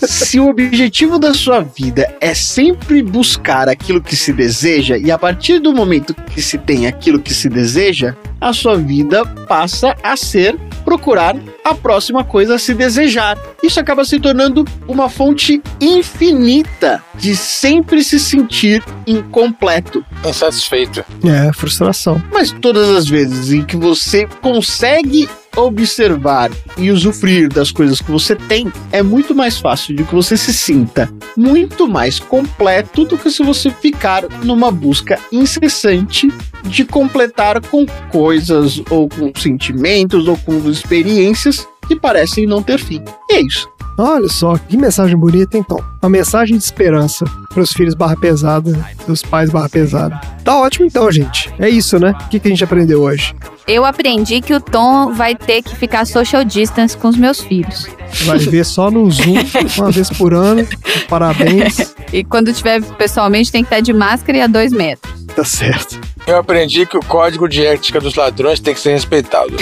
Se 0.07 0.39
o 0.39 0.49
objetivo 0.49 1.17
da 1.17 1.33
sua 1.33 1.61
vida 1.61 2.13
é 2.21 2.33
sempre 2.33 3.01
buscar 3.01 3.67
aquilo 3.67 4.01
que 4.01 4.15
se 4.15 4.31
deseja, 4.33 4.97
e 4.97 5.11
a 5.11 5.17
partir 5.17 5.59
do 5.59 5.73
momento 5.73 6.13
que 6.13 6.41
se 6.41 6.57
tem 6.57 6.87
aquilo 6.87 7.19
que 7.19 7.33
se 7.33 7.49
deseja, 7.49 8.15
a 8.39 8.53
sua 8.53 8.77
vida 8.77 9.25
passa 9.25 9.95
a 10.03 10.15
ser 10.15 10.57
procurar 10.83 11.35
a 11.63 11.73
próxima 11.73 12.23
coisa 12.23 12.55
a 12.55 12.59
se 12.59 12.73
desejar. 12.75 13.37
Isso 13.63 13.79
acaba 13.79 14.05
se 14.05 14.19
tornando 14.19 14.63
uma 14.87 15.09
fonte 15.09 15.61
infinita 15.81 17.03
de 17.15 17.35
sempre 17.35 18.03
se 18.03 18.19
sentir 18.19 18.83
incompleto. 19.07 20.05
Insatisfeito. 20.23 21.03
É, 21.23 21.51
frustração. 21.53 22.21
Mas 22.31 22.51
todas 22.51 22.89
as 22.89 23.07
vezes 23.07 23.51
em 23.51 23.63
que 23.63 23.75
você 23.75 24.27
consegue 24.41 25.27
observar 25.55 26.51
e 26.77 26.91
usufruir 26.91 27.49
das 27.49 27.71
coisas 27.71 28.01
que 28.01 28.11
você 28.11 28.35
tem, 28.35 28.71
é 28.91 29.01
muito 29.01 29.33
mais 29.33 29.57
fácil 29.57 29.95
de 29.95 30.03
que 30.03 30.13
você 30.13 30.35
se 30.35 30.53
sinta 30.53 31.09
muito 31.37 31.87
mais 31.87 32.19
completo 32.19 33.05
do 33.05 33.17
que 33.17 33.29
se 33.29 33.43
você 33.43 33.69
ficar 33.69 34.23
numa 34.43 34.71
busca 34.71 35.19
incessante 35.31 36.31
de 36.63 36.85
completar 36.85 37.61
com 37.61 37.85
coisas 38.11 38.81
ou 38.89 39.09
com 39.09 39.31
sentimentos 39.35 40.27
ou 40.27 40.37
com 40.37 40.57
experiências 40.69 41.67
que 41.87 41.95
parecem 41.95 42.45
não 42.45 42.63
ter 42.63 42.79
fim. 42.79 43.03
E 43.29 43.35
é 43.35 43.41
isso. 43.41 43.69
Olha 43.97 44.27
só, 44.27 44.57
que 44.57 44.75
mensagem 44.75 45.15
bonita, 45.15 45.57
então. 45.57 45.94
Uma 46.05 46.09
mensagem 46.11 46.55
de 46.55 46.63
esperança 46.63 47.25
para 47.49 47.63
os 47.63 47.73
filhos 47.73 47.95
barra 47.95 48.15
pesada, 48.15 48.71
dos 49.07 49.23
pais 49.23 49.49
barra 49.49 49.67
pesada. 49.67 50.21
Tá 50.43 50.55
ótimo 50.55 50.85
então, 50.85 51.11
gente. 51.11 51.51
É 51.57 51.67
isso, 51.67 51.97
né? 51.97 52.13
O 52.25 52.29
que, 52.29 52.39
que 52.39 52.47
a 52.47 52.51
gente 52.51 52.63
aprendeu 52.63 53.01
hoje? 53.01 53.33
Eu 53.67 53.83
aprendi 53.83 54.39
que 54.39 54.53
o 54.53 54.61
Tom 54.61 55.13
vai 55.13 55.33
ter 55.33 55.63
que 55.63 55.75
ficar 55.75 56.05
social 56.05 56.43
distance 56.43 56.95
com 56.95 57.07
os 57.07 57.17
meus 57.17 57.41
filhos. 57.41 57.87
Vai 58.25 58.37
ver 58.37 58.63
só 58.63 58.91
no 58.91 59.09
Zoom, 59.09 59.33
uma 59.79 59.89
vez 59.89 60.11
por 60.11 60.35
ano. 60.35 60.67
Parabéns. 61.09 61.95
E 62.13 62.23
quando 62.23 62.53
tiver 62.53 62.83
pessoalmente, 62.83 63.51
tem 63.51 63.63
que 63.63 63.73
estar 63.73 63.79
de 63.79 63.91
máscara 63.91 64.37
e 64.37 64.41
a 64.41 64.47
dois 64.47 64.71
metros. 64.71 65.11
Tá 65.35 65.43
certo. 65.43 65.99
Eu 66.27 66.37
aprendi 66.37 66.85
que 66.85 66.97
o 66.97 67.01
código 67.01 67.49
de 67.49 67.65
ética 67.65 67.99
dos 67.99 68.15
ladrões 68.15 68.59
tem 68.59 68.75
que 68.75 68.79
ser 68.79 68.91
respeitado. 68.91 69.53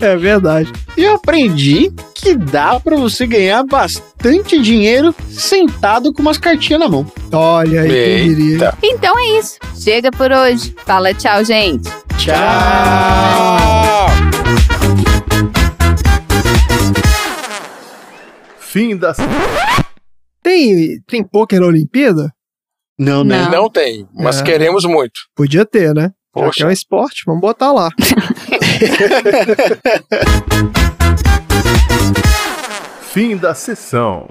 É 0.00 0.16
verdade. 0.16 0.70
E 0.96 1.04
eu 1.04 1.14
aprendi 1.14 1.90
que 2.14 2.34
dá 2.34 2.78
para 2.78 2.96
você 2.96 3.26
ganhar 3.26 3.62
bastante 3.64 4.60
dinheiro 4.60 4.73
sentado 5.28 6.12
com 6.12 6.22
umas 6.22 6.38
cartinhas 6.38 6.80
na 6.80 6.88
mão. 6.88 7.06
Olha 7.32 7.82
aí, 7.82 7.88
quem 7.88 8.34
diria. 8.34 8.74
Então 8.82 9.18
é 9.18 9.38
isso. 9.38 9.58
Chega 9.82 10.10
por 10.10 10.30
hoje. 10.32 10.74
Fala 10.84 11.12
tchau, 11.14 11.44
gente. 11.44 11.88
Tchau! 12.18 12.34
Fim 18.58 18.96
da. 18.96 19.14
Tem, 20.42 21.00
tem 21.06 21.22
pôquer 21.24 21.60
na 21.60 21.66
Olimpíada? 21.66 22.32
Não, 22.98 23.22
né? 23.24 23.48
Não 23.50 23.68
tem, 23.70 24.06
mas 24.14 24.40
É. 24.40 24.42
queremos 24.44 24.84
muito. 24.84 25.20
Podia 25.34 25.64
ter, 25.64 25.94
né? 25.94 26.10
Poxa. 26.32 26.50
que 26.56 26.62
é 26.64 26.66
um 26.66 26.70
esporte, 26.70 27.22
vamos 27.26 27.40
botar 27.40 27.70
lá. 27.72 27.90
Fim 33.12 33.36
da 33.36 33.54
sessão. 33.54 34.28